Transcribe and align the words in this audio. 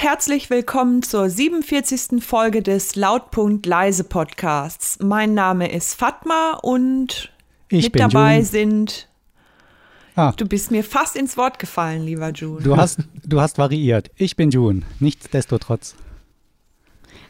und 0.00 0.06
herzlich 0.08 0.48
willkommen 0.50 1.02
zur 1.02 1.28
47. 1.28 2.22
Folge 2.24 2.62
des 2.62 2.96
Lautpunkt 2.96 3.66
Leise 3.66 4.04
Podcasts. 4.04 4.98
Mein 5.02 5.34
Name 5.34 5.70
ist 5.70 5.94
Fatma 5.94 6.58
und 6.62 7.30
Ich 7.68 7.84
mit 7.84 7.92
bin 7.92 8.00
dabei 8.08 8.34
June. 8.36 8.44
sind. 8.46 9.08
Ah. 10.16 10.32
Du 10.36 10.46
bist 10.46 10.70
mir 10.70 10.84
fast 10.84 11.16
ins 11.16 11.36
Wort 11.36 11.58
gefallen, 11.58 12.04
lieber 12.04 12.30
June. 12.30 12.62
Du 12.62 12.76
hast, 12.76 13.00
du 13.24 13.40
hast 13.40 13.58
variiert. 13.58 14.10
Ich 14.16 14.36
bin 14.36 14.50
June, 14.50 14.82
nichtsdestotrotz. 15.00 15.94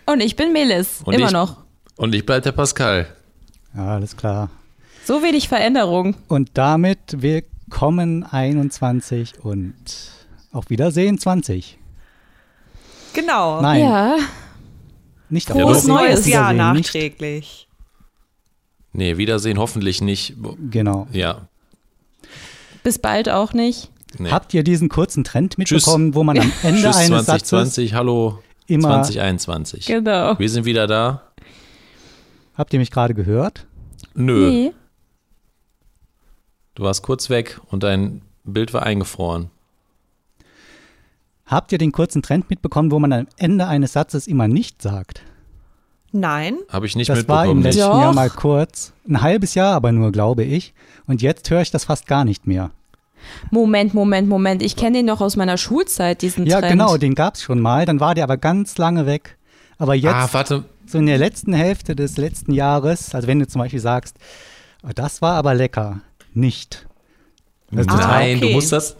Und 0.07 0.21
ich 0.21 0.37
bin 0.37 0.52
Melis, 0.52 1.02
Und 1.05 1.15
immer 1.15 1.27
ich- 1.27 1.33
noch. 1.33 1.57
Und 1.97 2.15
ich 2.15 2.25
bleib 2.25 2.43
der 2.45 2.52
Pascal. 2.52 3.07
Ja, 3.75 3.97
alles 3.97 4.16
klar. 4.16 4.48
So 5.05 5.23
wenig 5.23 5.48
Veränderung. 5.48 6.15
Und 6.29 6.51
damit 6.55 6.98
willkommen 7.21 8.23
21 8.25 9.41
und 9.45 9.75
auf 10.52 10.71
Wiedersehen 10.71 11.19
20. 11.19 11.79
genau. 13.12 13.60
Nein, 13.60 13.80
Ja, 13.82 14.16
nicht 15.28 15.48
Frohes 15.48 15.62
auf 15.62 15.70
Frohes 15.70 15.84
Wiedersehen, 15.87 15.95
neues 15.95 16.27
Jahr 16.27 16.52
nicht- 16.52 16.84
nachträglich. 16.87 17.69
Nee, 18.92 19.16
Wiedersehen 19.19 19.59
hoffentlich 19.59 20.00
nicht. 20.00 20.34
Genau. 20.70 21.06
Ja. 21.12 21.48
bis 22.83 22.98
bald 22.98 23.28
auch 23.28 23.52
nicht. 23.52 23.91
Nee. 24.19 24.30
Habt 24.30 24.52
ihr 24.55 24.64
diesen 24.64 24.88
kurzen 24.88 25.23
Trend 25.23 25.52
Tschüss. 25.55 25.70
mitbekommen, 25.84 26.14
wo 26.16 26.24
man 26.24 26.38
am 26.38 26.50
Ende 26.64 26.80
Tschüss 26.83 26.96
eines 26.96 27.27
Satzes 27.27 27.48
2020, 27.50 27.95
hallo 27.95 28.42
immer. 28.66 29.02
2021. 29.05 29.86
Genau. 29.86 30.36
Wir 30.38 30.48
sind 30.48 30.64
wieder 30.64 30.86
da. 30.88 31.22
Habt 32.56 32.72
ihr 32.72 32.80
mich 32.80 32.91
gerade 32.91 33.14
gehört? 33.14 33.67
Nö, 34.14 34.50
Nee. 34.50 34.72
du 36.74 36.83
warst 36.83 37.02
kurz 37.05 37.30
weg 37.30 37.61
und 37.70 37.83
dein 37.84 38.22
Bild 38.45 38.72
war 38.74 38.83
eingefroren. 38.83 39.50
Habt 41.51 41.73
ihr 41.73 41.79
den 41.79 41.91
kurzen 41.93 42.23
Trend 42.23 42.48
mitbekommen, 42.48 42.93
wo 42.93 42.98
man 43.01 43.12
am 43.12 43.27
Ende 43.37 43.67
eines 43.67 43.93
Satzes 43.95 44.27
immer 44.29 44.47
nicht 44.47 44.81
sagt? 44.81 45.23
Nein. 46.12 46.57
Habe 46.69 46.87
ich 46.87 46.95
nicht 46.97 47.09
das 47.09 47.27
war 47.29 47.45
im 47.47 47.59
mitbekommen. 47.59 47.62
letzten 47.65 47.81
Doch. 47.81 48.01
Jahr 48.01 48.15
mal 48.15 48.31
kurz. 48.31 48.92
Ein 49.09 49.20
halbes 49.20 49.55
Jahr 49.55 49.75
aber 49.75 49.91
nur, 49.92 50.12
glaube 50.12 50.45
ich. 50.45 50.75
Und 51.07 51.23
jetzt 51.23 51.51
höre 51.51 51.61
ich 51.62 51.70
das 51.73 51.84
fast 51.84 52.07
gar 52.07 52.25
nicht 52.25 52.47
mehr. 52.47 52.70
Moment, 53.51 53.95
Moment, 53.95 54.29
Moment. 54.29 54.62
Ich 54.62 54.77
kenne 54.77 54.98
den 54.98 55.07
noch 55.07 55.20
aus 55.20 55.37
meiner 55.37 55.59
Schulzeit, 55.59 56.23
diesen 56.23 56.47
Ja, 56.47 56.61
Trend. 56.61 56.73
genau, 56.73 56.97
den 56.97 57.15
gab 57.15 57.34
es 57.34 57.42
schon 57.42 57.61
mal. 57.61 57.85
Dann 57.85 58.01
war 58.01 58.14
der 58.14 58.25
aber 58.25 58.37
ganz 58.37 58.79
lange 58.79 59.07
weg. 59.07 59.37
Aber 59.79 59.95
jetzt, 59.95 60.14
ah, 60.14 60.29
warte. 60.33 60.64
so 60.87 60.98
in 60.98 61.07
der 61.07 61.19
letzten 61.19 61.53
Hälfte 61.53 61.97
des 61.97 62.17
letzten 62.17 62.53
Jahres, 62.53 63.14
also 63.14 63.27
wenn 63.29 63.39
du 63.41 63.47
zum 63.48 63.61
Beispiel 63.61 63.81
sagst, 63.81 64.17
"Oh, 64.85 64.91
das 64.95 65.20
war 65.23 65.35
aber 65.35 65.55
lecker, 65.55 66.01
nicht. 66.33 66.87
Das 67.70 67.81
ist 67.83 67.91
total- 67.91 68.07
Nein, 68.09 68.37
okay. 68.39 68.48
du 68.48 68.55
musst 68.55 68.73
das. 68.73 68.97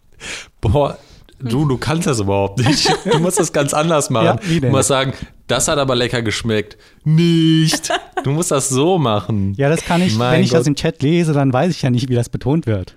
Boah, 0.60 0.98
du, 1.40 1.66
du 1.66 1.76
kannst 1.78 2.06
das 2.06 2.20
überhaupt 2.20 2.58
nicht. 2.58 2.88
Du 3.12 3.18
musst 3.18 3.38
das 3.38 3.52
ganz 3.52 3.72
anders 3.74 4.10
machen. 4.10 4.24
Ja, 4.26 4.38
wie 4.42 4.60
denn? 4.60 4.70
Du 4.70 4.76
musst 4.76 4.88
sagen, 4.88 5.12
das 5.46 5.68
hat 5.68 5.78
aber 5.78 5.94
lecker 5.94 6.22
geschmeckt. 6.22 6.76
Nicht. 7.04 7.90
Du 8.24 8.30
musst 8.30 8.50
das 8.50 8.68
so 8.68 8.98
machen. 8.98 9.54
Ja, 9.56 9.68
das 9.68 9.82
kann 9.82 10.02
ich, 10.02 10.14
Mein 10.16 10.34
wenn 10.34 10.42
ich 10.42 10.50
das 10.50 10.60
Gott. 10.60 10.66
im 10.68 10.74
Chat 10.74 11.02
lese, 11.02 11.32
dann 11.32 11.52
weiß 11.52 11.70
ich 11.70 11.82
ja 11.82 11.90
nicht, 11.90 12.08
wie 12.08 12.14
das 12.14 12.28
betont 12.28 12.66
wird. 12.66 12.94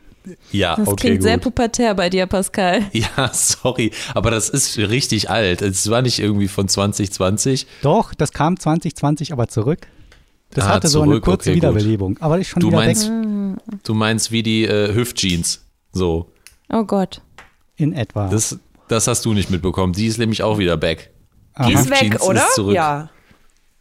Ja, 0.51 0.75
Das 0.75 0.87
okay, 0.87 1.07
klingt 1.07 1.23
sehr 1.23 1.35
gut. 1.37 1.45
pubertär 1.45 1.95
bei 1.95 2.09
dir, 2.09 2.27
Pascal. 2.27 2.83
Ja, 2.93 3.29
sorry, 3.33 3.91
aber 4.13 4.29
das 4.29 4.49
ist 4.49 4.77
richtig 4.77 5.29
alt. 5.31 5.61
Es 5.63 5.89
war 5.89 6.01
nicht 6.03 6.19
irgendwie 6.19 6.47
von 6.47 6.67
2020. 6.67 7.65
Doch, 7.81 8.13
das 8.13 8.31
kam 8.31 8.59
2020 8.59 9.33
aber 9.33 9.47
zurück. 9.47 9.87
Das 10.53 10.65
Ah, 10.65 10.69
hatte 10.75 10.89
so 10.89 11.01
eine 11.01 11.13
zurück, 11.13 11.23
kurze 11.23 11.49
okay, 11.49 11.59
gut. 11.59 11.63
Wiederbelebung. 11.69 12.17
Aber 12.19 12.37
ist 12.37 12.49
schon 12.49 12.59
Du 12.59 12.67
wieder 12.67 12.77
meinst, 12.77 13.09
weg 13.09 13.79
du 13.83 13.93
meinst 13.93 14.31
wie 14.31 14.43
die 14.43 14.65
äh, 14.65 14.93
Hüftjeans. 14.93 15.63
So, 15.93 16.29
Oh 16.69 16.83
Gott. 16.83 17.21
In 17.75 17.93
etwa. 17.93 18.27
das, 18.29 18.59
das 18.87 19.07
hast 19.07 19.25
du 19.25 19.33
nicht 19.33 19.49
mitbekommen. 19.49 19.93
Die 19.93 20.07
ist 20.07 20.17
nämlich 20.17 20.43
auch 20.43 20.57
wieder 20.57 20.77
back. 20.77 21.11
Aha. 21.53 21.67
Die 21.67 21.73
ist 21.73 21.89
weg, 21.89 21.99
Jeans 21.99 22.15
ist 22.15 22.21
oder? 22.23 22.47
zurück. 22.53 22.75
Ja. 22.75 23.09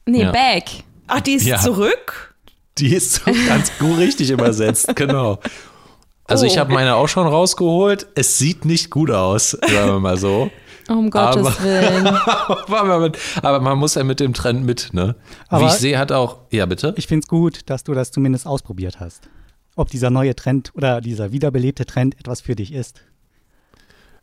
Nee, 0.07 0.23
Ja. 0.23 0.33
back. 0.33 0.65
Ach, 1.07 1.21
die 1.21 1.33
ist 1.35 1.47
Ja. 1.47 1.59
zurück? 1.59 2.35
Die 2.79 2.95
ist 2.95 3.15
so 3.15 3.31
ganz 3.49 3.71
gut 3.79 3.99
richtig 3.99 4.31
übersetzt, 4.31 4.95
genau. 4.97 5.39
Also 6.25 6.47
ich 6.47 6.55
Oh. 6.55 6.59
habe 6.61 6.73
meine 6.73 6.95
auch 6.95 7.09
schon 7.09 7.27
rausgeholt. 7.27 8.07
Es 8.15 8.39
sieht 8.39 8.65
nicht 8.65 8.91
gut 8.91 9.11
aus, 9.11 9.51
sagen 9.51 9.91
wir 9.93 10.01
mal 10.01 10.17
so. 10.17 10.51
Um 10.89 11.09
Gottes 11.09 11.47
Aber- 11.47 11.63
Willen. 11.63 12.07
aber, 12.67 12.99
man, 12.99 13.13
aber 13.43 13.61
man 13.61 13.79
muss 13.79 13.95
ja 13.95 14.03
mit 14.03 14.19
dem 14.19 14.35
Trend 14.35 14.65
mit, 14.65 14.93
ne? 14.93 15.15
Aber- 15.49 15.63
Wie 15.63 15.69
ich 15.69 15.73
sehe, 15.75 15.97
hat 15.99 16.11
auch. 16.11 16.39
Ja, 16.51 16.67
bitte? 16.67 16.95
Ich 16.97 17.07
finde 17.07 17.23
es 17.25 17.29
gut, 17.29 17.61
dass 17.71 17.85
du 17.85 17.95
das 17.95 18.11
zumindest 18.11 18.45
ausprobiert 18.47 18.99
hast. 18.99 19.29
Ob 19.77 19.89
dieser 19.89 20.11
neue 20.11 20.35
Trend 20.35 20.73
oder 20.75 21.01
dieser 21.01 21.31
wiederbelebte 21.31 21.87
Trend 21.87 22.19
etwas 22.19 22.41
für 22.41 22.57
dich 22.57 22.73
ist. 22.73 23.03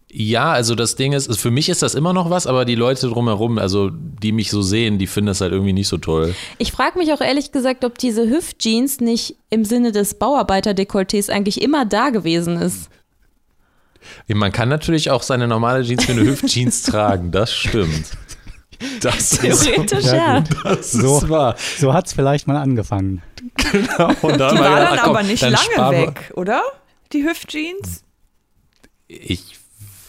Ja, 0.09 0.51
also 0.53 0.73
das 0.75 0.95
Ding 0.95 1.11
ist, 1.11 1.37
für 1.37 1.51
mich 1.51 1.67
ist 1.67 1.81
das 1.81 1.93
immer 1.93 2.13
noch 2.13 2.29
was, 2.29 2.47
aber 2.47 2.63
die 2.63 2.75
Leute 2.75 3.09
drumherum, 3.09 3.57
also 3.57 3.89
die 3.91 4.31
mich 4.31 4.49
so 4.51 4.61
sehen, 4.61 4.97
die 4.97 5.07
finden 5.07 5.27
das 5.27 5.41
halt 5.41 5.51
irgendwie 5.51 5.73
nicht 5.73 5.89
so 5.89 5.97
toll. 5.97 6.33
Ich 6.59 6.71
frage 6.71 6.97
mich 6.97 7.11
auch 7.11 7.19
ehrlich 7.19 7.51
gesagt, 7.51 7.83
ob 7.83 7.97
diese 7.97 8.29
Hüftjeans 8.29 9.01
nicht 9.01 9.35
im 9.49 9.65
Sinne 9.65 9.91
des 9.91 10.13
Bauarbeiterdekolletés 10.17 11.29
eigentlich 11.29 11.61
immer 11.61 11.85
da 11.85 12.09
gewesen 12.09 12.55
ist. 12.55 12.89
Man 14.29 14.53
kann 14.53 14.69
natürlich 14.69 15.11
auch 15.11 15.23
seine 15.23 15.45
normale 15.47 15.83
Jeans 15.83 16.07
wie 16.07 16.13
eine 16.13 16.21
Hüftjeans 16.25 16.83
tragen, 16.83 17.31
das 17.31 17.53
stimmt. 17.53 18.05
Das 19.01 19.33
ist, 19.33 19.63
Theoretisch, 19.65 20.05
Ja, 20.05 20.13
ja. 20.37 20.43
das 20.63 20.91
So. 20.93 21.17
ist 21.17 21.29
wahr. 21.29 21.55
So 21.79 21.93
hat 21.93 22.07
es 22.07 22.13
vielleicht 22.13 22.47
mal 22.47 22.55
angefangen. 22.57 23.21
Und 24.21 24.37
dann 24.39 24.55
Die 24.55 24.61
war 24.61 24.79
dann 24.79 24.87
ach 24.99 25.03
komm, 25.03 25.15
aber 25.17 25.23
nicht 25.23 25.41
dann 25.43 25.53
lange 25.53 25.97
weg, 26.07 26.31
oder? 26.35 26.61
Die 27.11 27.23
Hüftjeans? 27.23 28.03
Ich, 29.07 29.56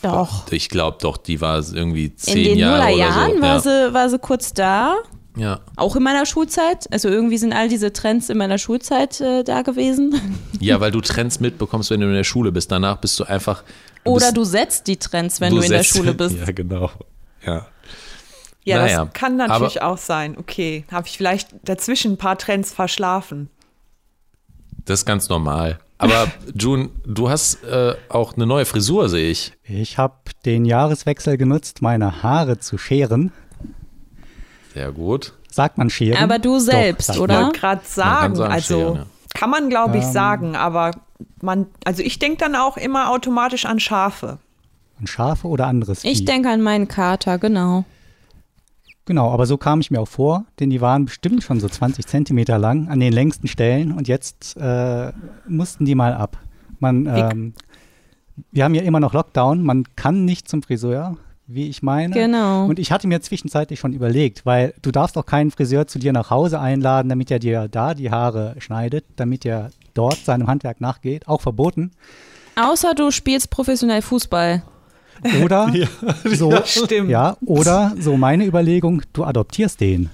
Doch. 0.02 0.50
ich 0.52 0.68
glaube 0.68 0.98
doch, 1.00 1.16
die 1.16 1.40
war 1.40 1.58
irgendwie 1.72 2.06
In 2.06 2.16
zehn 2.16 2.44
den 2.44 2.58
Jahre 2.58 2.76
oder 2.82 2.90
Nullerjahren 2.90 3.34
so. 3.36 3.40
war, 3.40 3.48
ja. 3.54 3.60
sie, 3.60 3.94
war 3.94 4.08
sie 4.10 4.18
kurz 4.18 4.52
da. 4.54 4.96
Ja. 5.36 5.60
Auch 5.76 5.94
in 5.96 6.02
meiner 6.02 6.26
Schulzeit. 6.26 6.90
Also 6.92 7.08
irgendwie 7.08 7.38
sind 7.38 7.52
all 7.52 7.68
diese 7.68 7.92
Trends 7.92 8.28
in 8.28 8.38
meiner 8.38 8.58
Schulzeit 8.58 9.20
äh, 9.20 9.44
da 9.44 9.62
gewesen. 9.62 10.20
ja, 10.60 10.80
weil 10.80 10.90
du 10.90 11.00
Trends 11.00 11.38
mitbekommst, 11.40 11.90
wenn 11.90 12.00
du 12.00 12.06
in 12.08 12.14
der 12.14 12.24
Schule 12.24 12.50
bist. 12.52 12.72
Danach 12.72 12.96
bist 12.96 13.18
du 13.20 13.24
einfach. 13.24 13.62
Oder 14.04 14.26
bist, 14.26 14.36
du 14.36 14.44
setzt 14.44 14.86
die 14.88 14.96
Trends, 14.96 15.40
wenn 15.40 15.54
du, 15.54 15.60
in 15.60 15.70
der 15.70 15.82
setzt- 15.84 15.96
Schule 15.96 16.14
bist. 16.14 16.36
Ja, 16.36 16.46
genau. 16.52 16.90
Ja. 17.46 17.66
Ja, 18.64 18.82
Naja, 18.82 19.04
das 19.06 19.14
kann 19.14 19.36
natürlich 19.36 19.80
auch 19.80 19.96
sein. 19.96 20.36
Okay, 20.36 20.84
habe 20.92 21.06
ich 21.06 21.16
vielleicht 21.16 21.48
dazwischen 21.62 22.12
ein 22.12 22.16
paar 22.18 22.36
Trends 22.36 22.72
verschlafen. 22.74 23.48
Das 24.84 25.00
ist 25.00 25.06
ganz 25.06 25.28
normal. 25.28 25.78
Aber 25.98 26.28
June, 26.54 26.90
du 27.04 27.28
hast 27.28 27.64
äh, 27.64 27.94
auch 28.08 28.34
eine 28.36 28.46
neue 28.46 28.64
Frisur, 28.64 29.08
sehe 29.08 29.30
ich. 29.30 29.52
Ich 29.64 29.98
habe 29.98 30.14
den 30.44 30.64
Jahreswechsel 30.64 31.36
genutzt, 31.36 31.82
meine 31.82 32.22
Haare 32.22 32.58
zu 32.58 32.78
scheren. 32.78 33.32
Sehr 34.74 34.92
gut. 34.92 35.34
Sagt 35.50 35.76
man 35.78 35.90
scheren? 35.90 36.22
Aber 36.22 36.38
du 36.38 36.60
selbst, 36.60 37.10
Ich 37.10 37.18
oder? 37.20 37.42
wollte 37.46 37.58
gerade 37.58 37.80
sagen, 37.84 38.36
sagen, 38.36 38.52
also 38.52 38.78
scheren, 38.78 38.94
ja. 38.96 39.06
kann 39.34 39.50
man 39.50 39.68
glaube 39.70 39.98
ich 39.98 40.04
Ähm. 40.04 40.12
sagen, 40.12 40.56
aber 40.56 40.92
man, 41.42 41.66
also 41.84 42.02
ich 42.02 42.18
denke 42.20 42.38
dann 42.38 42.54
auch 42.54 42.76
immer 42.76 43.10
automatisch 43.10 43.64
an 43.66 43.80
Schafe. 43.80 44.38
man. 44.98 45.06
Schafe 45.08 45.48
oder 45.48 45.66
anderes 45.66 46.04
Ich 46.04 46.24
denke 46.24 46.48
an 46.50 46.62
meinen 46.62 46.86
Kater, 46.86 47.38
genau. 47.38 47.84
Genau, 49.08 49.30
aber 49.30 49.46
so 49.46 49.56
kam 49.56 49.80
ich 49.80 49.90
mir 49.90 50.02
auch 50.02 50.08
vor, 50.08 50.44
denn 50.60 50.68
die 50.68 50.82
waren 50.82 51.06
bestimmt 51.06 51.42
schon 51.42 51.60
so 51.60 51.66
20 51.66 52.06
Zentimeter 52.06 52.58
lang 52.58 52.88
an 52.88 53.00
den 53.00 53.10
längsten 53.10 53.48
Stellen 53.48 53.92
und 53.92 54.06
jetzt 54.06 54.54
äh, 54.60 55.12
mussten 55.46 55.86
die 55.86 55.94
mal 55.94 56.12
ab. 56.12 56.36
Man, 56.78 57.06
ähm, 57.06 57.54
wir 58.52 58.64
haben 58.64 58.74
ja 58.74 58.82
immer 58.82 59.00
noch 59.00 59.14
Lockdown, 59.14 59.62
man 59.62 59.84
kann 59.96 60.26
nicht 60.26 60.46
zum 60.46 60.62
Friseur, 60.62 61.16
wie 61.46 61.70
ich 61.70 61.82
meine. 61.82 62.12
Genau. 62.12 62.66
Und 62.66 62.78
ich 62.78 62.92
hatte 62.92 63.08
mir 63.08 63.22
zwischenzeitlich 63.22 63.80
schon 63.80 63.94
überlegt, 63.94 64.44
weil 64.44 64.74
du 64.82 64.90
darfst 64.90 65.16
auch 65.16 65.24
keinen 65.24 65.50
Friseur 65.50 65.86
zu 65.86 65.98
dir 65.98 66.12
nach 66.12 66.28
Hause 66.28 66.60
einladen, 66.60 67.08
damit 67.08 67.30
er 67.30 67.38
dir 67.38 67.66
da 67.66 67.94
die 67.94 68.10
Haare 68.10 68.56
schneidet, 68.58 69.06
damit 69.16 69.46
er 69.46 69.70
dort 69.94 70.18
seinem 70.18 70.48
Handwerk 70.48 70.82
nachgeht, 70.82 71.28
auch 71.28 71.40
verboten. 71.40 71.92
Außer 72.56 72.92
du 72.92 73.10
spielst 73.10 73.48
professionell 73.48 74.02
Fußball. 74.02 74.64
Oder 75.44 75.72
so, 76.24 76.52
stimmt. 76.64 77.10
ja, 77.10 77.36
oder 77.44 77.94
so 77.98 78.16
meine 78.16 78.44
Überlegung, 78.46 79.02
du 79.12 79.24
adoptierst 79.24 79.80
den. 79.80 80.10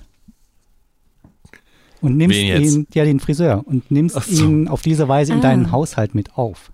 Und 2.00 2.16
nimmst 2.18 2.36
Wen 2.36 2.46
jetzt? 2.46 2.74
ihn, 2.74 2.86
ja, 2.94 3.04
den 3.04 3.18
Friseur, 3.20 3.62
und 3.66 3.90
nimmst 3.90 4.14
so. 4.22 4.44
ihn 4.44 4.68
auf 4.68 4.82
diese 4.82 5.08
Weise 5.08 5.32
in 5.32 5.38
Ah. 5.38 5.42
deinen 5.42 5.72
Haushalt 5.72 6.14
mit 6.14 6.36
auf. 6.36 6.70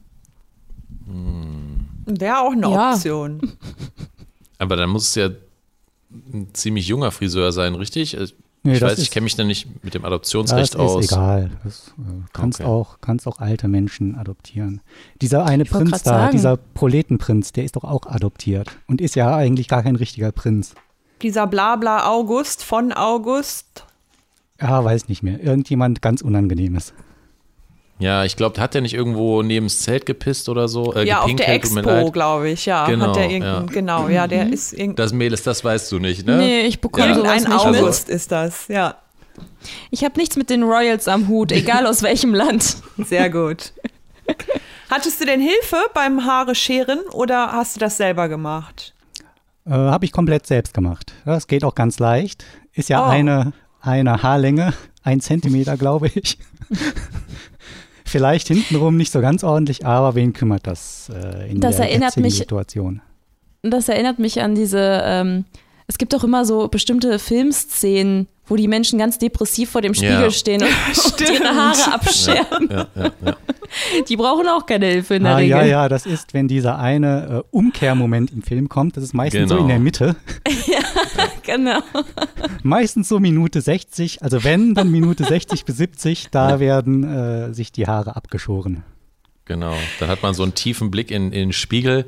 Wäre 2.06 2.38
auch 2.40 2.52
eine 2.52 2.70
Ja. 2.70 2.92
Option. 2.92 3.40
Aber 4.58 4.76
dann 4.76 4.90
muss 4.90 5.08
es 5.08 5.14
ja 5.14 5.30
ein 6.32 6.48
ziemlich 6.52 6.88
junger 6.88 7.10
Friseur 7.12 7.52
sein, 7.52 7.74
richtig? 7.74 8.16
Ich 8.62 8.64
Nee, 8.64 8.72
ich 8.74 8.80
das 8.80 8.90
weiß, 8.92 8.98
ich 8.98 9.04
ist- 9.04 9.10
kenne 9.12 9.24
mich 9.24 9.36
da 9.36 9.44
nicht 9.44 9.82
mit 9.82 9.94
dem 9.94 10.02
Das 10.02 10.08
Adoptionsrecht 10.08 10.74
ist 10.74 10.76
aus. 10.80 11.04
egal. 11.12 11.50
Das 11.64 11.94
äh, 11.98 12.02
kannst, 12.34 12.60
Okay. 12.60 12.68
auch, 12.68 12.98
kannst 13.00 13.26
auch 13.26 13.38
alte 13.38 13.68
Menschen 13.68 14.16
adoptieren. 14.16 14.82
Dieser 15.22 15.46
eine 15.46 15.62
Ich 15.62 15.70
Prinz 15.70 15.90
da, 15.90 15.98
sagen. 15.98 16.32
dieser 16.32 16.56
Proletenprinz, 16.58 17.52
der 17.52 17.64
ist 17.64 17.76
doch 17.76 17.84
auch 17.84 18.04
adoptiert 18.06 18.68
und 18.86 19.00
ist 19.00 19.14
ja 19.16 19.34
eigentlich 19.34 19.66
gar 19.68 19.82
kein 19.82 19.96
richtiger 19.96 20.30
Prinz. 20.30 20.74
Dieser 21.22 21.46
Blabla 21.46 22.06
August 22.10 22.62
von 22.62 22.92
August. 22.92 23.86
Ja, 24.60 24.84
weiß 24.84 25.08
nicht 25.08 25.22
mehr. 25.22 25.42
Irgendjemand 25.42 26.02
ganz 26.02 26.20
Unangenehmes. 26.20 26.92
Ja, 28.00 28.24
ich 28.24 28.34
glaube, 28.36 28.60
hat 28.60 28.74
der 28.74 28.80
nicht 28.80 28.94
irgendwo 28.94 29.42
neben 29.42 29.66
das 29.66 29.80
Zelt 29.80 30.06
gepisst 30.06 30.48
oder 30.48 30.66
so? 30.68 30.94
Äh, 30.94 31.06
ja, 31.06 31.20
auf 31.20 31.34
der 31.36 31.48
Expo, 31.50 32.10
glaube 32.10 32.50
ich, 32.50 32.66
ja. 32.66 32.86
Genau, 32.86 33.08
hat 33.08 33.16
der 33.16 33.30
irgendein, 33.30 33.66
ja. 33.66 33.72
genau, 33.72 34.08
ja, 34.08 34.26
der 34.26 34.48
ist 34.52 34.72
irgendein 34.72 34.96
Das 34.96 35.12
Mädels, 35.12 35.42
das 35.42 35.62
weißt 35.62 35.92
du 35.92 35.98
nicht, 35.98 36.26
ne? 36.26 36.36
Nee, 36.38 36.60
ich 36.62 36.80
bekomme 36.80 37.08
Ja. 37.08 37.14
sowas 37.14 37.44
nicht 37.46 37.66
mit. 37.66 37.80
August 37.82 38.08
ist 38.08 38.32
das, 38.32 38.66
ja. 38.68 38.96
Ich 39.90 40.02
habe 40.04 40.18
nichts 40.18 40.36
mit 40.36 40.50
den 40.50 40.62
Royals 40.64 41.06
am 41.08 41.28
Hut, 41.28 41.52
egal 41.52 41.86
aus 41.86 42.02
welchem 42.02 42.34
Land. 42.34 42.76
Sehr 42.98 43.30
gut. 43.30 43.72
Hattest 44.90 45.20
du 45.20 45.24
denn 45.26 45.40
Hilfe 45.40 45.76
beim 45.94 46.24
Haare 46.24 46.54
scheren 46.54 46.98
oder 47.12 47.52
hast 47.52 47.76
du 47.76 47.80
das 47.80 47.96
selber 47.96 48.28
gemacht? 48.28 48.94
Äh, 49.66 49.70
Habe 49.72 50.04
ich 50.04 50.12
komplett 50.12 50.46
selbst 50.46 50.72
gemacht. 50.74 51.12
Das 51.26 51.46
geht 51.46 51.64
auch 51.64 51.74
ganz 51.74 51.98
leicht. 51.98 52.44
Ist 52.72 52.88
ja 52.88 53.04
Oh. 53.04 53.08
eine, 53.10 53.52
eine 53.82 54.22
Haarlänge, 54.22 54.72
ein 55.02 55.20
Zentimeter, 55.20 55.76
glaube 55.76 56.08
ich. 56.14 56.38
Vielleicht 58.10 58.48
hintenrum 58.48 58.96
nicht 58.96 59.12
so 59.12 59.20
ganz 59.20 59.44
ordentlich, 59.44 59.86
aber 59.86 60.16
wen 60.16 60.32
kümmert 60.32 60.66
das 60.66 61.10
äh, 61.14 61.48
in 61.50 61.60
Das 61.60 61.76
der 61.76 61.90
jetzigen 61.92 62.22
mich- 62.22 62.38
Situation? 62.38 63.02
Das 63.62 63.88
erinnert 63.88 64.18
mich 64.18 64.40
an 64.42 64.54
diese, 64.54 65.00
ähm, 65.04 65.44
es 65.86 65.96
gibt 65.98 66.12
doch 66.12 66.24
immer 66.24 66.44
so 66.44 66.66
bestimmte 66.68 67.18
Filmszenen, 67.18 68.26
wo 68.50 68.56
die 68.56 68.68
Menschen 68.68 68.98
ganz 68.98 69.16
depressiv 69.16 69.70
vor 69.70 69.80
dem 69.80 69.94
Spiegel 69.94 70.20
Ja. 70.24 70.30
stehen 70.30 70.60
und, 70.62 70.68
und 71.20 71.30
ihre 71.30 71.48
Haare 71.48 71.94
abscheren. 71.94 72.68
Ja, 72.70 72.86
ja, 72.94 73.10
ja. 73.24 73.36
Die 74.08 74.16
brauchen 74.16 74.48
auch 74.48 74.66
keine 74.66 74.86
Hilfe 74.86 75.14
in 75.14 75.22
der 75.22 75.32
Ah, 75.32 75.36
Regel. 75.36 75.50
ja, 75.58 75.64
ja, 75.64 75.88
das 75.88 76.04
ist, 76.04 76.34
wenn 76.34 76.48
dieser 76.48 76.80
eine 76.80 77.42
äh, 77.44 77.56
Umkehrmoment 77.56 78.32
im 78.32 78.42
Film 78.42 78.68
kommt. 78.68 78.96
Das 78.96 79.04
ist 79.04 79.14
meistens 79.14 79.48
so 79.48 79.54
Genau. 79.54 79.62
in 79.62 79.68
der 79.68 79.78
Mitte. 79.78 80.16
Genau. 81.44 81.78
Meistens 82.62 83.08
so 83.08 83.18
Minute 83.18 83.60
60. 83.60 84.22
Also 84.22 84.44
wenn, 84.44 84.74
dann 84.74 84.90
Minute 84.90 85.24
60 85.24 85.64
bis 85.64 85.76
70. 85.78 86.28
Da 86.30 86.60
werden 86.60 87.04
äh, 87.04 87.54
sich 87.54 87.72
die 87.72 87.86
Haare 87.86 88.14
abgeschoren. 88.16 88.82
Genau. 89.50 89.74
Dann 89.98 90.08
hat 90.08 90.22
man 90.22 90.32
so 90.32 90.44
einen 90.44 90.54
tiefen 90.54 90.92
Blick 90.92 91.10
in, 91.10 91.32
in 91.32 91.48
den 91.48 91.52
Spiegel, 91.52 92.04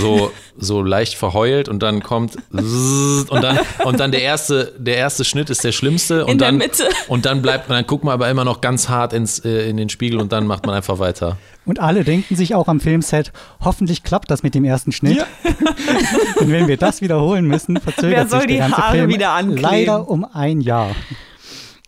so, 0.00 0.32
so 0.56 0.80
leicht 0.80 1.12
verheult 1.12 1.68
und 1.68 1.82
dann 1.82 2.02
kommt 2.02 2.36
und 2.50 3.28
dann, 3.42 3.58
und 3.84 4.00
dann 4.00 4.12
der 4.12 4.22
erste, 4.22 4.72
der 4.78 4.96
erste 4.96 5.26
Schnitt 5.26 5.50
ist 5.50 5.62
der 5.62 5.72
schlimmste 5.72 6.24
und 6.24 6.32
In 6.32 6.38
der 6.38 6.48
dann, 6.48 6.56
Mitte. 6.56 6.88
und 7.08 7.26
dann 7.26 7.42
bleibt 7.42 7.68
man, 7.68 7.76
dann 7.76 7.86
guckt 7.86 8.02
man 8.02 8.14
aber 8.14 8.30
immer 8.30 8.46
noch 8.46 8.62
ganz 8.62 8.88
hart 8.88 9.12
ins, 9.12 9.40
äh, 9.40 9.68
in 9.68 9.76
den 9.76 9.90
Spiegel 9.90 10.18
und 10.20 10.32
dann 10.32 10.46
macht 10.46 10.64
man 10.64 10.74
einfach 10.74 10.98
weiter. 10.98 11.36
Und 11.66 11.80
alle 11.80 12.02
denken 12.02 12.34
sich 12.34 12.54
auch 12.54 12.66
am 12.66 12.80
Filmset, 12.80 13.30
hoffentlich 13.62 14.02
klappt 14.02 14.30
das 14.30 14.42
mit 14.42 14.54
dem 14.54 14.64
ersten 14.64 14.90
Schnitt. 14.90 15.18
Und 16.36 16.50
wenn 16.50 16.66
wir 16.66 16.78
das 16.78 17.02
wiederholen 17.02 17.44
müssen, 17.44 17.78
verzögert 17.78 18.16
Wer 18.16 18.26
soll 18.26 18.40
sich 18.40 18.48
die 18.48 18.54
der 18.54 18.68
ganze 18.68 18.76
Haare 18.78 18.96
Film 18.96 19.10
wieder 19.10 19.30
ankleben? 19.32 19.62
leider 19.62 20.08
um 20.08 20.24
ein 20.24 20.62
Jahr. 20.62 20.94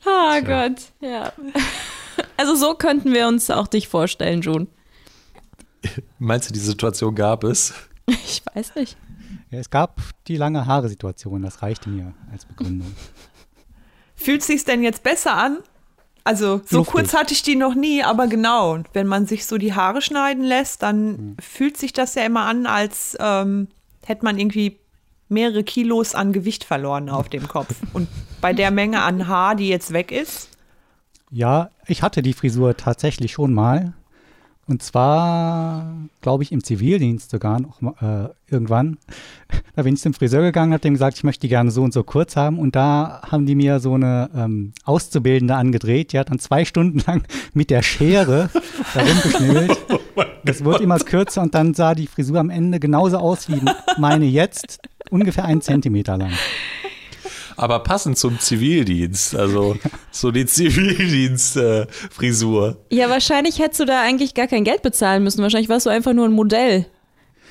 Oh 0.04 0.40
Gott, 0.44 0.74
ja. 1.00 1.32
Also 2.36 2.54
so 2.54 2.74
könnten 2.74 3.14
wir 3.14 3.26
uns 3.28 3.50
auch 3.50 3.66
dich 3.66 3.88
vorstellen, 3.88 4.42
June. 4.42 4.66
Meinst 6.18 6.48
du, 6.48 6.52
die 6.52 6.58
Situation 6.60 7.14
gab 7.14 7.44
es? 7.44 7.72
Ich 8.06 8.42
weiß 8.54 8.74
nicht. 8.76 8.96
Ja, 9.50 9.58
es 9.58 9.70
gab 9.70 10.00
die 10.26 10.36
lange 10.36 10.66
Haare-Situation, 10.66 11.42
das 11.42 11.62
reichte 11.62 11.88
mir 11.90 12.14
als 12.32 12.44
Begründung. 12.46 12.92
Fühlt 14.14 14.42
sich's 14.42 14.64
denn 14.64 14.82
jetzt 14.82 15.02
besser 15.02 15.34
an? 15.36 15.58
Also, 16.24 16.60
so 16.66 16.78
Luftig. 16.78 16.92
kurz 16.92 17.14
hatte 17.14 17.32
ich 17.32 17.42
die 17.42 17.56
noch 17.56 17.74
nie, 17.74 18.02
aber 18.02 18.26
genau, 18.26 18.78
wenn 18.92 19.06
man 19.06 19.26
sich 19.26 19.46
so 19.46 19.56
die 19.56 19.72
Haare 19.74 20.02
schneiden 20.02 20.44
lässt, 20.44 20.82
dann 20.82 21.16
Hm. 21.16 21.36
fühlt 21.40 21.76
sich 21.76 21.92
das 21.92 22.14
ja 22.14 22.24
immer 22.24 22.44
an, 22.46 22.66
als 22.66 23.16
ähm, 23.20 23.68
hätte 24.04 24.24
man 24.24 24.38
irgendwie 24.38 24.78
mehrere 25.30 25.62
Kilos 25.64 26.14
an 26.14 26.32
Gewicht 26.32 26.64
verloren 26.64 27.08
auf 27.08 27.28
dem 27.28 27.48
Kopf. 27.48 27.74
Und 27.92 28.08
bei 28.40 28.52
der 28.52 28.70
Menge 28.70 29.02
an 29.02 29.28
Haar, 29.28 29.54
die 29.54 29.68
jetzt 29.68 29.92
weg 29.92 30.10
ist, 30.12 30.48
Ja, 31.30 31.70
ich 31.86 32.02
hatte 32.02 32.22
die 32.22 32.32
Frisur 32.32 32.76
tatsächlich 32.76 33.32
schon 33.32 33.52
mal. 33.54 33.92
Und 34.68 34.82
zwar, 34.82 35.94
glaube 36.20 36.42
ich, 36.42 36.52
im 36.52 36.62
Zivildienst 36.62 37.30
sogar 37.30 37.58
noch 37.58 37.80
äh, 38.02 38.28
irgendwann. 38.48 38.98
Da 39.74 39.84
bin 39.84 39.94
ich 39.94 40.00
zum 40.00 40.12
Friseur 40.12 40.42
gegangen, 40.42 40.72
habe 40.72 40.82
dem 40.82 40.94
gesagt, 40.94 41.16
ich 41.16 41.24
möchte 41.24 41.42
die 41.42 41.48
gerne 41.48 41.70
so 41.70 41.82
und 41.82 41.92
so 41.92 42.02
kurz 42.02 42.34
haben. 42.36 42.58
Und 42.58 42.74
da 42.74 43.22
haben 43.22 43.46
die 43.46 43.54
mir 43.54 43.78
so 43.78 43.94
eine 43.94 44.28
ähm, 44.34 44.72
Auszubildende 44.84 45.54
angedreht. 45.54 46.12
Die 46.12 46.18
hat 46.18 46.30
dann 46.30 46.40
zwei 46.40 46.64
Stunden 46.66 47.00
lang 47.06 47.22
mit 47.54 47.70
der 47.70 47.82
Schere 47.82 48.50
da 48.94 49.00
rumgeschnibbelt. 49.00 49.78
Das 50.44 50.64
wurde 50.64 50.82
immer 50.82 50.98
kürzer 50.98 51.42
und 51.42 51.54
dann 51.54 51.74
sah 51.74 51.94
die 51.94 52.08
Frisur 52.08 52.40
am 52.40 52.50
Ende 52.50 52.80
genauso 52.80 53.18
aus 53.18 53.48
wie 53.48 53.60
meine 53.98 54.26
jetzt, 54.26 54.80
ungefähr 55.10 55.44
einen 55.44 55.60
Zentimeter 55.60 56.18
lang. 56.18 56.32
Aber 57.58 57.80
passend 57.80 58.16
zum 58.16 58.38
Zivildienst, 58.38 59.34
also 59.34 59.76
so 60.12 60.30
die 60.30 60.46
Zivildienst-Frisur. 60.46 62.76
Ja, 62.90 63.10
wahrscheinlich 63.10 63.58
hättest 63.58 63.80
du 63.80 63.84
da 63.84 64.02
eigentlich 64.02 64.34
gar 64.34 64.46
kein 64.46 64.62
Geld 64.62 64.82
bezahlen 64.82 65.24
müssen. 65.24 65.42
Wahrscheinlich 65.42 65.68
warst 65.68 65.86
du 65.86 65.90
einfach 65.90 66.12
nur 66.12 66.26
ein 66.26 66.32
Modell 66.32 66.86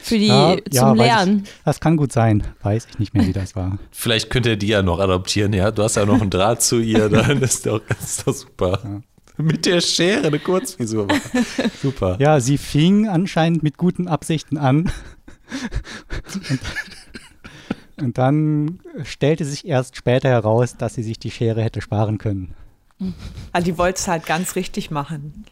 für 0.01 0.18
die 0.18 0.27
Ja, 0.27 0.54
ja, 0.54 0.59
zum 0.71 0.98
weiß 0.98 1.06
Lernen. 1.06 1.42
Ich, 1.44 1.51
das 1.65 1.81
kann 1.81 1.98
gut 1.98 2.13
sein. 2.13 2.44
Weiß 2.63 2.88
ich 2.89 3.00
nicht 3.00 3.13
mehr, 3.13 3.27
wie 3.27 3.33
das 3.33 3.54
war. 3.56 3.77
Vielleicht 3.92 4.30
könnt 4.30 4.45
ihr 4.45 4.56
die 4.56 4.68
ja 4.68 4.81
noch 4.81 5.00
adoptieren, 5.00 5.51
ja? 5.51 5.71
Du 5.71 5.83
hast 5.83 5.98
ja 5.98 6.06
noch 6.06 6.21
einen 6.21 6.30
Draht 6.30 6.62
zu 6.62 6.80
ihr, 6.80 7.10
dann 7.10 7.42
ist 7.42 7.65
doch, 7.65 7.81
ist 8.01 8.25
doch 8.25 8.33
super. 8.33 9.01
Mit 9.38 9.65
der 9.65 9.81
Schere 9.81 10.27
eine 10.27 10.39
Kurzfrisur 10.39 11.06
machen. 11.06 11.45
Super. 11.81 12.18
Ja, 12.19 12.39
sie 12.39 12.57
fing 12.57 13.07
anscheinend 13.07 13.62
mit 13.62 13.77
guten 13.77 14.07
Absichten 14.07 14.57
an. 14.57 14.92
Und, 16.50 16.60
und 18.00 18.18
dann 18.18 18.80
stellte 19.04 19.46
sich 19.46 19.68
erst 19.68 19.96
später 19.96 20.30
heraus, 20.30 20.76
dass 20.78 20.96
sie 20.96 21.04
sich 21.04 21.20
die 21.20 21.32
Schere 21.32 21.62
hätte 21.62 21.82
sparen 21.82 22.18
können. 22.18 22.54
also 23.52 23.66
die 23.66 23.78
wollte 23.78 24.00
es 24.00 24.08
halt 24.08 24.26
ganz 24.26 24.56
richtig 24.56 24.92
machen. 24.92 25.46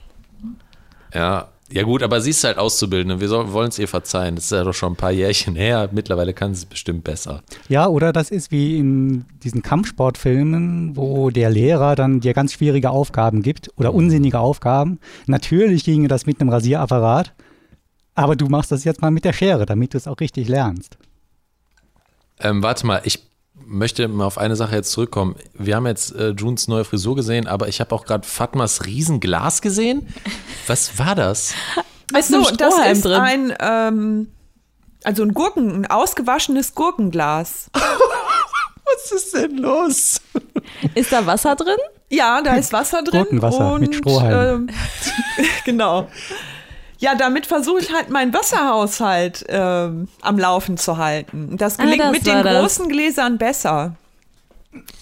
Ja. 1.13 1.49
Ja 1.71 1.81
gut, 1.81 2.03
aber 2.03 2.21
sie 2.21 2.29
ist 2.29 2.43
halt 2.43 2.59
Auszubildende. 2.59 3.19
Wir 3.19 3.51
wollen 3.51 3.69
es 3.69 3.79
ihr 3.79 3.87
verzeihen. 3.87 4.35
Das 4.35 4.45
ist 4.45 4.51
ja 4.51 4.63
doch 4.63 4.73
schon 4.73 4.93
ein 4.93 4.97
paar 4.97 5.11
Jährchen 5.11 5.55
her. 5.55 5.89
Mittlerweile 5.91 6.33
kann 6.33 6.53
sie 6.53 6.59
es 6.59 6.65
bestimmt 6.67 7.03
besser. 7.03 7.41
Ja, 7.69 7.87
oder 7.87 8.13
das 8.13 8.29
ist 8.29 8.51
wie 8.51 8.77
in 8.77 9.25
diesen 9.43 9.63
Kampfsportfilmen, 9.63 10.95
wo 10.95 11.31
der 11.31 11.49
Lehrer 11.49 11.95
dann 11.95 12.19
dir 12.19 12.35
ganz 12.35 12.53
schwierige 12.53 12.91
Aufgaben 12.91 13.41
gibt 13.41 13.71
oder 13.77 13.95
unsinnige 13.95 14.39
Aufgaben. 14.39 14.99
Natürlich 15.25 15.83
ginge 15.83 16.07
das 16.07 16.27
mit 16.27 16.39
einem 16.39 16.51
Rasierapparat, 16.51 17.33
aber 18.13 18.35
du 18.35 18.45
machst 18.47 18.71
das 18.71 18.83
jetzt 18.83 19.01
mal 19.01 19.09
mit 19.09 19.25
der 19.25 19.33
Schere, 19.33 19.65
damit 19.65 19.95
du 19.95 19.97
es 19.97 20.07
auch 20.07 20.19
richtig 20.19 20.47
lernst. 20.47 20.99
Ähm, 22.39 22.63
warte 22.63 22.85
mal, 22.85 23.01
ich 23.03 23.19
möchte 23.53 24.07
mal 24.07 24.25
auf 24.25 24.37
eine 24.37 24.55
Sache 24.55 24.75
jetzt 24.75 24.91
zurückkommen. 24.91 25.35
Wir 25.53 25.75
haben 25.75 25.87
jetzt 25.87 26.13
äh, 26.15 26.29
Junes 26.29 26.67
neue 26.67 26.83
Frisur 26.83 27.15
gesehen, 27.15 27.47
aber 27.47 27.67
ich 27.67 27.79
habe 27.79 27.93
auch 27.95 28.05
gerade 28.05 28.27
Fatmas 28.27 28.85
Riesenglas 28.85 29.61
gesehen. 29.61 30.07
Was 30.67 30.99
war 30.99 31.15
das? 31.15 31.53
Einem 32.13 32.41
Achso, 32.41 32.55
das 32.55 32.75
ist 32.91 33.05
drin. 33.05 33.13
ein, 33.13 33.53
ähm, 33.59 34.31
also 35.03 35.23
ein 35.23 35.33
Gurken, 35.33 35.71
ein 35.71 35.85
ausgewaschenes 35.87 36.75
Gurkenglas. 36.75 37.69
Was 38.85 39.11
ist 39.11 39.33
denn 39.33 39.57
los? 39.57 40.21
Ist 40.93 41.11
da 41.11 41.25
Wasser 41.25 41.55
drin? 41.55 41.77
Ja, 42.09 42.41
da 42.41 42.55
ist 42.55 42.71
Wasser 42.71 43.01
drin. 43.01 43.21
Gurkenwasser 43.21 43.73
und, 43.73 43.81
mit 43.81 43.95
Strohhalm. 43.95 44.69
Ähm, 44.69 44.75
genau. 45.65 46.07
Ja, 46.99 47.15
damit 47.15 47.45
versuche 47.45 47.79
ich 47.81 47.93
halt 47.93 48.09
meinen 48.09 48.33
Wasserhaushalt 48.33 49.45
ähm, 49.49 50.07
am 50.21 50.39
Laufen 50.39 50.77
zu 50.77 50.97
halten. 50.97 51.57
Das 51.57 51.77
Ah, 51.79 51.83
gelingt 51.83 52.01
das 52.01 52.11
mit 52.11 52.25
den 52.25 52.43
das. 52.43 52.61
großen 52.61 52.87
Gläsern 52.89 53.37
besser. 53.37 53.95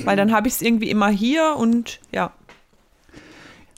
Weil 0.04 0.18
dann 0.18 0.32
habe 0.34 0.48
ich 0.48 0.56
es 0.56 0.62
irgendwie 0.62 0.90
immer 0.90 1.10
hier 1.10 1.56
und 1.58 2.00
ja. 2.12 2.32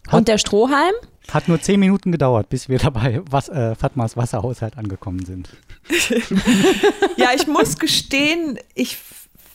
Hat- 0.08 0.14
Und 0.14 0.28
der 0.28 0.38
Strohhalm? 0.38 0.94
Hat 1.32 1.48
nur 1.48 1.60
zehn 1.60 1.80
Minuten 1.80 2.12
gedauert, 2.12 2.50
bis 2.50 2.70
wir 2.70 2.78
dabei 2.80 3.22
was, 3.30 3.50
äh, 3.50 3.76
Fatmas 3.76 4.16
Wasserhaushalt 4.16 4.78
angekommen 4.78 5.26
sind. 5.26 5.50
Ja, 7.18 7.30
ich 7.36 7.48
muss 7.48 7.78
gestehen, 7.80 8.60
ich 8.74 8.98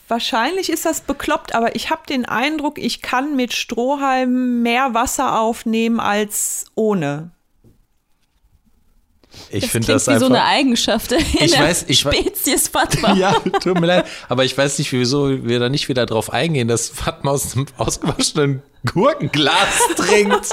wahrscheinlich 0.07 0.69
ist 0.69 0.85
das 0.85 1.01
bekloppt, 1.01 1.53
aber 1.55 1.75
ich 1.75 1.89
habe 1.89 2.01
den 2.07 2.25
Eindruck, 2.25 2.77
ich 2.79 3.01
kann 3.01 3.35
mit 3.35 3.53
Strohhalmen 3.53 4.61
mehr 4.61 4.93
Wasser 4.93 5.39
aufnehmen 5.39 5.99
als 5.99 6.65
ohne. 6.75 7.31
Ich 9.49 9.63
Das 9.63 9.71
finde 9.71 9.85
klingt 9.85 9.95
das 9.95 10.07
wie 10.07 10.11
einfach. 10.11 10.27
so 10.27 10.33
eine 10.33 10.43
Eigenschaft 10.43 11.11
Ich 11.11 11.51
der 11.51 11.69
weiß- 11.69 11.85
ich 11.87 11.99
Spezies 11.99 12.67
Fatma. 12.73 13.13
ja, 13.13 13.33
tut 13.61 13.79
mir 13.79 13.87
leid, 13.87 14.05
aber 14.29 14.43
ich 14.45 14.57
weiß 14.57 14.77
nicht, 14.79 14.91
wieso 14.93 15.45
wir 15.45 15.59
da 15.59 15.69
nicht 15.69 15.87
wieder 15.89 16.05
drauf 16.05 16.31
eingehen, 16.33 16.67
dass 16.67 16.89
Fatma 16.89 17.31
aus 17.31 17.53
einem 17.55 17.65
ausgewaschenen 17.77 18.61
Gurkenglas 18.91 19.55
trinkt. 19.95 20.49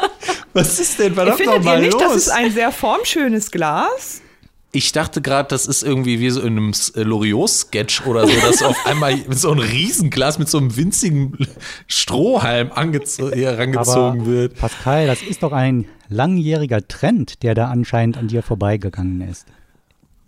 Was 0.53 0.79
ist 0.79 0.99
denn 0.99 1.15
verdammt 1.15 1.39
Findet 1.39 1.55
ihr 1.55 1.59
nochmal 1.59 1.81
nicht, 1.81 1.93
los? 1.93 2.03
das 2.03 2.17
ist 2.17 2.29
ein 2.31 2.53
sehr 2.53 2.71
formschönes 2.73 3.51
Glas? 3.51 4.21
Ich 4.71 4.93
dachte 4.93 5.23
gerade, 5.23 5.49
das 5.49 5.65
ist 5.67 5.83
irgendwie 5.83 6.21
wie 6.21 6.29
so 6.29 6.41
in 6.41 6.59
einem 6.59 6.73
äh, 6.95 7.03
Loriot-Sketch 7.03 8.07
oder 8.07 8.27
so, 8.27 8.35
dass 8.41 8.63
auf 8.63 8.77
einmal 8.87 9.17
so 9.31 9.51
ein 9.51 9.59
Riesenglas 9.59 10.39
mit 10.39 10.49
so 10.49 10.59
einem 10.59 10.77
winzigen 10.77 11.39
Strohhalm 11.87 12.71
herangezogen 12.75 14.27
wird. 14.27 14.57
Pascal, 14.57 15.07
das 15.07 15.23
ist 15.23 15.43
doch 15.43 15.53
ein 15.53 15.87
langjähriger 16.11 16.87
Trend, 16.87 17.43
der 17.43 17.55
da 17.55 17.69
anscheinend 17.69 18.19
an 18.19 18.29
dir 18.29 18.43
vorbeigegangen 18.43 19.23
ist. 19.23 19.47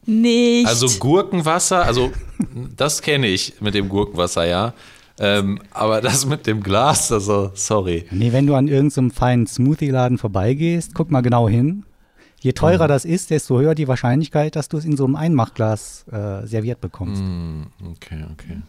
Nicht. 0.07 0.67
Also 0.67 0.89
Gurkenwasser, 0.99 1.85
also 1.85 2.11
das 2.77 3.03
kenne 3.03 3.27
ich 3.27 3.61
mit 3.61 3.75
dem 3.75 3.89
Gurkenwasser, 3.89 4.47
ja. 4.47 4.73
Ähm, 5.19 5.61
aber 5.71 6.01
das 6.01 6.25
mit 6.25 6.47
dem 6.47 6.63
Glas, 6.63 7.13
also 7.13 7.51
sorry. 7.55 8.07
Nee, 8.11 8.33
wenn 8.33 8.47
du 8.47 8.55
an 8.55 8.69
irgendeinem 8.69 9.11
feinen 9.11 9.47
Smoothie-Laden 9.47 10.17
vorbeigehst, 10.17 10.95
guck 10.95 11.11
mal 11.11 11.21
genau 11.21 11.47
hin. 11.47 11.85
Je 12.41 12.53
teurer 12.53 12.89
das 12.89 13.05
ist, 13.05 13.31
desto 13.31 13.59
höher 13.61 13.75
die 13.75 13.87
Wahrscheinlichkeit, 13.87 14.57
dass 14.57 14.69
du 14.69 14.79
es 14.79 14.85
in 14.85 14.97
so 14.97 15.05
einem 15.05 15.17
Einmachglas 15.17 16.07
äh, 16.11 16.47
serviert 16.47 16.81
bekommst. 16.81 17.21
Hm, 17.21 17.67
okay, 17.93 18.25
okay. 18.33 18.63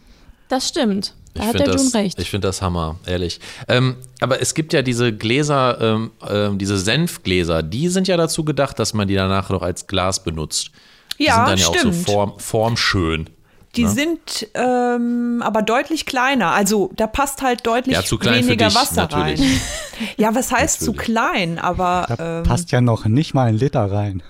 Das 0.48 0.68
stimmt. 0.68 1.14
Da 1.32 1.40
Ich 1.44 1.48
hat 1.48 1.54
der 1.58 1.66
June 1.68 1.76
das, 1.78 1.94
recht. 1.94 2.18
Ich 2.18 2.28
finde 2.28 2.48
das 2.48 2.60
Hammer, 2.60 2.96
ehrlich. 3.06 3.40
Ähm, 3.68 3.96
aber 4.20 4.42
es 4.42 4.52
gibt 4.52 4.74
ja 4.74 4.82
diese 4.82 5.14
Gläser, 5.14 5.80
ähm, 5.80 6.10
ähm, 6.28 6.58
diese 6.58 6.76
Senfgläser, 6.76 7.62
die 7.62 7.88
sind 7.88 8.06
ja 8.06 8.18
dazu 8.18 8.44
gedacht, 8.44 8.78
dass 8.78 8.92
man 8.92 9.08
die 9.08 9.14
danach 9.14 9.48
noch 9.48 9.62
als 9.62 9.86
Glas 9.86 10.22
benutzt. 10.22 10.70
Die 11.18 11.24
Ja, 11.24 11.36
sind 11.36 11.48
dann 11.48 11.58
ja 11.58 11.66
auch 11.68 11.74
stimmt. 11.74 11.94
so 11.94 12.12
form, 12.12 12.32
formschön. 12.38 13.30
Die 13.76 13.84
Ne? 13.84 13.90
sind 13.90 14.48
ähm, 14.54 15.40
aber 15.42 15.62
deutlich 15.62 16.04
kleiner. 16.04 16.50
Also 16.50 16.90
da 16.94 17.06
passt 17.06 17.40
halt 17.40 17.66
deutlich 17.66 17.96
Ja, 17.96 18.04
zu 18.04 18.18
klein 18.18 18.42
für 18.42 18.48
weniger 18.50 18.66
dich, 18.68 18.74
Wasser 18.76 19.02
natürlich. 19.02 19.40
rein. 19.40 19.60
Ja, 20.16 20.34
was 20.34 20.50
heißt 20.52 20.80
zu 20.80 20.92
Natürlich. 20.92 21.06
klein? 21.14 21.58
Aber 21.58 22.06
Da 22.16 22.38
ähm, 22.38 22.42
passt 22.44 22.70
ja 22.72 22.80
noch 22.80 23.04
nicht 23.06 23.34
mal 23.34 23.48
ein 23.48 23.54
Liter 23.54 23.90
rein. 23.90 24.22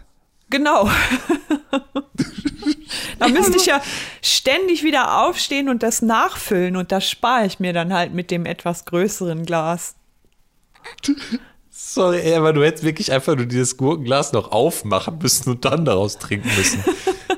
genau. 0.50 0.88
da 3.18 3.28
müsste 3.28 3.56
ich 3.56 3.66
ja 3.66 3.80
ständig 4.20 4.82
wieder 4.82 5.22
aufstehen 5.22 5.68
und 5.68 5.82
das 5.82 6.02
nachfüllen 6.02 6.76
und 6.76 6.92
das 6.92 7.08
spare 7.08 7.46
ich 7.46 7.60
mir 7.60 7.72
dann 7.72 7.92
halt 7.92 8.12
mit 8.12 8.30
dem 8.30 8.46
etwas 8.46 8.84
größeren 8.84 9.44
Glas. 9.46 9.94
Sorry, 11.70 12.20
ey, 12.20 12.34
aber 12.34 12.52
du 12.52 12.64
hättest 12.64 12.84
wirklich 12.84 13.12
einfach 13.12 13.36
nur 13.36 13.46
dieses 13.46 13.76
Gurkenglas 13.76 14.32
noch 14.32 14.52
aufmachen 14.52 15.18
müssen 15.18 15.50
und 15.50 15.64
dann 15.64 15.84
daraus 15.84 16.18
trinken 16.18 16.50
müssen. 16.56 16.82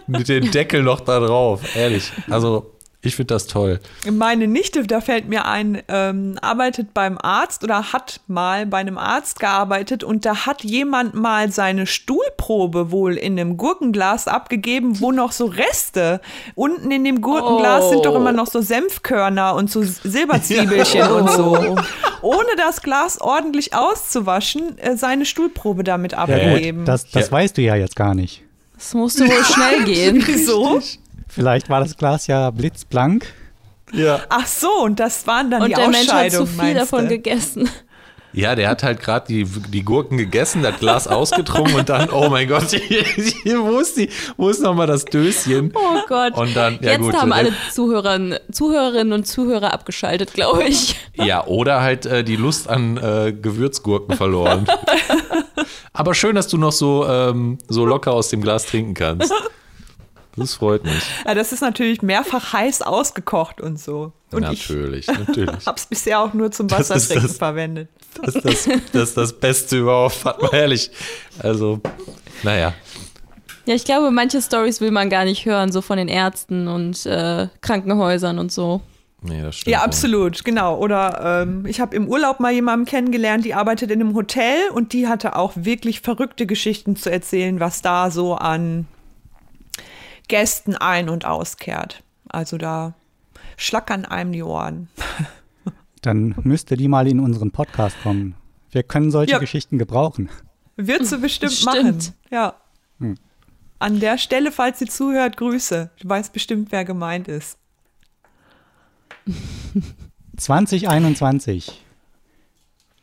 Mit 0.07 0.29
dem 0.29 0.51
Deckel 0.51 0.83
noch 0.83 1.01
da 1.01 1.19
drauf, 1.21 1.61
ehrlich. 1.77 2.13
Also, 2.31 2.71
ich 3.07 3.17
finde 3.17 3.35
das 3.35 3.47
toll. 3.47 3.81
Meine 4.11 4.47
Nichte, 4.47 4.83
da 4.87 5.03
fällt 5.03 5.29
mir 5.29 5.45
ein, 5.45 5.83
ähm, 5.89 6.39
arbeitet 6.41 6.95
beim 6.95 7.19
Arzt 7.19 7.63
oder 7.63 7.93
hat 7.93 8.21
mal 8.29 8.65
bei 8.65 8.79
einem 8.79 8.97
Arzt 8.97 9.41
gearbeitet 9.41 10.03
und 10.05 10.25
da 10.25 10.47
hat 10.47 10.65
jemand 10.65 11.13
mal 11.15 11.53
seine 11.53 11.87
Stuhlprobe 11.87 12.91
wohl 12.91 13.15
in 13.19 13.39
einem 13.39 13.59
Gurkenglas 13.59 14.27
abgegeben, 14.27 15.01
wo 15.01 15.13
noch 15.13 15.33
so 15.33 15.45
Reste. 15.45 16.23
Unten 16.55 16.91
in 16.91 17.05
dem 17.05 17.21
Gurkenglas 17.21 17.85
Oh. 17.85 17.91
sind 17.91 18.07
doch 18.07 18.15
immer 18.15 18.33
noch 18.33 18.47
so 18.47 18.63
Senfkörner 18.63 19.55
und 19.55 19.71
so 19.71 19.83
Silberzwiebelchen 19.83 21.03
und 21.11 21.31
so. 21.31 21.77
Ohne 22.23 22.49
das 22.57 22.81
Glas 22.81 23.21
ordentlich 23.21 23.75
auszuwaschen, 23.75 24.79
äh, 24.79 24.97
seine 24.97 25.27
Stuhlprobe 25.27 25.85
damit 25.85 26.13
Ja, 26.13 26.19
abgegeben. 26.19 26.79
gut, 26.81 26.89
das, 26.89 27.11
das 27.11 27.27
Ja. 27.27 27.33
weißt 27.33 27.59
du 27.59 27.63
ja 27.63 27.75
jetzt 27.77 27.97
gar 27.97 28.15
nicht. 28.15 28.44
Das 28.76 28.95
musste 28.95 29.26
wohl 29.26 29.45
schnell 29.45 29.85
gehen. 29.85 30.23
Wieso? 30.26 30.81
Vielleicht 31.28 31.69
war 31.69 31.81
das 31.81 31.97
Glas 31.97 32.26
ja 32.26 32.50
blitzblank. 32.50 33.26
Ja. 33.93 34.21
Ach 34.28 34.47
so, 34.47 34.71
und 34.83 34.99
das 35.00 35.26
waren 35.26 35.50
dann 35.50 35.62
Und 35.62 35.69
die 35.71 35.75
der 35.75 35.88
Mensch 35.88 36.09
hat 36.09 36.31
zu 36.33 36.43
Ausscheidungen, 36.43 36.61
viel 36.61 36.75
davon 36.75 37.02
du? 37.02 37.09
gegessen. 37.09 37.69
Ja, 38.35 38.55
der 38.57 38.69
hat 38.69 38.83
halt 38.83 39.00
gerade 39.00 39.26
die, 39.29 39.45
die 39.45 39.85
Gurken 39.85 40.19
gegessen, 40.19 40.62
das 40.62 40.79
Glas 40.81 41.07
ausgetrunken 41.07 41.76
und 41.76 41.88
dann, 41.88 42.11
oh 42.11 42.29
mein 42.29 42.49
Gott, 42.49 42.73
wo 43.45 43.79
ist, 43.79 43.97
die, 43.97 44.09
wo 44.37 44.49
ist 44.49 44.61
nochmal 44.61 44.88
das 44.88 45.05
Döschen? 45.05 45.73
Oh 45.75 46.00
Gott. 46.09 46.37
Und 46.37 46.57
dann, 46.57 46.79
ja 46.81 46.93
Jetzt 46.93 47.00
gut. 47.00 47.14
haben 47.14 47.33
alle 47.33 47.53
Zuhörern, 47.73 48.37
Zuhörerinnen 48.50 49.12
und 49.12 49.26
Zuhörer 49.26 49.73
abgeschaltet, 49.73 50.35
glaube 50.35 50.64
ich. 50.64 50.97
Ja, 51.17 51.47
oder 51.47 51.81
halt 51.81 52.07
äh, 52.07 52.25
die 52.25 52.35
Lust 52.35 52.69
an 52.69 52.97
äh, 52.97 53.33
Gewürzgurken 53.33 54.17
verloren. 54.17 54.67
Aber 55.93 56.12
schön, 56.12 56.35
dass 56.35 56.49
du 56.49 56.59
noch 56.59 56.73
so, 56.73 57.07
ähm, 57.07 57.59
so 57.69 57.87
locker 57.87 58.12
aus 58.12 58.31
dem 58.31 58.43
Glas 58.43 58.67
trinken 58.67 58.95
kannst. 58.95 59.33
Das 60.37 60.55
freut 60.55 60.85
mich. 60.85 61.03
Ja, 61.25 61.35
das 61.35 61.53
ist 61.53 61.61
natürlich 61.61 62.03
mehrfach 62.03 62.53
heiß 62.53 62.83
ausgekocht 62.83 63.61
und 63.61 63.79
so. 63.79 64.12
Und 64.33 64.43
ich 64.50 64.69
natürlich, 64.69 65.07
natürlich. 65.07 65.49
habe 65.67 65.79
es 65.79 65.87
bisher 65.87 66.21
auch 66.21 66.35
nur 66.35 66.50
zum 66.50 66.71
Wassertrinken 66.71 67.29
das- 67.29 67.37
verwendet. 67.38 67.88
Das 68.23 68.35
ist 68.37 68.45
das, 68.45 68.69
das, 68.93 69.03
ist 69.09 69.17
das 69.17 69.33
Beste 69.33 69.79
überhaupt, 69.79 70.25
mal 70.25 70.37
ehrlich. 70.53 70.91
Also, 71.41 71.81
naja. 72.43 72.73
Ja, 73.67 73.75
ich 73.75 73.85
glaube, 73.85 74.11
manche 74.11 74.41
Stories 74.43 74.81
will 74.81 74.91
man 74.91 75.09
gar 75.11 75.25
nicht 75.25 75.47
hören, 75.47 75.73
so 75.73 75.81
von 75.81 75.97
den 75.97 76.09
Ärzten 76.09 76.69
und 76.69 77.07
äh, 77.07 77.49
Krankenhäusern 77.61 78.38
und 78.38 78.53
so. 78.53 78.83
Nee, 79.23 79.41
das 79.41 79.57
stimmt. 79.57 79.73
Ja, 79.73 79.83
absolut, 79.83 80.45
genau. 80.45 80.76
Oder 80.79 81.43
ähm, 81.43 81.64
ich 81.67 81.81
habe 81.81 81.97
im 81.97 82.09
Urlaub 82.09 82.41
mal 82.41 82.53
jemanden 82.53 82.85
kennengelernt, 82.85 83.45
die 83.45 83.55
arbeitet 83.55 83.91
in 83.91 84.00
einem 84.00 84.14
Hotel 84.14 84.69
und 84.75 84.93
die 84.93 85.09
hatte 85.09 85.35
auch 85.35 85.53
wirklich 85.57 86.03
verrückte 86.03 86.47
Geschichten 86.47 86.95
zu 86.95 87.11
erzählen, 87.11 87.59
was 87.59 87.81
da 87.81 88.11
so 88.11 88.35
an 88.35 88.87
Gästen 90.28 90.76
ein- 90.76 91.09
und 91.09 91.25
auskehrt. 91.25 92.02
Also 92.28 92.57
da 92.59 92.95
schlackern 93.57 94.04
einem 94.04 94.33
die 94.33 94.43
Ohren. 94.43 94.88
Dann 96.02 96.35
müsste 96.43 96.76
die 96.76 96.88
mal 96.88 97.07
in 97.09 97.21
unseren 97.21 97.50
Podcast 97.50 97.97
kommen. 98.02 98.35
Wir 98.71 98.83
können 98.83 99.11
solche 99.11 99.33
Ja. 99.33 99.38
Geschichten 99.38 99.78
gebrauchen. 99.78 100.28
Wird 100.76 101.07
sie 101.07 101.19
bestimmt 101.19 101.52
Stimmt. 101.52 101.75
machen. 101.75 102.14
Ja. 102.31 102.54
Hm. 102.99 103.14
An 103.78 104.00
der 104.00 104.19
Stelle, 104.19 104.50
falls 104.50 104.78
sie 104.81 104.87
zuhört, 104.87 105.37
Grüße. 105.37 105.90
Du 106.00 106.09
weißt 106.09 106.33
bestimmt, 106.33 106.73
wer 106.73 106.85
gemeint 106.85 107.28
ist. 107.28 107.59
2021. 110.37 111.81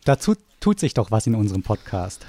Dazu 0.03 0.35
tut 0.59 0.79
sich 0.79 0.93
doch 0.93 1.11
was 1.11 1.27
in 1.27 1.35
unserem 1.35 1.63
Podcast. 1.63 2.25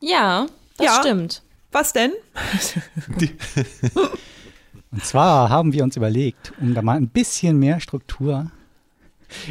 Ja, 0.00 0.46
das 0.78 0.86
Ja. 0.86 1.00
stimmt. 1.00 1.42
Was 1.72 1.92
denn? 1.92 2.12
Und 4.90 5.04
zwar 5.04 5.48
haben 5.48 5.72
wir 5.72 5.82
uns 5.84 5.96
überlegt, 5.96 6.52
um 6.60 6.74
da 6.74 6.82
mal 6.82 6.96
ein 6.96 7.08
bisschen 7.08 7.58
mehr 7.58 7.80
Struktur 7.80 8.50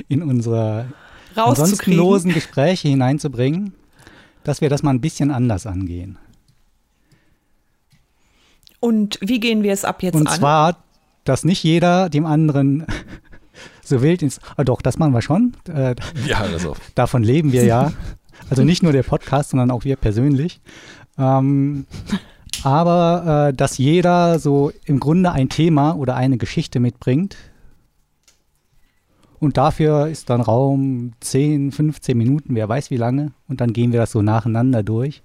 in 0.07 0.21
unsere 0.21 0.85
ansonsten 1.35 1.93
losen 1.93 2.31
Gespräche 2.33 2.87
hineinzubringen, 2.89 3.73
dass 4.43 4.61
wir 4.61 4.69
das 4.69 4.83
mal 4.83 4.91
ein 4.91 5.01
bisschen 5.01 5.31
anders 5.31 5.65
angehen. 5.65 6.19
Und 8.79 9.17
wie 9.21 9.39
gehen 9.39 9.63
wir 9.63 9.73
es 9.73 9.85
ab 9.85 10.03
jetzt 10.03 10.15
Und 10.15 10.27
an? 10.27 10.35
zwar, 10.37 10.77
dass 11.23 11.43
nicht 11.43 11.63
jeder 11.63 12.09
dem 12.09 12.25
anderen 12.25 12.85
so 13.83 14.01
wild 14.01 14.21
ins. 14.21 14.39
Ah, 14.57 14.63
doch, 14.63 14.81
das 14.81 14.97
machen 14.99 15.13
wir 15.13 15.21
schon. 15.21 15.53
Äh, 15.67 15.95
Ja, 16.27 16.47
das 16.47 16.65
auch. 16.65 16.77
davon 16.95 17.23
leben 17.23 17.51
wir 17.51 17.63
ja. 17.65 17.91
Also 18.49 18.63
nicht 18.63 18.83
nur 18.83 18.91
der 18.91 19.03
Podcast, 19.03 19.51
sondern 19.51 19.71
auch 19.71 19.85
wir 19.85 19.95
persönlich. 19.95 20.61
Ähm, 21.21 21.85
aber 22.63 23.49
äh, 23.49 23.53
dass 23.53 23.77
jeder 23.77 24.39
so 24.39 24.71
im 24.85 24.99
Grunde 24.99 25.31
ein 25.31 25.49
Thema 25.49 25.93
oder 25.95 26.15
eine 26.15 26.37
Geschichte 26.37 26.79
mitbringt. 26.79 27.37
Und 29.39 29.57
dafür 29.57 30.07
ist 30.07 30.29
dann 30.29 30.41
Raum 30.41 31.13
10, 31.19 31.71
15 31.71 32.17
Minuten, 32.17 32.55
wer 32.55 32.69
weiß 32.69 32.91
wie 32.91 32.97
lange. 32.97 33.31
Und 33.47 33.61
dann 33.61 33.73
gehen 33.73 33.91
wir 33.91 33.99
das 33.99 34.11
so 34.11 34.21
nacheinander 34.21 34.83
durch, 34.83 35.23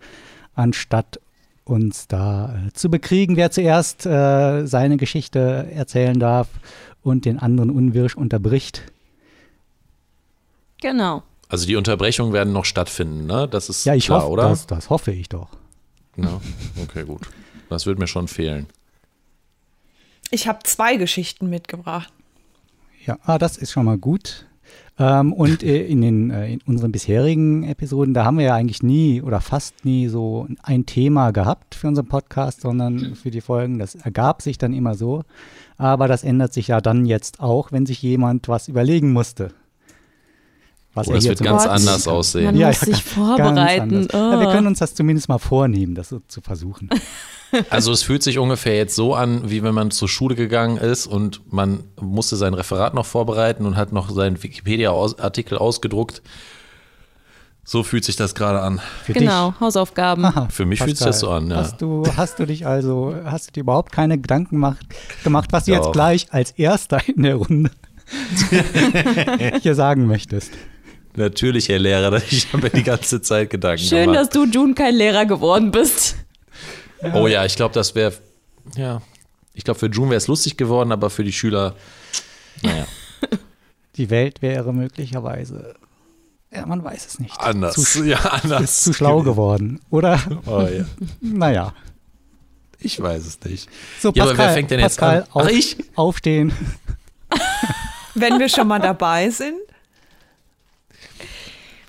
anstatt 0.55 1.21
uns 1.65 2.07
da 2.09 2.55
äh, 2.67 2.73
zu 2.73 2.91
bekriegen, 2.91 3.37
wer 3.37 3.51
zuerst 3.51 4.07
äh, 4.07 4.67
seine 4.67 4.97
Geschichte 4.97 5.69
erzählen 5.75 6.19
darf 6.19 6.49
und 7.03 7.25
den 7.25 7.39
anderen 7.39 7.71
unwirsch 7.71 8.17
unterbricht. 8.17 8.83
Genau. 10.81 11.23
Also 11.49 11.67
die 11.67 11.77
Unterbrechungen 11.77 12.33
werden 12.33 12.53
noch 12.53 12.65
stattfinden, 12.65 13.27
ne? 13.27 13.49
Das 13.49 13.69
ist 13.69 13.85
Ja, 13.85 13.95
ich 13.95 14.07
klar, 14.07 14.23
hoffe, 14.23 14.31
oder? 14.31 14.49
Das, 14.49 14.67
das 14.67 14.91
hoffe 14.91 15.13
ich 15.13 15.29
doch. 15.29 15.49
Ja, 16.17 16.41
okay, 16.83 17.05
gut. 17.05 17.29
Das 17.69 17.87
wird 17.87 17.99
mir 17.99 18.07
schon 18.07 18.29
fehlen. 18.29 18.67
Ich 20.31 20.49
habe 20.49 20.61
zwei 20.65 20.97
Geschichten 20.97 21.49
mitgebracht. 21.49 22.13
Ja, 23.05 23.19
ah, 23.23 23.39
das 23.39 23.57
ist 23.57 23.73
schon 23.73 23.85
mal 23.85 23.99
gut. 23.99 24.47
Ähm, 24.99 25.33
und 25.33 25.63
äh, 25.63 25.85
in, 25.87 26.01
den, 26.01 26.31
äh, 26.31 26.55
in 26.55 26.61
unseren 26.67 26.91
bisherigen 26.91 27.65
Episoden, 27.65 28.15
da 28.15 28.25
haben 28.25 28.39
wir 28.39 28.47
ja 28.47 28.55
eigentlich 28.55 28.83
nie 28.83 29.21
oder 29.21 29.41
fast 29.41 29.85
nie 29.85 30.09
so 30.09 30.49
ein 30.63 30.87
Thema 30.87 31.31
gehabt 31.33 31.75
für 31.75 31.89
unseren 31.89 32.09
Podcast, 32.09 32.63
sondern 32.63 33.15
für 33.15 33.31
die 33.31 33.43
Folgen. 33.43 33.79
Das 33.79 33.95
ergab 33.95 34.43
sich 34.43 34.59
dann 34.59 34.73
immer 34.73 34.95
so. 34.95 35.23
Aber 35.77 36.09
das 36.09 36.25
ändert 36.25 36.53
sich 36.53 36.69
ja 36.69 36.81
dann 36.81 37.05
jetzt 37.05 37.41
auch, 37.41 37.73
wenn 37.73 37.87
sich 37.87 38.01
jemand 38.01 38.49
was 38.49 38.69
überlegen 38.69 39.13
musste. 39.13 39.53
Was 40.97 41.07
Oh, 41.09 41.11
er 41.11 41.15
das 41.17 41.25
hier 41.25 41.29
wird 41.31 41.43
ganz 41.43 41.65
Beispiel- 41.65 41.89
anders 41.89 42.09
aussehen. 42.09 42.45
Man 42.47 42.57
Ja, 42.57 42.67
muss 42.69 42.81
ja, 42.81 42.87
sich 42.87 43.05
vorbereiten. 43.05 43.83
anders. 43.83 44.07
Ja, 44.13 44.41
wir 44.41 44.49
Oh. 44.49 44.51
können 44.53 44.67
uns 44.67 44.79
das 44.81 44.95
zumindest 44.95 45.29
mal 45.29 45.39
vornehmen, 45.39 45.95
das 45.95 46.09
so 46.09 46.21
zu 46.27 46.41
versuchen. 46.41 46.89
Also 47.71 47.93
es 47.93 48.03
fühlt 48.03 48.25
sich 48.25 48.39
ungefähr 48.39 48.77
jetzt 48.77 48.97
so 48.97 49.15
an, 49.15 49.49
wie 49.49 49.63
wenn 49.63 49.73
man 49.73 49.93
zur 49.93 50.09
Schule 50.09 50.35
gegangen 50.35 50.79
ist 50.79 51.07
und 51.07 51.41
man 51.53 51.85
musste 52.01 52.35
sein 52.37 52.55
Referat 52.55 52.93
noch 52.93 53.07
vorbereiten 53.07 53.65
und 53.67 53.77
hat 53.77 53.93
noch 53.93 54.11
seinen 54.11 54.43
Wikipedia-Artikel 54.43 55.57
ausgedruckt. 55.57 56.23
So 57.65 57.83
fühlt 57.85 58.05
sich 58.05 58.17
das 58.17 58.35
gerade 58.35 58.61
an. 58.61 58.81
Für 59.05 59.13
Genau, 59.13 59.55
Hausaufgaben. 59.61 60.25
dich. 60.25 60.33
Aha, 60.37 60.49
Für 60.51 60.67
mich 60.67 60.81
fühlt 60.83 60.97
sich 60.99 61.07
das 61.07 61.21
so 61.21 61.31
an, 61.31 61.49
ja. 61.49 61.57
Hast 61.57 61.81
du, 61.81 62.03
hast 62.17 62.39
du 62.41 62.47
dich 62.47 62.67
also, 62.67 63.15
hast 63.25 63.47
du 63.49 63.53
dir 63.53 63.61
überhaupt 63.61 63.93
keine 63.93 64.19
Gedanken 64.19 64.57
gemacht, 64.57 64.85
gemacht 65.23 65.53
was 65.53 65.67
du 65.67 65.71
Doch. 65.75 65.85
jetzt 65.85 65.93
gleich 65.93 66.27
als 66.33 66.51
Erster 66.51 67.01
in 67.09 67.23
der 67.23 67.37
Runde 67.37 67.71
hier 69.63 69.75
sagen 69.77 70.07
möchtest? 70.07 70.51
Natürlich, 71.17 71.69
Herr 71.69 71.79
Lehrer, 71.79 72.13
ich 72.31 72.53
habe 72.53 72.65
mir 72.65 72.71
die 72.71 72.83
ganze 72.83 73.21
Zeit 73.21 73.51
Gedanken 73.51 73.83
Schön, 73.83 74.13
dass 74.13 74.31
gemacht. 74.31 74.53
du 74.53 74.59
June 74.59 74.75
kein 74.75 74.95
Lehrer 74.95 75.27
geworden 75.27 75.71
bist. 75.71 76.17
Oh 77.15 77.27
ja, 77.27 77.45
ich 77.45 77.57
glaube, 77.57 77.75
das 77.75 77.95
wäre, 77.95 78.13
ja, 78.77 79.03
ich 79.55 79.65
glaube, 79.65 79.79
für 79.79 79.87
June 79.87 80.11
wäre 80.11 80.19
es 80.19 80.29
lustig 80.29 80.57
geworden, 80.57 80.93
aber 80.93 81.11
für 81.11 81.25
die 81.25 81.33
Schüler, 81.33 81.75
naja. 82.63 82.87
Die 83.97 84.11
Welt 84.11 84.43
wäre 84.43 84.75
möglicherweise, 84.75 85.75
ja, 86.53 86.67
man 86.67 86.85
weiß 86.85 87.07
es 87.07 87.19
nicht. 87.19 87.39
Anders. 87.41 87.75
Zu, 87.77 88.05
ja, 88.05 88.19
anders. 88.19 88.63
ist 88.63 88.85
zu 88.85 88.93
schlau 88.93 89.23
geworden, 89.23 89.81
oder? 89.89 90.21
Oh, 90.45 90.61
ja. 90.61 90.85
naja. 91.21 91.73
Ich 92.79 93.01
weiß 93.01 93.25
es 93.27 93.41
nicht. 93.43 93.71
So, 94.01 94.13
Ja, 94.15 94.25
aber 94.25 94.33
Pascal, 94.33 94.47
wer 94.49 94.55
fängt 94.55 94.71
denn 94.71 94.81
jetzt 94.81 94.99
Pascal 94.99 95.23
an? 95.23 95.29
Ach, 95.31 95.37
auf, 95.37 95.51
ich? 95.51 95.77
aufstehen. 95.95 96.53
Wenn 98.15 98.39
wir 98.39 98.51
schon 98.51 98.69
mal 98.69 98.81
dabei 98.81 99.31
sind. 99.31 99.57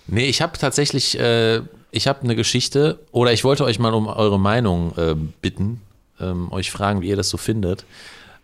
Nee, 0.07 0.25
ich 0.25 0.41
habe 0.41 0.57
tatsächlich, 0.57 1.19
äh, 1.19 1.61
ich 1.91 2.07
habe 2.07 2.21
eine 2.21 2.35
Geschichte, 2.35 2.99
oder 3.11 3.33
ich 3.33 3.43
wollte 3.43 3.63
euch 3.65 3.79
mal 3.79 3.93
um 3.93 4.07
eure 4.07 4.39
Meinung 4.39 4.95
äh, 4.97 5.15
bitten, 5.41 5.81
ähm, 6.19 6.51
euch 6.51 6.71
fragen, 6.71 7.01
wie 7.01 7.09
ihr 7.09 7.17
das 7.17 7.29
so 7.29 7.37
findet. 7.37 7.85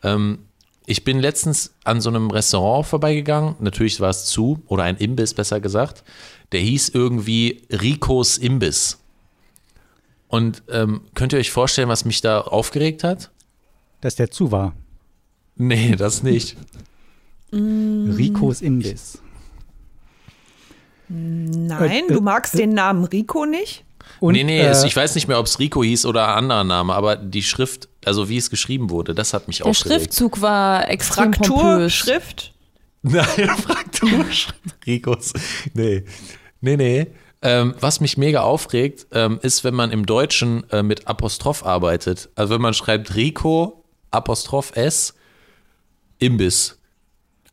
Ähm, 0.04 0.40
ich 0.86 1.06
bin 1.06 1.20
letztens 1.20 1.74
an 1.86 2.02
so 2.02 2.10
einem 2.10 2.30
Restaurant 2.30 2.86
vorbeigegangen, 2.86 3.56
natürlich 3.60 4.02
war 4.02 4.10
es 4.10 4.26
zu, 4.26 4.62
oder 4.68 4.84
ein 4.84 4.98
Imbiss 4.98 5.34
besser 5.34 5.62
gesagt. 5.62 6.04
Der 6.52 6.60
hieß 6.60 6.90
irgendwie 6.90 7.62
Ricos 7.72 8.38
Imbiss. 8.38 9.00
Und 10.28 10.64
ähm, 10.70 11.02
könnt 11.14 11.32
ihr 11.32 11.40
euch 11.40 11.52
vorstellen, 11.52 11.90
was 11.90 12.06
mich 12.06 12.22
da 12.22 12.42
aufgeregt 12.42 13.04
hat? 13.04 13.32
Dass 14.02 14.16
der 14.16 14.32
zu 14.32 14.52
war. 14.52 14.74
Nee, 15.56 15.96
das 15.96 16.24
nicht. 16.24 16.58
Ricos 17.54 18.62
Imbiss. 18.62 19.23
Nein, 21.10 22.06
Äh, 22.10 22.14
du 22.14 22.20
äh, 22.20 22.22
magst 22.22 22.58
den 22.58 22.74
Namen 22.74 23.04
Rico 23.06 23.46
nicht? 23.46 23.84
Und, 24.20 24.34
nee, 24.34 24.44
nee, 24.44 24.62
äh, 24.62 24.86
ich 24.86 24.96
weiß 24.96 25.16
nicht 25.16 25.28
mehr, 25.28 25.40
ob 25.40 25.46
es 25.46 25.60
Rico 25.60 25.84
hieß 25.84 26.06
oder 26.06 26.28
ein 26.30 26.44
anderer 26.46 26.64
Name, 26.64 26.94
aber 26.94 27.16
die 27.16 27.44
Schrift, 27.44 27.90
also 28.06 28.30
wie 28.30 28.38
es 28.38 28.50
geschrieben 28.50 28.90
wurde, 28.90 29.14
das 29.14 29.34
hat 29.34 29.48
mich 29.48 29.58
Der 29.58 29.68
aufgeregt. 29.68 30.02
Schriftzug 30.02 30.42
war 30.42 30.90
extrem 30.90 31.34
Fraktur, 31.34 31.58
pompös. 31.58 31.94
Schrift? 31.94 32.54
Nein, 33.02 33.26
Fraktur. 33.58 34.26
Ricos. 34.86 35.34
Nee. 35.74 36.06
Nee, 36.62 36.78
nee. 36.78 37.08
Ähm, 37.42 37.76
was 37.82 38.00
mich 38.00 38.18
mega 38.18 38.42
aufregt, 38.42 39.08
ähm, 39.12 39.40
ist, 39.42 39.66
wenn 39.66 39.74
man 39.74 39.92
im 39.92 40.06
Deutschen 40.06 40.64
äh, 40.72 40.82
mit 40.84 41.08
Apostroph 41.08 41.66
arbeitet. 41.66 42.30
Also 42.36 42.54
wenn 42.54 42.62
man 42.62 42.74
schreibt 42.74 43.16
Rico, 43.16 43.84
Apostroph 44.12 44.72
S, 44.78 45.14
Imbiss. 46.20 46.80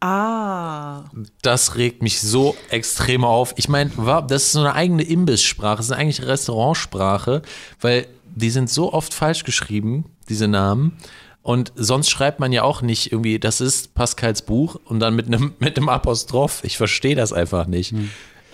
Ah. 0.00 1.04
Das 1.42 1.76
regt 1.76 2.02
mich 2.02 2.20
so 2.20 2.56
extrem 2.70 3.24
auf. 3.24 3.52
Ich 3.56 3.68
meine, 3.68 3.90
das 4.26 4.44
ist 4.44 4.52
so 4.52 4.60
eine 4.60 4.74
eigene 4.74 5.02
Imbisssprache, 5.02 5.76
das 5.76 5.86
ist 5.86 5.92
eigentlich 5.92 6.22
Restaurantsprache, 6.26 7.42
weil 7.80 8.06
die 8.34 8.50
sind 8.50 8.70
so 8.70 8.92
oft 8.92 9.12
falsch 9.12 9.44
geschrieben, 9.44 10.04
diese 10.28 10.48
Namen. 10.48 10.96
Und 11.42 11.72
sonst 11.76 12.10
schreibt 12.10 12.38
man 12.40 12.52
ja 12.52 12.62
auch 12.62 12.82
nicht 12.82 13.12
irgendwie, 13.12 13.38
das 13.38 13.60
ist 13.60 13.94
Pascals 13.94 14.42
Buch 14.42 14.76
und 14.84 15.00
dann 15.00 15.14
mit 15.16 15.26
einem 15.26 15.54
mit 15.58 15.76
einem 15.76 15.88
Apostroph. 15.88 16.62
Ich 16.64 16.76
verstehe 16.76 17.14
das 17.14 17.32
einfach 17.32 17.66
nicht. 17.66 17.92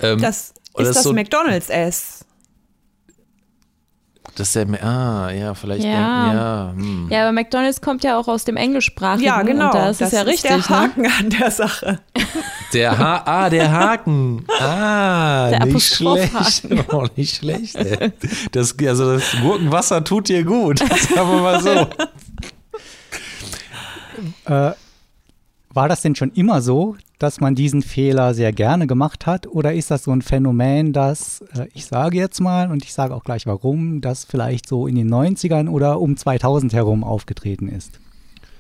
Ähm, 0.01 0.21
Das 0.21 0.37
ist 0.51 0.55
das 0.77 0.95
das 0.97 1.03
so- 1.03 1.13
McDonalds 1.13 1.69
S. 1.69 2.25
das 4.37 4.55
ist 4.55 4.57
der, 4.57 4.85
ah, 4.85 5.31
ja, 5.31 5.55
vielleicht 5.55 5.85
Ja. 5.85 5.91
denken, 5.91 6.37
ja. 6.37 6.73
Hm. 6.77 7.09
Ja, 7.11 7.23
aber 7.23 7.33
McDonalds 7.33 7.81
kommt 7.81 8.05
ja 8.05 8.19
auch 8.19 8.29
aus 8.29 8.45
dem 8.45 8.57
Englischsprachigen. 8.57 9.25
Ja, 9.25 9.43
genau. 9.43 9.67
Und 9.67 9.75
das, 9.75 10.01
ist 10.01 10.13
ja 10.13 10.23
richtig. 10.23 10.51
der 10.51 10.59
ne? 10.59 10.69
Haken 10.69 11.07
an 11.07 11.31
der 11.31 11.51
Sache. 11.51 12.01
Der 12.73 12.99
ha 12.99 13.23
ah, 13.25 13.49
der 13.51 13.73
Haken. 13.73 14.45
Ah, 14.61 15.49
Der 15.51 15.65
nicht 15.65 15.95
schlecht. 15.95 16.33
Oh, 16.93 17.07
nicht 17.17 17.37
schlecht. 17.37 17.77
Ey. 17.77 18.13
Das, 18.53 18.75
also 18.79 19.15
das 19.15 19.25
Gurkenwasser 19.41 20.05
tut 20.05 20.29
dir 20.29 20.45
gut. 20.45 20.79
Sagen 21.15 21.31
wir 21.31 21.41
mal 21.41 21.61
so. 21.61 21.89
Äh, 24.53 24.73
war 25.71 25.89
das 25.89 26.03
denn 26.03 26.15
schon 26.15 26.31
immer 26.33 26.61
so, 26.63 26.97
dass 27.19 27.41
man 27.41 27.55
diesen 27.55 27.83
Fehler 27.83 28.35
sehr 28.35 28.53
gerne 28.53 28.87
gemacht 28.87 29.27
hat? 29.27 29.47
Oder 29.47 29.73
ist 29.75 29.91
das 29.91 30.05
so 30.05 30.13
ein 30.13 30.23
Phänomen, 30.23 30.93
das, 30.93 31.43
äh, 31.55 31.67
ich 31.73 31.87
sage 31.87 32.19
jetzt 32.19 32.41
mal, 32.41 32.71
und 32.71 32.85
ich 32.85 32.93
sage 32.93 33.15
auch 33.15 33.25
gleich 33.25 33.47
warum, 33.47 34.01
das 34.01 34.25
vielleicht 34.25 34.69
so 34.69 34.87
in 34.87 34.95
den 34.95 35.13
90ern 35.13 35.69
oder 35.69 36.01
um 36.01 36.17
2000 36.17 36.73
herum 36.73 37.05
aufgetreten 37.05 37.69
ist? 37.69 38.01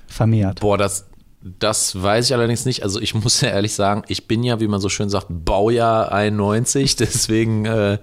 Vermehrt. 0.07 0.61
Boah, 0.61 0.79
das, 0.79 1.07
das 1.43 2.01
weiß 2.01 2.27
ich 2.27 2.35
allerdings 2.35 2.65
nicht. 2.65 2.83
Also 2.83 3.01
ich 3.01 3.15
muss 3.23 3.41
ja 3.41 3.49
ehrlich 3.49 3.75
sagen, 3.75 4.03
ich 4.09 4.27
bin 4.27 4.43
ja, 4.43 4.61
wie 4.61 4.69
man 4.69 4.81
so 4.81 4.89
schön 4.89 5.09
sagt, 5.09 5.27
Baujahr 5.29 6.13
91. 6.13 6.97
Deswegen, 6.97 7.67
äh, 7.67 7.99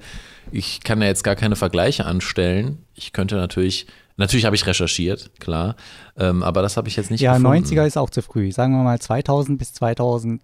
ich 0.52 0.84
kann 0.84 1.02
ja 1.02 1.08
jetzt 1.08 1.24
gar 1.24 1.36
keine 1.36 1.56
Vergleiche 1.56 2.06
anstellen. 2.06 2.86
Ich 2.94 3.14
könnte 3.14 3.36
natürlich, 3.36 3.88
natürlich 4.18 4.46
habe 4.46 4.56
ich 4.56 4.66
recherchiert, 4.66 5.32
klar. 5.40 5.76
Ähm, 6.18 6.44
aber 6.44 6.62
das 6.62 6.78
habe 6.78 6.88
ich 6.88 6.96
jetzt 6.96 7.12
nicht 7.12 7.22
Ja, 7.22 7.38
gefunden. 7.38 7.66
90er 7.66 7.86
ist 7.86 7.98
auch 7.98 8.10
zu 8.10 8.22
früh. 8.22 8.52
Sagen 8.52 8.74
wir 8.74 8.84
mal 8.84 9.00
2000 9.00 9.58
bis 9.58 9.74
2005. 9.74 10.40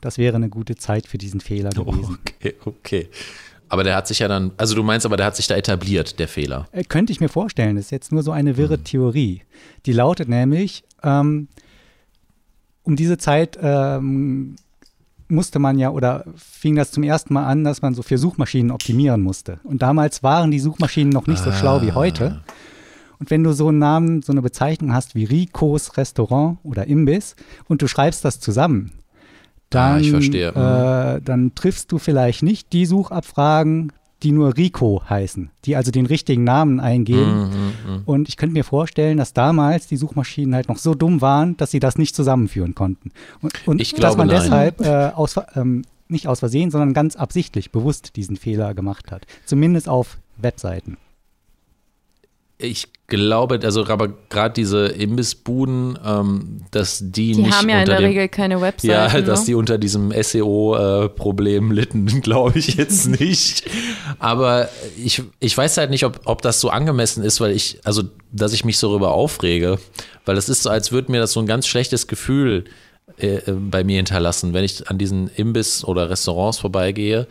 Das 0.00 0.18
wäre 0.18 0.36
eine 0.36 0.48
gute 0.48 0.76
Zeit 0.76 1.06
für 1.06 1.18
diesen 1.18 1.40
Fehler 1.40 1.70
gewesen. 1.74 2.18
Okay, 2.36 2.54
okay. 2.64 3.08
Aber 3.68 3.82
der 3.82 3.96
hat 3.96 4.06
sich 4.06 4.20
ja 4.20 4.28
dann, 4.28 4.52
also 4.58 4.76
du 4.76 4.82
meinst 4.84 5.04
aber, 5.06 5.16
der 5.16 5.26
hat 5.26 5.34
sich 5.36 5.48
da 5.48 5.56
etabliert, 5.56 6.18
der 6.20 6.28
Fehler. 6.28 6.68
Äh, 6.72 6.84
Könnte 6.84 7.12
ich 7.12 7.20
mir 7.20 7.28
vorstellen. 7.28 7.74
Das 7.76 7.86
ist 7.86 7.90
jetzt 7.90 8.12
nur 8.12 8.22
so 8.22 8.30
eine 8.30 8.56
wirre 8.56 8.78
Theorie. 8.78 9.42
Die 9.86 9.92
lautet 9.92 10.28
nämlich, 10.28 10.84
ähm, 11.02 11.48
um 12.84 12.94
diese 12.94 13.18
Zeit 13.18 13.58
ähm, 13.60 14.54
musste 15.28 15.58
man 15.58 15.78
ja 15.78 15.90
oder 15.90 16.24
fing 16.36 16.76
das 16.76 16.90
zum 16.92 17.02
ersten 17.02 17.34
Mal 17.34 17.46
an, 17.46 17.64
dass 17.64 17.82
man 17.82 17.94
so 17.94 18.02
für 18.02 18.18
Suchmaschinen 18.18 18.70
optimieren 18.70 19.22
musste. 19.22 19.58
Und 19.64 19.82
damals 19.82 20.22
waren 20.22 20.50
die 20.50 20.60
Suchmaschinen 20.60 21.10
noch 21.10 21.26
nicht 21.26 21.42
so 21.42 21.52
schlau 21.52 21.82
wie 21.82 21.92
heute. 21.92 22.42
Und 23.18 23.30
wenn 23.30 23.42
du 23.42 23.52
so 23.52 23.68
einen 23.68 23.78
Namen, 23.78 24.22
so 24.22 24.32
eine 24.32 24.42
Bezeichnung 24.42 24.92
hast 24.92 25.14
wie 25.14 25.24
Ricos 25.24 25.96
Restaurant 25.96 26.58
oder 26.62 26.86
Imbiss 26.86 27.34
und 27.66 27.80
du 27.82 27.88
schreibst 27.88 28.24
das 28.24 28.40
zusammen, 28.40 28.92
dann, 29.70 29.94
Ah, 29.94 29.98
ich 29.98 30.10
verstehe. 30.10 30.48
Äh, 30.50 31.20
dann 31.22 31.54
triffst 31.54 31.90
du 31.92 31.98
vielleicht 31.98 32.42
nicht 32.42 32.72
die 32.72 32.86
Suchabfragen, 32.86 33.92
die 34.22 34.32
nur 34.32 34.56
Rico 34.56 35.02
heißen, 35.08 35.50
die 35.64 35.76
also 35.76 35.90
den 35.90 36.06
richtigen 36.06 36.42
Namen 36.44 36.80
eingeben. 36.80 37.50
Mhm, 37.50 38.02
Und 38.06 38.28
ich 38.28 38.36
könnte 38.36 38.54
mir 38.54 38.64
vorstellen, 38.64 39.18
dass 39.18 39.32
damals 39.34 39.86
die 39.86 39.96
Suchmaschinen 39.96 40.54
halt 40.54 40.68
noch 40.68 40.78
so 40.78 40.94
dumm 40.94 41.20
waren, 41.20 41.56
dass 41.58 41.70
sie 41.70 41.80
das 41.80 41.98
nicht 41.98 42.14
zusammenführen 42.16 42.74
konnten. 42.74 43.10
Und, 43.42 43.52
und 43.68 43.80
Ich 43.80 43.90
dass 43.90 44.00
glaube, 44.00 44.18
man 44.18 44.28
nein. 44.28 44.40
deshalb 44.42 44.80
äh, 44.80 45.12
aus, 45.14 45.36
ähm, 45.54 45.82
nicht 46.08 46.28
aus 46.28 46.38
Versehen, 46.38 46.70
sondern 46.70 46.94
ganz 46.94 47.16
absichtlich 47.16 47.72
bewusst 47.72 48.16
diesen 48.16 48.36
Fehler 48.36 48.74
gemacht 48.74 49.10
hat. 49.12 49.26
Zumindest 49.44 49.88
auf 49.88 50.18
Webseiten. 50.38 50.96
Ich 52.58 52.88
glaube, 53.06 53.60
also 53.62 53.86
aber 53.86 54.08
gerade 54.30 54.54
diese 54.54 54.86
Imbissbuden, 54.86 55.98
ähm, 56.04 56.62
dass 56.70 57.00
die, 57.02 57.32
Die 57.32 57.42
nicht 57.42 57.52
haben 57.52 57.68
ja 57.68 57.80
in 57.80 57.86
der 57.86 57.98
dem, 57.98 58.06
Regel 58.06 58.28
keine 58.28 58.60
Webseiten. 58.62 58.92
Ja, 58.92 59.20
dass 59.20 59.40
ne? 59.40 59.46
die 59.46 59.54
unter 59.54 59.76
diesem 59.76 60.10
SEO-Problem 60.10 61.70
litten, 61.70 62.06
glaube 62.22 62.58
ich 62.58 62.74
jetzt 62.74 63.06
nicht. 63.20 63.68
Aber 64.18 64.70
ich, 64.96 65.22
ich 65.38 65.56
weiß 65.56 65.76
halt 65.76 65.90
nicht, 65.90 66.04
ob, 66.04 66.20
ob 66.24 66.40
das 66.40 66.60
so 66.60 66.70
angemessen 66.70 67.22
ist, 67.22 67.40
weil 67.42 67.52
ich, 67.52 67.78
also, 67.84 68.04
dass 68.32 68.54
ich 68.54 68.64
mich 68.64 68.78
so 68.78 68.88
darüber 68.88 69.12
aufrege. 69.12 69.78
Weil 70.24 70.38
es 70.38 70.48
ist 70.48 70.62
so, 70.62 70.70
als 70.70 70.92
würde 70.92 71.12
mir 71.12 71.20
das 71.20 71.32
so 71.32 71.40
ein 71.40 71.46
ganz 71.46 71.66
schlechtes 71.66 72.06
Gefühl 72.06 72.64
äh, 73.18 73.36
äh, 73.36 73.52
bei 73.52 73.84
mir 73.84 73.96
hinterlassen, 73.96 74.54
wenn 74.54 74.64
ich 74.64 74.88
an 74.88 74.98
diesen 74.98 75.28
Imbiss 75.28 75.84
oder 75.84 76.10
Restaurants 76.10 76.58
vorbeigehe, 76.58 77.26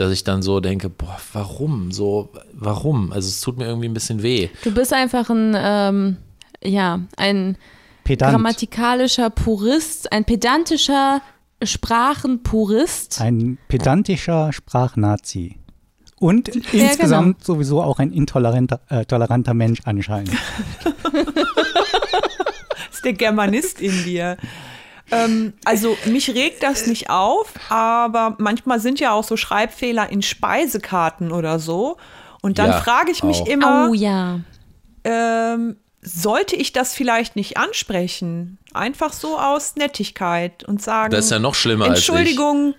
dass 0.00 0.12
ich 0.12 0.24
dann 0.24 0.40
so 0.40 0.60
denke, 0.60 0.88
boah, 0.88 1.18
warum? 1.34 1.92
So, 1.92 2.30
warum? 2.54 3.12
Also 3.12 3.28
es 3.28 3.42
tut 3.42 3.58
mir 3.58 3.66
irgendwie 3.66 3.88
ein 3.88 3.92
bisschen 3.92 4.22
weh. 4.22 4.48
Du 4.64 4.72
bist 4.72 4.94
einfach 4.94 5.28
ein, 5.28 5.54
ähm, 5.54 6.16
ja, 6.64 7.00
ein 7.18 7.58
Pedant. 8.04 8.32
grammatikalischer 8.32 9.28
Purist, 9.28 10.10
ein 10.10 10.24
pedantischer 10.24 11.20
Sprachenpurist. 11.62 13.20
Ein 13.20 13.58
pedantischer 13.68 14.54
Sprachnazi. 14.54 15.58
Und 16.18 16.48
insgesamt 16.48 17.44
sowieso 17.44 17.82
auch 17.82 17.98
ein 17.98 18.10
intoleranter 18.12 18.80
äh, 18.88 19.04
toleranter 19.04 19.52
Mensch 19.54 19.80
anscheinend. 19.84 20.32
Das 22.88 22.96
ist 22.96 23.04
der 23.04 23.12
Germanist 23.14 23.80
in 23.80 24.04
dir. 24.04 24.36
Ähm, 25.12 25.52
also 25.64 25.96
mich 26.06 26.30
regt 26.34 26.62
das 26.62 26.86
nicht 26.86 27.10
auf, 27.10 27.52
aber 27.68 28.36
manchmal 28.38 28.80
sind 28.80 29.00
ja 29.00 29.12
auch 29.12 29.24
so 29.24 29.36
Schreibfehler 29.36 30.10
in 30.10 30.22
Speisekarten 30.22 31.32
oder 31.32 31.58
so. 31.58 31.96
Und 32.42 32.58
dann 32.58 32.70
Ja, 32.70 32.80
frage 32.80 33.10
ich 33.10 33.22
mich 33.22 33.40
auch. 33.42 33.46
immer, 33.46 33.88
Oh 33.90 33.94
ja. 33.94 34.40
ähm, 35.04 35.76
sollte 36.02 36.56
ich 36.56 36.72
das 36.72 36.94
vielleicht 36.94 37.36
nicht 37.36 37.56
ansprechen? 37.58 38.58
Einfach 38.72 39.12
so 39.12 39.38
aus 39.38 39.76
Nettigkeit 39.76 40.64
und 40.64 40.80
sagen, 40.80 41.10
Das 41.10 41.26
ist 41.26 41.30
ja 41.32 41.38
noch 41.38 41.54
schlimmer 41.54 41.86
als 41.86 41.98
ich. 42.00 42.08
Entschuldigung, 42.08 42.74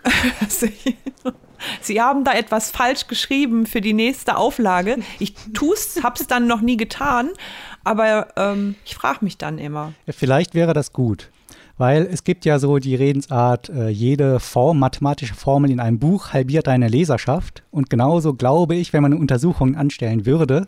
Sie, 1.82 2.02
haben 2.02 2.24
da 2.24 2.34
etwas 2.34 2.72
falsch 2.72 3.06
geschrieben 3.08 3.68
für 3.68 3.82
die 3.82 3.94
nächste 3.94 4.38
Auflage. 4.38 4.98
Ich 5.20 5.36
tu's, 5.54 6.00
hab's 6.02 6.26
dann 6.26 6.48
noch 6.48 6.62
nie 6.62 6.78
getan, 6.78 7.30
aber 7.84 8.30
ähm, 8.36 8.76
ich 8.86 8.96
frage 8.96 9.20
mich 9.22 9.38
dann 9.38 9.60
immer. 9.60 9.94
Vielleicht 10.10 10.56
wäre 10.56 10.74
das 10.74 10.92
gut. 10.92 11.30
Weil 11.78 12.08
es 12.12 12.24
gibt 12.24 12.46
ja 12.46 12.60
so 12.60 12.78
die 12.78 12.96
Redensart, 12.96 13.70
äh, 13.70 13.90
jede 13.90 14.40
Form, 14.40 14.80
mathematische 14.80 15.36
Formel 15.36 15.72
in 15.72 15.80
einem 15.80 16.00
Buch 16.00 16.34
halbiert 16.34 16.68
deine 16.68 16.88
Leserschaft. 16.88 17.64
Und 17.72 17.90
genauso 17.90 18.34
glaube 18.34 18.76
ich, 18.76 18.94
wenn 18.94 19.02
man 19.02 19.14
eine 19.14 19.22
Untersuchung 19.22 19.76
anstellen 19.76 20.26
würde, 20.26 20.68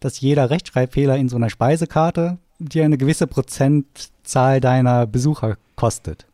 dass 0.00 0.20
jeder 0.20 0.50
Rechtschreibfehler 0.50 1.16
in 1.16 1.28
so 1.28 1.36
einer 1.36 1.50
Speisekarte 1.50 2.38
dir 2.58 2.84
eine 2.84 2.98
gewisse 2.98 3.26
Prozentzahl 3.26 4.60
deiner 4.60 5.06
Besucher 5.06 5.56
kostet. 5.76 6.26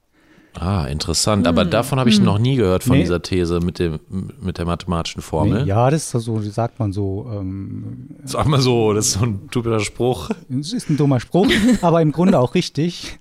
Ah, 0.58 0.86
interessant. 0.86 1.46
Aber 1.46 1.64
davon 1.64 1.98
habe 2.00 2.10
ich 2.10 2.20
noch 2.20 2.38
nie 2.38 2.56
gehört, 2.56 2.82
von 2.82 2.96
Nee. 2.96 3.02
dieser 3.02 3.22
These 3.22 3.60
mit, 3.60 3.78
dem, 3.78 4.00
mit 4.40 4.58
der 4.58 4.66
mathematischen 4.66 5.22
Formel. 5.22 5.62
Nee, 5.62 5.68
ja, 5.68 5.88
das 5.90 6.12
ist 6.14 6.24
so, 6.24 6.40
sagt 6.42 6.78
man 6.80 6.92
so, 6.92 7.30
ähm, 7.32 8.16
Sag 8.24 8.46
mal 8.48 8.60
so, 8.60 8.92
das 8.92 9.06
ist 9.06 9.12
so 9.14 9.24
ein 9.24 9.48
typischer 9.50 9.80
Spruch. 9.80 10.30
es 10.60 10.72
ist 10.72 10.90
ein 10.90 10.96
dummer 10.96 11.20
Spruch, 11.20 11.46
aber 11.82 12.02
im 12.02 12.10
Grunde 12.12 12.38
auch 12.40 12.54
richtig. 12.54 13.18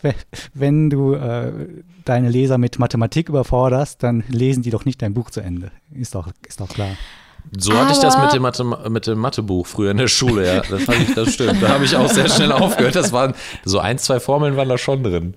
Wenn- 0.00 0.14
Wenn 0.54 0.90
du 0.90 1.14
äh, 1.14 1.52
deine 2.04 2.30
Leser 2.30 2.58
mit 2.58 2.78
Mathematik 2.78 3.28
überforderst, 3.28 4.02
dann 4.02 4.24
lesen 4.28 4.62
die 4.62 4.70
doch 4.70 4.84
nicht 4.84 5.02
dein 5.02 5.14
Buch 5.14 5.30
zu 5.30 5.40
Ende. 5.40 5.70
Ist 5.92 6.14
doch, 6.14 6.28
ist 6.48 6.60
doch 6.60 6.68
klar. 6.68 6.90
So 7.58 7.74
hatte 7.74 7.92
ich 7.92 7.98
das 7.98 8.16
mit 8.16 8.32
dem, 8.32 8.42
Mathe, 8.42 8.64
mit 8.64 9.06
dem 9.06 9.18
Mathebuch 9.18 9.66
früher 9.66 9.90
in 9.90 9.98
der 9.98 10.08
Schule, 10.08 10.46
ja. 10.46 10.62
Das, 10.62 10.82
ich, 10.88 11.14
das 11.14 11.34
stimmt. 11.34 11.62
Da 11.62 11.68
habe 11.68 11.84
ich 11.84 11.94
auch 11.94 12.08
sehr 12.08 12.28
schnell 12.28 12.50
aufgehört. 12.50 12.96
Das 12.96 13.12
waren 13.12 13.34
so 13.64 13.78
ein, 13.78 13.98
zwei 13.98 14.20
Formeln 14.20 14.56
waren 14.56 14.70
da 14.70 14.78
schon 14.78 15.02
drin. 15.02 15.34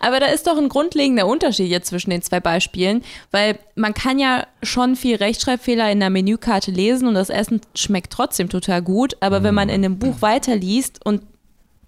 Aber 0.00 0.18
da 0.18 0.26
ist 0.26 0.46
doch 0.46 0.56
ein 0.56 0.70
grundlegender 0.70 1.26
Unterschied 1.26 1.68
jetzt 1.68 1.88
zwischen 1.88 2.08
den 2.08 2.22
zwei 2.22 2.40
Beispielen, 2.40 3.02
weil 3.32 3.58
man 3.74 3.92
kann 3.92 4.18
ja 4.18 4.46
schon 4.62 4.96
viel 4.96 5.16
Rechtschreibfehler 5.16 5.90
in 5.90 6.00
der 6.00 6.08
Menükarte 6.08 6.70
lesen 6.70 7.06
und 7.06 7.14
das 7.14 7.28
Essen 7.28 7.60
schmeckt 7.74 8.12
trotzdem 8.12 8.48
total 8.48 8.80
gut, 8.80 9.16
aber 9.20 9.42
wenn 9.42 9.54
man 9.54 9.68
in 9.68 9.84
einem 9.84 9.98
Buch 9.98 10.16
weiterliest 10.20 11.04
und 11.04 11.22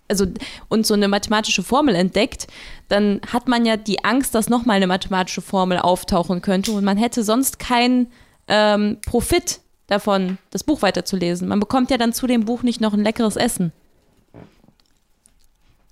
also 0.09 0.27
und 0.69 0.87
so 0.87 0.93
eine 0.93 1.09
mathematische 1.09 1.63
Formel 1.63 1.95
entdeckt, 1.95 2.47
dann 2.89 3.23
hat 3.33 3.49
man 3.49 3.65
ja 3.65 3.79
die 3.79 4.05
Angst, 4.05 4.35
dass 4.35 4.51
nochmal 4.51 4.77
eine 4.77 4.87
mathematische 4.87 5.41
Formel 5.41 5.79
auftauchen 5.79 6.43
könnte 6.43 6.73
und 6.73 6.85
man 6.85 6.99
hätte 6.99 7.25
sonst 7.25 7.59
keinen 7.59 8.09
ähm, 8.49 8.99
Profit 9.07 9.61
davon, 9.87 10.39
das 10.51 10.65
Buch 10.65 10.83
weiterzulesen. 10.83 11.49
Man 11.49 11.61
bekommt 11.61 11.91
ja 11.91 11.99
dann 11.99 12.13
zu 12.13 12.27
dem 12.27 12.45
Buch 12.45 12.63
nicht 12.63 12.81
noch 12.81 12.93
ein 12.95 13.03
leckeres 13.03 13.37
Essen. 13.37 13.73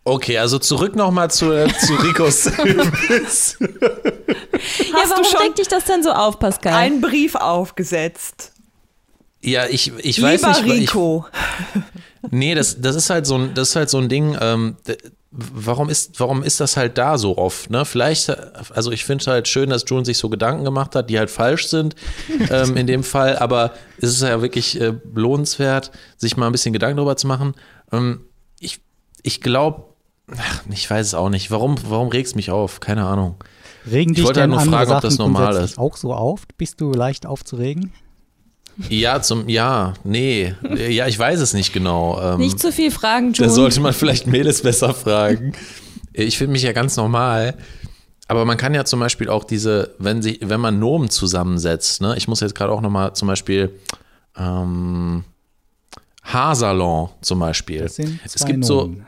Okay, 0.05 0.39
also 0.39 0.59
zurück 0.59 0.97
nochmal 0.97 1.31
zu, 1.31 1.53
äh, 1.53 1.69
zu 1.79 1.95
Ricos 1.95 2.45
Quiz. 2.57 3.57
ja, 3.61 3.69
Hast 4.95 5.11
warum 5.11 5.43
regt 5.43 5.59
dich 5.59 5.69
das 5.69 5.85
denn 5.85 6.03
so 6.03 6.11
auf, 6.11 6.41
Pascal? 6.41 6.73
einen 6.75 7.01
Brief 7.01 7.37
aufgesetzt? 7.37 8.53
Ja, 9.43 9.67
ich, 9.67 9.93
ich 9.99 10.21
weiß 10.21 10.41
Lieber 10.43 10.53
nicht. 10.63 10.67
Ich, 10.85 10.91
Rico. 10.91 11.27
nee, 12.31 12.55
das, 12.55 12.81
das 12.81 12.97
ist 12.97 13.11
halt 13.11 13.27
so 13.27 13.37
ein, 13.37 13.55
das 13.55 13.71
ist 13.71 13.77
halt 13.77 13.91
so 13.91 13.99
ein 13.99 14.09
Ding, 14.09 14.37
ähm, 14.41 14.77
warum 15.33 15.89
ist, 15.89 16.21
warum 16.21 16.43
ist 16.43 16.61
das 16.61 16.77
halt 16.77 16.99
da 16.99 17.17
so 17.17 17.39
oft, 17.39 17.71
ne? 17.71 17.85
Vielleicht, 17.85 18.31
also 18.75 18.93
ich 18.93 19.05
finde 19.05 19.25
halt 19.27 19.49
schön, 19.49 19.71
dass 19.71 19.85
June 19.87 20.05
sich 20.05 20.19
so 20.19 20.29
Gedanken 20.29 20.65
gemacht 20.65 20.95
hat, 20.95 21.09
die 21.09 21.19
halt 21.19 21.31
falsch 21.31 21.69
sind, 21.69 21.97
ähm, 22.51 22.77
in 22.77 22.87
dem 22.87 23.03
Fall, 23.03 23.39
aber 23.39 23.73
es 23.97 24.11
ist 24.11 24.23
ja 24.23 24.43
wirklich 24.43 24.81
äh, 24.81 24.93
lohnenswert, 25.15 25.91
sich 26.19 26.37
mal 26.37 26.47
ein 26.47 26.53
bisschen 26.53 26.73
Gedanken 26.75 26.99
darüber 26.99 27.17
zu 27.17 27.27
machen. 27.27 27.55
Ähm, 27.93 28.27
ich, 28.61 28.81
ich 29.23 29.41
glaube, 29.41 29.85
ich 30.71 30.89
weiß 30.89 31.07
es 31.07 31.15
auch 31.15 31.31
nicht. 31.31 31.51
Warum, 31.51 31.77
warum 31.89 32.09
regst 32.09 32.37
mich 32.37 32.51
auf? 32.51 32.81
Keine 32.81 33.05
Ahnung. 33.05 33.37
Regen 33.91 34.13
Ich 34.13 34.17
dich 34.17 34.25
wollte 34.25 34.41
denn 34.41 34.57
halt 34.57 34.67
nur 34.67 34.75
fragen, 34.75 34.93
ob 34.93 35.01
das 35.01 35.19
normal 35.19 35.57
ist. 35.57 35.79
auch 35.79 35.97
so 35.97 36.13
auf? 36.15 36.43
Bist 36.57 36.81
du 36.81 36.93
leicht 36.93 37.27
aufzuregen? 37.27 37.93
Ja, 38.89 39.21
zum, 39.21 39.49
ja, 39.49 39.95
nee. 40.05 40.55
Ja, 40.89 41.07
ich 41.07 41.19
weiß 41.19 41.41
es 41.41 41.53
nicht 41.55 41.73
genau. 41.73 42.21
Ähm, 42.21 42.39
Nicht 42.41 42.59
zu 42.59 42.73
viel 42.73 42.91
fragen, 42.91 43.33
Da 43.33 43.45
June. 43.45 43.51
sollte 43.55 43.81
man 43.81 43.93
vielleicht 43.93 44.27
Meles 44.27 44.63
besser 44.63 44.95
fragen. 44.95 45.53
Ich 46.13 46.39
finde 46.39 46.53
mich 46.53 46.63
ja 46.63 46.73
ganz 46.73 46.97
normal. 46.97 47.55
Aber 48.29 48.45
man 48.47 48.57
kann 48.57 48.73
ja 48.73 48.85
zum 48.85 49.01
Beispiel 49.01 49.29
auch 49.29 49.45
diese, 49.45 49.95
wenn, 49.99 50.23
sie, 50.23 50.39
wenn 50.43 50.61
man 50.61 50.79
Nomen 50.79 51.11
zusammensetzt, 51.11 52.01
ne? 52.01 52.15
ich 52.17 52.29
muss 52.29 52.41
jetzt 52.41 52.55
gerade 52.55 52.73
auch 52.73 52.81
nochmal 52.81 53.15
zum 53.15 53.29
Beispiel 53.29 53.71
ähm, 54.39 55.25
Haarsalon 56.23 57.11
zum 57.21 57.41
Beispiel. 57.41 57.81
Das 57.83 57.97
sind 57.97 58.21
es 58.25 58.33
zwei 58.33 58.53
gibt 58.53 58.65
so, 58.65 58.83
Nomen. 58.83 59.07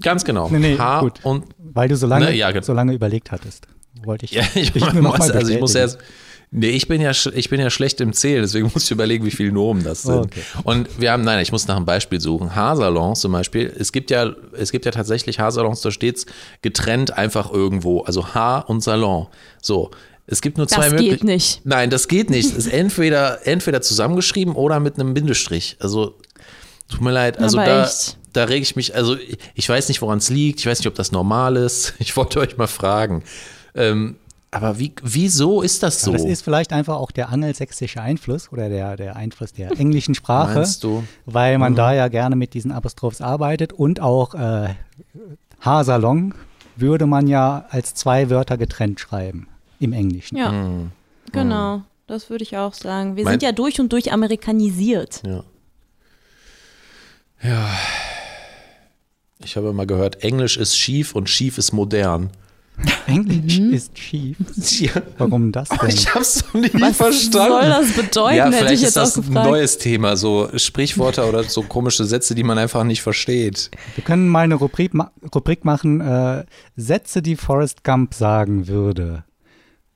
ganz 0.00 0.24
genau, 0.24 0.48
Nee, 0.50 0.58
nee, 0.58 0.78
Haar 0.78 1.02
gut. 1.02 1.20
und 1.24 1.44
Weil 1.58 1.88
du 1.88 1.96
so 1.96 2.06
lange, 2.06 2.26
Ne, 2.26 2.34
ja, 2.36 2.50
genau. 2.50 2.64
so 2.64 2.72
lange 2.72 2.94
überlegt 2.94 3.30
hattest. 3.30 3.66
Wollte 4.04 4.24
ich, 4.24 4.32
Ja, 4.32 4.42
ich, 4.54 4.74
ich 4.74 4.92
nur 4.92 5.02
noch 5.02 5.18
muss, 5.18 5.28
mal 5.28 5.36
also 5.36 5.52
ich 5.52 5.60
muss 5.60 5.74
erst. 5.74 5.98
Nee, 6.54 6.68
ich 6.70 6.86
bin 6.86 7.00
ja 7.00 7.12
ich 7.34 7.48
bin 7.48 7.60
ja 7.60 7.70
schlecht 7.70 8.00
im 8.02 8.12
Zählen, 8.12 8.42
deswegen 8.42 8.70
muss 8.74 8.84
ich 8.84 8.90
überlegen, 8.90 9.24
wie 9.24 9.30
viele 9.30 9.52
Nomen 9.52 9.82
das 9.82 10.02
sind. 10.02 10.14
Oh, 10.14 10.18
okay. 10.20 10.42
Und 10.64 10.88
wir 11.00 11.10
haben, 11.10 11.24
nein, 11.24 11.40
ich 11.40 11.50
muss 11.50 11.66
nach 11.66 11.76
einem 11.76 11.86
Beispiel 11.86 12.20
suchen. 12.20 12.54
Haarsalons 12.54 13.20
zum 13.20 13.32
Beispiel. 13.32 13.72
Es 13.78 13.90
gibt 13.90 14.10
ja, 14.10 14.32
es 14.52 14.70
gibt 14.70 14.84
ja 14.84 14.90
tatsächlich 14.90 15.38
Haarsalons, 15.38 15.80
da 15.80 15.90
steht's 15.90 16.26
getrennt 16.60 17.16
einfach 17.16 17.50
irgendwo. 17.50 18.02
Also 18.02 18.34
Haar 18.34 18.68
und 18.68 18.82
Salon. 18.82 19.28
So. 19.62 19.90
Es 20.26 20.40
gibt 20.40 20.56
nur 20.56 20.68
zwei 20.68 20.82
das 20.82 20.90
geht 20.90 21.00
Möglichkeiten. 21.00 21.26
nicht. 21.26 21.60
Nein, 21.64 21.90
das 21.90 22.06
geht 22.06 22.30
nicht. 22.30 22.50
Es 22.52 22.56
ist 22.56 22.66
entweder, 22.72 23.46
entweder 23.46 23.80
zusammengeschrieben 23.82 24.54
oder 24.54 24.78
mit 24.78 24.94
einem 24.98 25.14
Bindestrich. 25.14 25.76
Also, 25.80 26.14
tut 26.88 27.00
mir 27.00 27.10
leid. 27.12 27.38
Also 27.40 27.58
Aber 27.58 27.66
da, 27.66 27.84
echt. 27.86 28.18
da 28.32 28.44
rege 28.44 28.62
ich 28.62 28.76
mich, 28.76 28.94
also 28.94 29.16
ich- 29.16 29.36
ich 29.54 29.68
weiß 29.68 29.88
nicht, 29.88 30.00
woran 30.00 30.18
es 30.18 30.30
liegt. 30.30 30.60
Ich 30.60 30.66
weiß 30.66 30.78
nicht, 30.78 30.86
ob 30.86 30.94
das 30.94 31.10
normal 31.12 31.56
ist. 31.56 31.94
Ich 31.98 32.16
wollte 32.16 32.38
euch 32.40 32.56
mal 32.56 32.66
fragen. 32.68 33.24
Ähm, 33.74 34.16
aber 34.52 34.78
wie, 34.78 34.92
wieso 35.02 35.62
ist 35.62 35.82
das 35.82 36.02
so? 36.02 36.12
Das 36.12 36.24
ist 36.24 36.42
vielleicht 36.42 36.72
einfach 36.72 36.96
auch 36.96 37.10
der 37.10 37.30
angelsächsische 37.30 38.00
Einfluss 38.00 38.52
oder 38.52 38.68
der, 38.68 38.96
der 38.96 39.16
Einfluss 39.16 39.52
der 39.52 39.72
englischen 39.80 40.14
Sprache, 40.14 40.56
Meinst 40.60 40.84
du? 40.84 41.02
weil 41.26 41.58
man 41.58 41.74
da 41.74 41.92
ja 41.94 42.06
gerne 42.08 42.36
mit 42.36 42.54
diesen 42.54 42.70
Apostrophs 42.70 43.20
arbeitet 43.20 43.72
und 43.72 43.98
auch 44.00 44.34
äh, 44.34 44.74
Haarsalon 45.60 46.34
würde 46.76 47.06
man 47.06 47.26
ja 47.26 47.64
als 47.70 47.94
zwei 47.94 48.30
Wörter 48.30 48.56
getrennt 48.58 49.00
schreiben 49.00 49.48
im 49.80 49.92
Englischen. 49.92 50.36
Ja, 50.36 50.50
Hm. 50.52 50.92
genau. 51.32 51.82
Das 52.06 52.28
würde 52.30 52.44
ich 52.44 52.56
auch 52.58 52.74
sagen. 52.74 53.16
Wir 53.16 53.24
Mein- 53.24 53.32
sind 53.34 53.42
ja 53.42 53.52
durch 53.52 53.80
und 53.80 53.90
durch 53.92 54.12
amerikanisiert. 54.12 55.22
Ja. 55.26 55.44
Ja. 57.42 57.68
Ich 59.44 59.56
habe 59.56 59.72
mal 59.72 59.86
gehört, 59.86 60.22
Englisch 60.22 60.56
ist 60.56 60.76
schief 60.78 61.14
und 61.14 61.28
schief 61.28 61.58
ist 61.58 61.72
modern. 61.72 62.30
Englisch 63.06 63.58
Mhm. 63.60 63.72
ist 63.74 63.98
schief. 63.98 64.36
Ja. 64.80 64.90
Warum 65.18 65.52
das 65.52 65.68
denn? 65.68 65.88
Ich 65.88 66.12
hab's 66.14 66.42
doch 66.44 66.54
nicht 66.54 66.80
Was 66.80 66.96
verstanden. 66.96 67.52
soll 67.52 67.62
das 67.68 67.92
bedeuten, 67.92 68.36
ja, 68.36 68.44
hätte 68.46 68.56
vielleicht 68.56 68.74
ich 68.74 68.80
jetzt 68.80 68.88
ist 68.88 68.96
das 68.96 69.18
auch 69.18 69.24
ein 69.26 69.32
neues 69.34 69.78
Thema, 69.78 70.16
so 70.16 70.48
Sprichwörter 70.56 71.28
oder 71.28 71.44
so 71.44 71.62
komische 71.62 72.04
Sätze, 72.04 72.34
die 72.34 72.42
man 72.42 72.58
einfach 72.58 72.82
nicht 72.84 73.02
versteht. 73.02 73.70
Wir 73.94 74.04
können 74.04 74.28
mal 74.28 74.40
eine 74.44 74.54
Rubrik, 74.54 74.94
ma 74.94 75.10
Rubrik 75.34 75.64
machen, 75.64 76.00
äh, 76.00 76.44
Sätze, 76.76 77.22
die 77.22 77.36
Forrest 77.36 77.84
Gump 77.84 78.14
sagen 78.14 78.66
würde. 78.68 79.24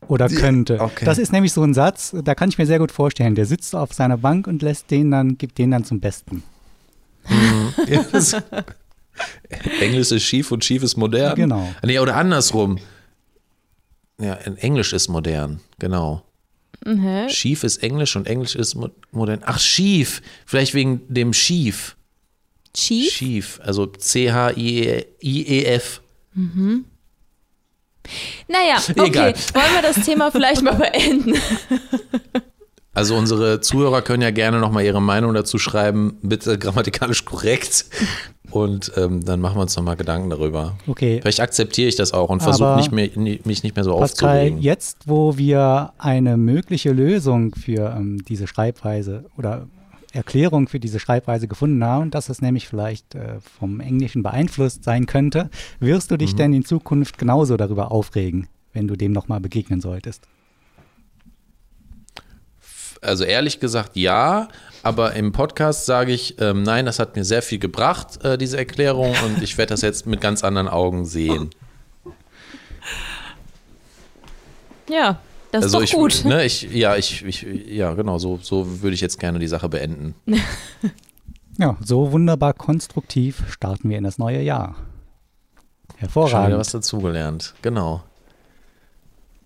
Oder 0.08 0.28
könnte. 0.28 0.80
okay. 0.80 1.04
Das 1.04 1.18
ist 1.18 1.32
nämlich 1.32 1.52
so 1.52 1.62
ein 1.64 1.74
Satz, 1.74 2.14
da 2.24 2.34
kann 2.36 2.48
ich 2.50 2.58
mir 2.58 2.66
sehr 2.66 2.78
gut 2.78 2.92
vorstellen. 2.92 3.34
Der 3.34 3.46
sitzt 3.46 3.74
auf 3.74 3.92
seiner 3.92 4.18
Bank 4.18 4.46
und 4.46 4.62
lässt 4.62 4.90
den 4.92 5.10
dann, 5.10 5.38
gibt 5.38 5.58
den 5.58 5.70
dann 5.72 5.84
zum 5.84 5.98
Besten. 6.00 6.42
Ja, 7.88 8.04
das- 8.12 8.36
Englisch 9.80 10.12
ist 10.12 10.22
schief 10.22 10.52
und 10.52 10.64
schief 10.64 10.82
ist 10.82 10.96
modern. 10.96 11.34
Genau. 11.34 11.74
Nee, 11.82 11.98
oder 11.98 12.16
andersrum. 12.16 12.78
Ja, 14.20 14.34
Englisch 14.34 14.92
ist 14.92 15.08
modern, 15.08 15.60
genau. 15.78 16.22
Mhm. 16.84 17.28
Schief 17.28 17.64
ist 17.64 17.82
Englisch 17.82 18.16
und 18.16 18.26
Englisch 18.26 18.54
ist 18.54 18.74
mo 18.74 18.90
modern. 19.10 19.42
Ach, 19.44 19.58
schief. 19.58 20.22
Vielleicht 20.46 20.74
wegen 20.74 21.02
dem 21.08 21.32
Schief. 21.32 21.96
Chief? 22.74 23.12
Schief. 23.12 23.60
Also 23.62 23.86
C-H-I-E-F. 23.86 26.00
Naja, 28.48 28.76
okay. 28.90 29.06
Egal. 29.06 29.34
Wollen 29.54 29.74
wir 29.74 29.82
das 29.82 30.04
Thema 30.04 30.30
vielleicht 30.30 30.62
mal 30.62 30.74
beenden? 30.74 31.34
Also 32.96 33.14
unsere 33.14 33.60
Zuhörer 33.60 34.00
können 34.00 34.22
ja 34.22 34.30
gerne 34.30 34.58
nochmal 34.58 34.82
ihre 34.82 35.02
Meinung 35.02 35.34
dazu 35.34 35.58
schreiben, 35.58 36.16
bitte 36.22 36.58
grammatikalisch 36.58 37.26
korrekt. 37.26 37.84
Und 38.50 38.92
ähm, 38.96 39.24
dann 39.24 39.40
machen 39.40 39.56
wir 39.56 39.62
uns 39.62 39.76
nochmal 39.76 39.96
Gedanken 39.96 40.30
darüber. 40.30 40.76
Okay. 40.86 41.18
Vielleicht 41.20 41.40
akzeptiere 41.40 41.88
ich 41.88 41.96
das 41.96 42.12
auch 42.12 42.30
und 42.30 42.42
versuche 42.42 42.76
nicht 42.76 42.92
mehr, 42.92 43.10
mich 43.16 43.62
nicht 43.62 43.74
mehr 43.76 43.84
so 43.84 43.96
Pascal, 43.96 44.28
aufzuregen. 44.38 44.60
jetzt, 44.62 45.08
wo 45.08 45.36
wir 45.36 45.92
eine 45.98 46.36
mögliche 46.36 46.92
Lösung 46.92 47.54
für 47.54 47.94
ähm, 47.96 48.24
diese 48.28 48.46
Schreibweise 48.46 49.24
oder 49.36 49.66
Erklärung 50.12 50.68
für 50.68 50.80
diese 50.80 50.98
Schreibweise 50.98 51.46
gefunden 51.48 51.84
haben, 51.84 52.10
dass 52.10 52.28
es 52.30 52.40
nämlich 52.40 52.68
vielleicht 52.68 53.14
äh, 53.14 53.40
vom 53.58 53.80
Englischen 53.80 54.22
beeinflusst 54.22 54.84
sein 54.84 55.04
könnte, 55.06 55.50
wirst 55.80 56.10
du 56.10 56.16
dich 56.16 56.32
Mhm. 56.32 56.36
denn 56.38 56.52
in 56.54 56.64
Zukunft 56.64 57.18
genauso 57.18 57.56
darüber 57.58 57.90
aufregen, 57.92 58.48
wenn 58.72 58.88
du 58.88 58.96
dem 58.96 59.12
nochmal 59.12 59.40
begegnen 59.40 59.80
solltest? 59.80 60.26
Also 63.06 63.24
ehrlich 63.24 63.60
gesagt 63.60 63.96
ja, 63.96 64.48
aber 64.82 65.14
im 65.14 65.32
Podcast 65.32 65.86
sage 65.86 66.12
ich, 66.12 66.40
ähm, 66.40 66.62
nein, 66.62 66.86
das 66.86 66.98
hat 66.98 67.16
mir 67.16 67.24
sehr 67.24 67.42
viel 67.42 67.58
gebracht, 67.58 68.24
äh, 68.24 68.38
diese 68.38 68.56
Erklärung, 68.56 69.14
und 69.24 69.42
ich 69.42 69.58
werde 69.58 69.70
das 69.70 69.82
jetzt 69.82 70.06
mit 70.06 70.20
ganz 70.20 70.44
anderen 70.44 70.68
Augen 70.68 71.04
sehen. 71.04 71.50
Ja, 74.88 75.18
das 75.50 75.64
also 75.64 75.78
ist 75.78 75.84
ich, 75.84 75.90
doch 75.92 75.98
gut. 75.98 76.24
Ne, 76.24 76.44
ich, 76.44 76.62
ja, 76.62 76.96
ich, 76.96 77.24
ich, 77.24 77.42
ja, 77.42 77.94
genau, 77.94 78.18
so, 78.18 78.38
so 78.40 78.82
würde 78.82 78.94
ich 78.94 79.00
jetzt 79.00 79.18
gerne 79.18 79.38
die 79.38 79.48
Sache 79.48 79.68
beenden. 79.68 80.14
Ja, 81.58 81.76
so 81.82 82.12
wunderbar 82.12 82.52
konstruktiv 82.52 83.42
starten 83.50 83.88
wir 83.88 83.96
in 83.96 84.04
das 84.04 84.18
neue 84.18 84.42
Jahr. 84.42 84.74
Schon 84.74 84.76
wieder 84.76 85.96
Hervorragend. 85.96 86.58
was 86.58 86.72
dazugelernt, 86.72 87.54
genau. 87.62 88.02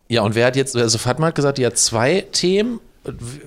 Ja, 0.08 0.22
und 0.22 0.34
wer 0.34 0.46
hat 0.46 0.56
jetzt, 0.56 0.74
also 0.76 0.98
Fatma 0.98 1.28
hat 1.28 1.36
gesagt, 1.36 1.58
die 1.58 1.66
hat 1.66 1.78
zwei 1.78 2.22
Themen. 2.32 2.80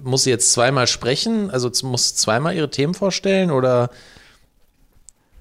Muss 0.04 0.24
sie 0.24 0.30
jetzt 0.32 0.52
zweimal 0.52 0.88
sprechen? 0.88 1.52
Also 1.52 1.70
muss 1.88 2.16
zweimal 2.16 2.56
ihre 2.56 2.70
Themen 2.70 2.94
vorstellen 2.94 3.52
oder 3.52 3.90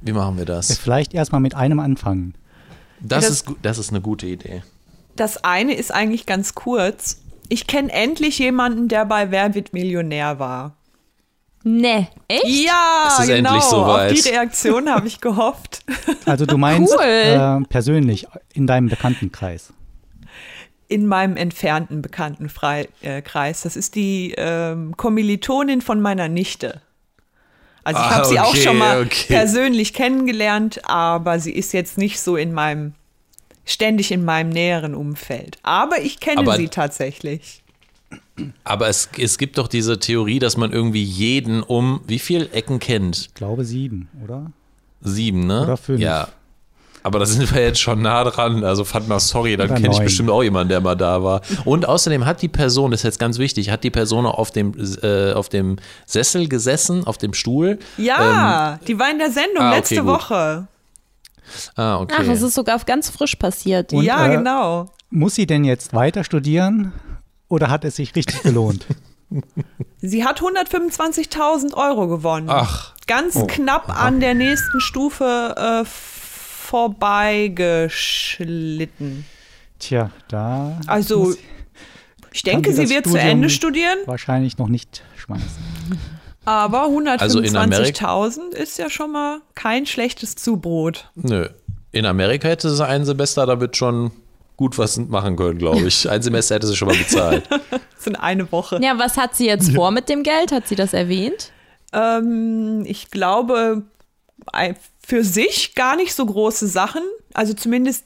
wie 0.01 0.13
machen 0.13 0.37
wir 0.37 0.45
Ja, 0.45 0.55
das? 0.57 0.77
Vielleicht 0.79 1.15
erstmal 1.15 1.41
mit 1.41 1.55
einem 1.55 1.81
anfangen. 1.81 2.35
Das, 3.01 3.25
Das- 3.27 3.31
ist, 3.35 3.47
das 3.63 3.79
ist 3.79 3.91
eine 3.91 4.01
gute 4.01 4.27
Idee. 4.27 4.63
Das 5.17 5.45
eine 5.45 5.75
ist 5.75 5.93
eigentlich 5.93 6.25
ganz 6.27 6.55
kurz. 6.55 7.19
Ich 7.49 7.67
kenne 7.67 7.93
endlich 7.93 8.39
jemanden, 8.39 8.89
der 8.89 9.05
bei 9.05 9.31
Wer 9.31 9.55
wird 9.55 9.73
Millionär 9.75 10.39
war. 10.39 10.75
Ne, 11.65 12.09
echt? 12.29 12.45
Ja, 12.47 13.05
Es 13.09 13.21
ist 13.21 13.27
genau. 13.29 13.51
endlich 13.51 13.65
soweit. 13.65 14.13
Auf 14.13 14.21
die 14.21 14.29
Reaktion 14.31 14.89
habe 14.89 15.07
ich 15.07 15.21
gehofft. 15.21 15.85
Also 16.25 16.45
du 16.47 16.57
meinst 16.59 16.93
Cool. 16.97 17.05
äh, 17.05 17.61
persönlich 17.69 18.27
in 18.55 18.67
deinem 18.67 18.89
Bekanntenkreis. 18.89 19.73
In 20.93 21.07
meinem 21.07 21.37
entfernten 21.37 22.03
Bekanntenkreis. 22.03 23.63
Das 23.63 23.77
ist 23.77 23.95
die 23.95 24.35
ähm, 24.37 24.97
Kommilitonin 24.97 25.81
von 25.81 26.01
meiner 26.01 26.29
Nichte. 26.29 26.81
Also 27.85 28.01
ich 28.01 28.07
Ah, 28.07 28.11
habe 28.17 28.27
sie 28.27 28.39
auch 28.39 28.51
okay, 28.51 28.63
schon 28.63 28.79
mal 28.79 29.01
okay. 29.03 29.25
persönlich 29.29 29.93
kennengelernt, 29.95 30.81
aber 30.89 31.41
sie 31.41 31.53
ist 31.53 31.73
jetzt 31.73 31.99
nicht 31.99 32.21
so 32.21 32.37
in 32.37 32.53
meinem, 32.53 32.93
ständig 33.65 34.13
in 34.13 34.25
meinem 34.25 34.51
näheren 34.51 34.95
Umfeld. 34.95 35.57
Aber 35.63 36.01
ich 36.01 36.21
kenne 36.21 36.41
Aber- 36.43 36.57
sie 36.57 36.69
tatsächlich. 36.69 37.63
Aber 38.65 38.89
es, 38.89 39.09
es 39.19 39.37
gibt 39.39 39.59
doch 39.59 39.69
diese 39.69 39.99
Theorie, 39.99 40.39
dass 40.39 40.57
man 40.57 40.73
irgendwie 40.73 41.03
jeden 41.03 41.63
um 41.63 42.01
wie 42.07 42.19
viel 42.19 42.49
Ecken 42.53 42.79
kennt? 42.79 43.17
Ich 43.19 43.35
glaube 43.35 43.65
sieben, 43.65 44.09
oder? 44.23 44.53
Sieben, 45.01 45.47
ne? 45.47 45.63
Oder 45.63 45.77
fünf. 45.77 46.01
Ja. 46.01 46.29
Aber 47.03 47.19
da 47.19 47.27
sind 47.27 47.53
wir 47.53 47.63
jetzt 47.63 47.81
schon 47.81 48.03
nah 48.03 48.25
dran. 48.25 48.65
Also 48.65 48.85
Fatma, 48.85 49.19
sorry, 49.19 49.57
dann 49.57 49.75
kenne 49.75 49.91
ich 49.93 50.01
bestimmt 50.01 50.31
auch 50.31 50.43
jemanden, 50.43 50.69
der 50.69 50.81
mal 50.81 50.95
da 50.95 51.23
war. 51.23 51.43
Und 51.65 51.89
außerdem 51.89 52.25
hat 52.25 52.43
die 52.43 52.49
Person, 52.49 52.91
das 52.93 53.01
ist 53.01 53.05
jetzt 53.05 53.19
ganz 53.19 53.39
wichtig, 53.39 53.71
hat 53.71 53.85
die 53.85 53.91
Person 53.91 54.27
auf 54.27 54.51
dem, 54.51 54.73
äh, 55.03 55.33
auf 55.33 55.49
dem 55.49 55.77
Sessel 56.07 56.49
gesessen, 56.49 57.07
auf 57.07 57.19
dem 57.19 57.35
Stuhl. 57.35 57.79
Ja, 57.97 58.79
die 58.87 58.99
war 58.99 59.11
in 59.11 59.19
der 59.19 59.31
Sendung 59.31 59.63
ah, 59.63 59.71
okay, 59.71 59.77
letzte 59.79 59.97
gut. 59.97 60.07
Woche. 60.07 60.69
Ah, 61.77 62.01
okay. 62.01 62.15
Ach, 62.19 62.29
es 62.29 62.43
ist 62.43 62.55
sogar 62.55 62.79
ganz 62.81 63.11
frisch 63.11 63.37
passiert. 63.37 63.93
Und, 63.93 64.05
ja, 64.05 64.27
äh, 64.27 64.37
genau. 64.37 64.91
Muss 65.11 65.35
sie 65.35 65.47
denn 65.47 65.65
jetzt 65.65 65.93
weiter 65.93 66.25
studieren 66.25 66.93
oder 67.49 67.69
hat 67.69 67.85
es 67.85 67.97
sich 67.97 68.15
richtig 68.15 68.43
gelohnt? 68.43 68.87
Sie 70.01 70.25
hat 70.25 70.41
125.000 70.41 71.75
Euro 71.75 72.09
gewonnen. 72.09 72.49
Ach. 72.51 72.93
Ganz 73.07 73.35
knapp 73.47 73.89
an 73.89 74.21
der 74.21 74.35
nächsten 74.35 74.81
Stufe 74.81 75.55
äh, 75.57 75.89
vorbeigeschlitten. 76.73 79.25
Tja, 79.79 80.11
da 80.29 80.79
Also, 80.87 81.19
muss 81.21 81.39
ich 82.33 82.43
denke, 82.43 82.73
sie 82.73 82.87
sie 82.87 82.95
wird 82.95 83.05
zu 83.05 83.11
Studium- 83.11 83.29
Ende 83.31 83.51
studieren, 83.51 83.99
wahrscheinlich 84.07 84.57
noch 84.59 84.69
nicht 84.69 85.03
schmeißen. 85.17 85.47
aber 86.45 86.89
Also 87.19 87.41
in 87.41 87.57
Amerik- 87.57 88.01
125.000 88.01 88.55
ist 88.55 88.79
ja 88.79 88.89
schon 88.91 89.13
mal 89.13 89.41
kein 89.55 89.87
schlechtes 89.87 90.35
Zubrot. 90.37 91.11
Nö. 91.15 91.49
In 91.91 92.07
Amerika 92.07 92.49
hätte 92.49 92.71
sie 92.71 92.87
ein 92.87 93.05
Semester 93.05 93.45
damit 93.45 93.77
schon 93.77 94.13
gut 94.57 94.79
was 94.79 94.97
machen 94.97 95.37
können, 95.37 95.59
glaube 95.59 95.87
ich. 95.87 96.09
Ein 96.09 96.23
Semester 96.23 96.55
hätte 96.55 96.67
sie 96.69 96.77
schon 96.77 96.89
mal 96.89 96.97
bezahlt. 96.97 97.49
Das 98.03 98.07
sind 98.07 98.17
eine 98.17 98.51
Woche. 98.51 98.81
Ja, 98.83 98.99
was 98.99 99.17
hat 99.17 99.37
sie 99.37 99.47
jetzt 99.47 99.73
vor 99.73 99.93
mit 99.93 100.09
dem 100.09 100.25
Geld? 100.25 100.51
Hat 100.51 100.67
sie 100.67 100.75
das 100.75 100.93
erwähnt? 100.93 101.53
Ähm, 101.93 102.83
ich 102.85 103.13
glaube, 103.13 103.83
ein- 104.53 104.75
für 105.07 105.25
sich 105.25 105.75
gar 105.75 105.97
nicht 105.97 106.15
so 106.15 106.25
große 106.27 106.67
Sachen. 106.67 107.03
Also 107.35 107.55
zumindest 107.55 108.05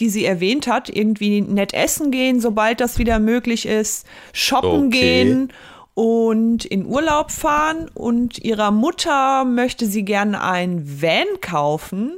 die 0.00 0.08
sie 0.08 0.24
erwähnt 0.24 0.66
hat, 0.66 0.88
irgendwie 0.88 1.40
nett 1.40 1.72
essen 1.72 2.10
gehen, 2.10 2.40
sobald 2.40 2.80
das 2.80 2.98
wieder 2.98 3.20
möglich 3.20 3.64
ist, 3.64 4.04
shoppen 4.32 4.86
Okay. 4.88 4.90
gehen 4.90 5.52
und 5.94 6.64
in 6.64 6.84
Urlaub 6.86 7.30
fahren. 7.30 7.88
Und 7.94 8.40
ihrer 8.40 8.72
Mutter 8.72 9.44
möchte 9.44 9.86
sie 9.86 10.04
gerne 10.04 10.42
ein 10.42 11.00
Van 11.00 11.40
kaufen. 11.40 12.14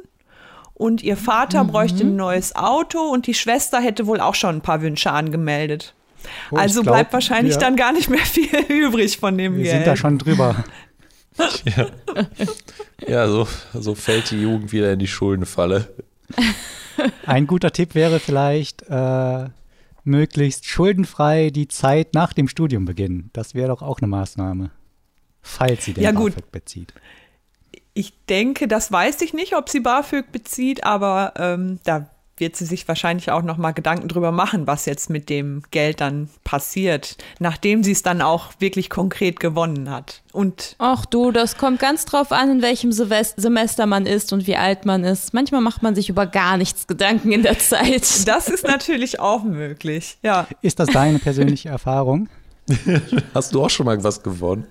Und 0.73 1.03
ihr 1.03 1.19
Vater 1.19 1.65
bräuchte 1.65 2.05
ein 2.05 2.17
neues 2.17 2.57
Auto 2.57 3.01
und 3.01 3.27
die 3.27 3.35
Schwester 3.35 3.79
hätte 3.81 4.07
wohl 4.07 4.21
auch 4.21 4.35
schon 4.35 4.57
ein 4.57 4.61
paar 4.63 4.81
Wünsche 4.81 5.11
angemeldet. 5.13 5.95
Oh, 6.51 6.57
also 6.57 6.81
glaub, 6.83 6.95
bleibt 6.95 7.13
wahrscheinlich 7.13 7.55
wir- 7.57 7.61
dann 7.61 7.77
gar 7.77 7.93
nicht 7.93 8.09
mehr 8.09 8.25
viel 8.25 8.49
übrig 8.69 9.19
von 9.19 9.37
dem 9.37 9.57
Wir 9.57 9.65
Geld. 9.65 9.75
sind 9.77 9.87
da 9.87 9.97
schon 9.97 10.17
drüber. 10.19 10.65
Ja, 13.07 13.29
so, 13.29 13.47
so 13.75 13.95
fällt 13.95 14.31
die 14.31 14.41
Jugend 14.41 14.73
wieder 14.73 14.93
in 14.93 14.99
die 14.99 15.07
Schuldenfalle. 15.07 15.95
Ein 17.27 17.47
guter 17.47 17.73
Tipp 17.73 17.95
wäre 17.95 18.21
vielleicht, 18.21 18.83
äh, 18.89 19.49
möglichst 20.05 20.67
schuldenfrei 20.67 21.51
die 21.51 21.69
Zeit 21.69 22.15
nach 22.15 22.33
dem 22.33 22.49
Studium 22.49 22.85
beginnen. 22.85 23.31
Das 23.33 23.55
wäre 23.55 23.69
doch 23.69 23.83
auch 23.83 23.99
eine 24.01 24.09
Maßnahme. 24.09 24.71
Falls 25.43 25.85
sie 25.85 25.93
den 25.93 26.05
Ja, 26.05 26.13
gut. 26.13 26.35
BAföG 26.35 26.53
bezieht. 26.53 26.95
Ich 27.93 28.13
denke, 28.29 28.69
das 28.69 28.91
weiß 28.93 29.21
ich 29.23 29.33
nicht, 29.33 29.57
ob 29.57 29.69
sie 29.69 29.81
BAföG 29.81 30.31
bezieht, 30.33 30.85
aber 30.85 31.35
ähm, 31.37 31.81
da 31.85 32.11
wird 32.39 32.57
sie 32.57 32.65
sich 32.65 32.87
wahrscheinlich 32.87 33.31
auch 33.31 33.43
noch 33.43 33.57
mal 33.57 33.73
Gedanken 33.73 34.09
drüber 34.09 34.33
machen, 34.33 34.67
was 34.67 34.87
jetzt 34.87 35.11
mit 35.11 35.29
dem 35.29 35.63
Geld 35.71 36.01
dann 36.01 36.29
passiert, 36.45 37.17
nachdem 37.39 37.83
sie 37.83 37.93
es 37.93 38.03
dann 38.03 38.23
auch 38.23 38.53
wirklich 38.59 38.91
konkret 38.91 39.41
gewonnen 39.41 39.91
hat. 39.91 40.23
Und 40.33 40.77
Ach 40.79 41.07
du, 41.07 41.31
das 41.31 41.57
kommt 41.57 41.81
ganz 41.81 42.05
drauf 42.05 42.33
an, 42.33 42.51
in 42.51 42.63
welchem 42.63 42.93
Semester 42.93 43.87
man 43.87 44.07
ist 44.07 44.33
und 44.33 44.47
wie 44.47 44.57
alt 44.57 44.85
man 44.85 45.05
ist. 45.05 45.33
Manchmal 45.33 45.63
macht 45.63 45.83
man 45.83 45.95
sich 45.95 46.09
über 46.09 46.27
gar 46.27 46.57
nichts 46.57 46.87
Gedanken 46.87 47.33
in 47.33 47.43
der 47.43 47.59
Zeit. 47.59 48.03
das 48.27 48.49
ist 48.49 48.67
natürlich 48.67 49.19
auch 49.19 49.43
möglich. 49.43 50.19
Ja, 50.23 50.47
Ist 50.61 50.79
das 50.79 50.89
deine 50.89 51.19
persönliche 51.19 51.71
Erfahrung? 51.71 52.29
Hast 53.35 53.55
du 53.55 53.65
auch 53.65 53.71
schon 53.71 53.87
mal 53.87 54.03
was 54.03 54.23
gewonnen? 54.23 54.67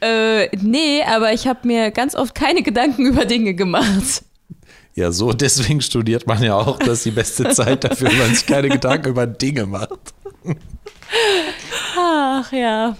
Äh, 0.00 0.54
nee, 0.56 1.02
aber 1.02 1.32
ich 1.32 1.46
habe 1.46 1.66
mir 1.66 1.90
ganz 1.90 2.14
oft 2.14 2.34
keine 2.34 2.62
Gedanken 2.62 3.04
über 3.06 3.24
Dinge 3.24 3.54
gemacht. 3.54 4.24
Ja, 4.94 5.12
so 5.12 5.32
deswegen 5.32 5.80
studiert 5.80 6.26
man 6.26 6.42
ja 6.42 6.56
auch. 6.56 6.78
Das 6.78 6.98
ist 6.98 7.04
die 7.04 7.10
beste 7.10 7.48
Zeit 7.50 7.84
dafür, 7.84 8.10
wenn 8.10 8.18
man 8.18 8.34
sich 8.34 8.46
keine 8.46 8.68
Gedanken 8.68 9.08
über 9.08 9.26
Dinge 9.26 9.66
macht. 9.66 10.14
Ach 11.96 12.52
ja. 12.52 12.96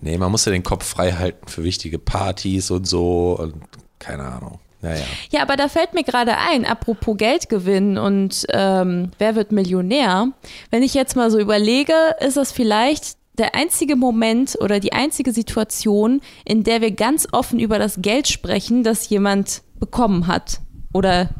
Nee, 0.00 0.16
man 0.16 0.30
muss 0.30 0.44
ja 0.46 0.52
den 0.52 0.62
Kopf 0.62 0.86
frei 0.86 1.12
halten 1.12 1.46
für 1.46 1.62
wichtige 1.62 1.98
Partys 1.98 2.70
und 2.70 2.86
so 2.86 3.36
und 3.38 3.54
keine 3.98 4.24
Ahnung. 4.24 4.58
Naja. 4.82 5.04
Ja, 5.30 5.42
aber 5.42 5.56
da 5.56 5.68
fällt 5.68 5.92
mir 5.92 6.04
gerade 6.04 6.38
ein, 6.38 6.64
apropos 6.64 7.16
Geldgewinn 7.18 7.98
und 7.98 8.46
ähm, 8.48 9.10
wer 9.18 9.34
wird 9.34 9.52
Millionär? 9.52 10.28
Wenn 10.70 10.82
ich 10.82 10.94
jetzt 10.94 11.16
mal 11.16 11.30
so 11.30 11.38
überlege, 11.38 11.92
ist 12.20 12.38
das 12.38 12.50
vielleicht 12.50 13.19
der 13.34 13.54
einzige 13.54 13.96
Moment 13.96 14.56
oder 14.60 14.80
die 14.80 14.92
einzige 14.92 15.32
Situation, 15.32 16.20
in 16.44 16.62
der 16.64 16.80
wir 16.80 16.90
ganz 16.90 17.28
offen 17.32 17.58
über 17.58 17.78
das 17.78 18.02
Geld 18.02 18.28
sprechen, 18.28 18.82
das 18.82 19.08
jemand 19.08 19.62
bekommen 19.78 20.26
hat 20.26 20.60
oder 20.92 21.30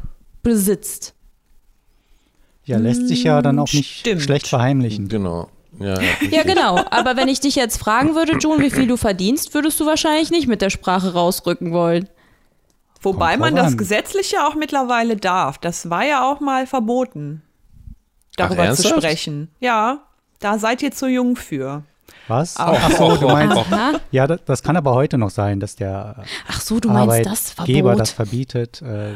besitzt. 0.43 1.13
Ja, 2.63 2.77
lässt 2.77 3.07
sich 3.07 3.23
ja 3.23 3.41
dann 3.41 3.59
auch 3.59 3.71
nicht 3.73 3.99
Stimmt. 3.99 4.21
schlecht 4.21 4.47
verheimlichen. 4.47 5.07
Genau. 5.09 5.49
Ja, 5.79 5.99
ja, 5.99 6.09
Ja, 6.29 6.43
genau. 6.43 6.77
Aber 6.89 7.15
wenn 7.17 7.27
ich 7.27 7.39
dich 7.39 7.55
jetzt 7.55 7.77
fragen 7.77 8.15
würde, 8.15 8.37
John, 8.37 8.61
wie 8.61 8.69
viel 8.69 8.87
du 8.87 8.97
verdienst, 8.97 9.53
würdest 9.53 9.79
du 9.79 9.85
wahrscheinlich 9.85 10.29
nicht 10.31 10.47
mit 10.47 10.61
der 10.61 10.69
Sprache 10.69 11.13
rausrücken 11.13 11.71
wollen. 11.71 12.07
wobei 13.01 13.37
man 13.37 13.55
das 13.55 13.71
an. 13.73 13.77
gesetzlich 13.77 14.31
ja 14.31 14.47
auch 14.47 14.55
mittlerweile 14.55 15.17
darf. 15.17 15.57
Das 15.57 15.89
war 15.89 16.05
ja 16.05 16.29
auch 16.31 16.39
mal 16.39 16.67
verboten, 16.67 17.41
darüber 18.37 18.63
zu 18.63 18.67
ernsthaft? 18.67 18.97
sprechen. 18.97 19.49
Ja, 19.59 20.07
da 20.41 20.59
seid 20.59 20.81
ihr 20.81 20.91
zu 20.91 21.07
jung 21.07 21.35
für. 21.35 21.83
Was? 22.27 22.57
Auch. 22.57 22.77
Ach 22.81 22.91
so, 22.91 23.15
du 23.15 23.27
meinst, 23.27 23.57
Aha. 23.71 23.93
ja, 24.11 24.27
das, 24.27 24.41
das 24.45 24.63
kann 24.63 24.75
aber 24.77 24.93
heute 24.93 25.17
noch 25.17 25.29
sein, 25.29 25.59
dass 25.59 25.75
der 25.75 26.23
Ach 26.47 26.61
so, 26.61 26.79
du 26.79 26.89
meinst 26.89 27.25
das 27.25 27.53
Arbeitgeber 27.57 27.89
Verbot. 27.89 27.99
das 27.99 28.11
verbietet, 28.11 28.81
äh, 28.81 29.13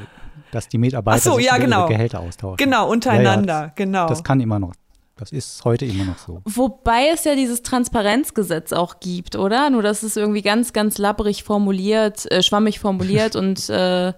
dass 0.52 0.68
die 0.70 0.78
Mitarbeiter 0.78 1.18
Ach 1.18 1.24
so, 1.24 1.36
sich 1.36 1.46
ja, 1.46 1.58
genau. 1.58 1.88
Gehälter 1.88 2.20
austauschen. 2.22 2.58
Genau, 2.58 2.90
untereinander, 2.90 3.72
genau. 3.76 4.08
Das 4.08 4.24
kann 4.24 4.40
immer 4.40 4.60
noch. 4.60 4.74
Das 5.18 5.32
ist 5.32 5.64
heute 5.64 5.86
immer 5.86 6.04
noch 6.04 6.18
so. 6.18 6.42
Wobei 6.44 7.08
es 7.14 7.24
ja 7.24 7.36
dieses 7.36 7.64
Transparenzgesetz 7.64 8.74
auch 8.74 9.00
gibt, 9.00 9.38
oder? 9.38 9.70
Nur 9.70 9.82
das 9.82 10.04
ist 10.04 10.18
irgendwie 10.18 10.42
ganz, 10.42 10.74
ganz 10.74 10.98
labbrig 10.98 11.44
formuliert, 11.44 12.30
äh, 12.32 12.44
schwammig 12.44 12.80
formuliert 12.80 13.36
und 13.38 13.70
äh, 13.70 14.14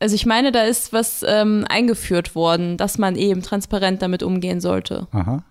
also 0.00 0.14
ich 0.14 0.26
meine, 0.26 0.52
da 0.52 0.62
ist 0.62 0.92
was 0.92 1.24
ähm, 1.26 1.64
eingeführt 1.68 2.34
worden, 2.34 2.76
dass 2.76 2.98
man 2.98 3.16
eben 3.16 3.42
transparent 3.42 4.02
damit 4.02 4.22
umgehen 4.22 4.60
sollte 4.60 5.06
Aha. 5.12 5.42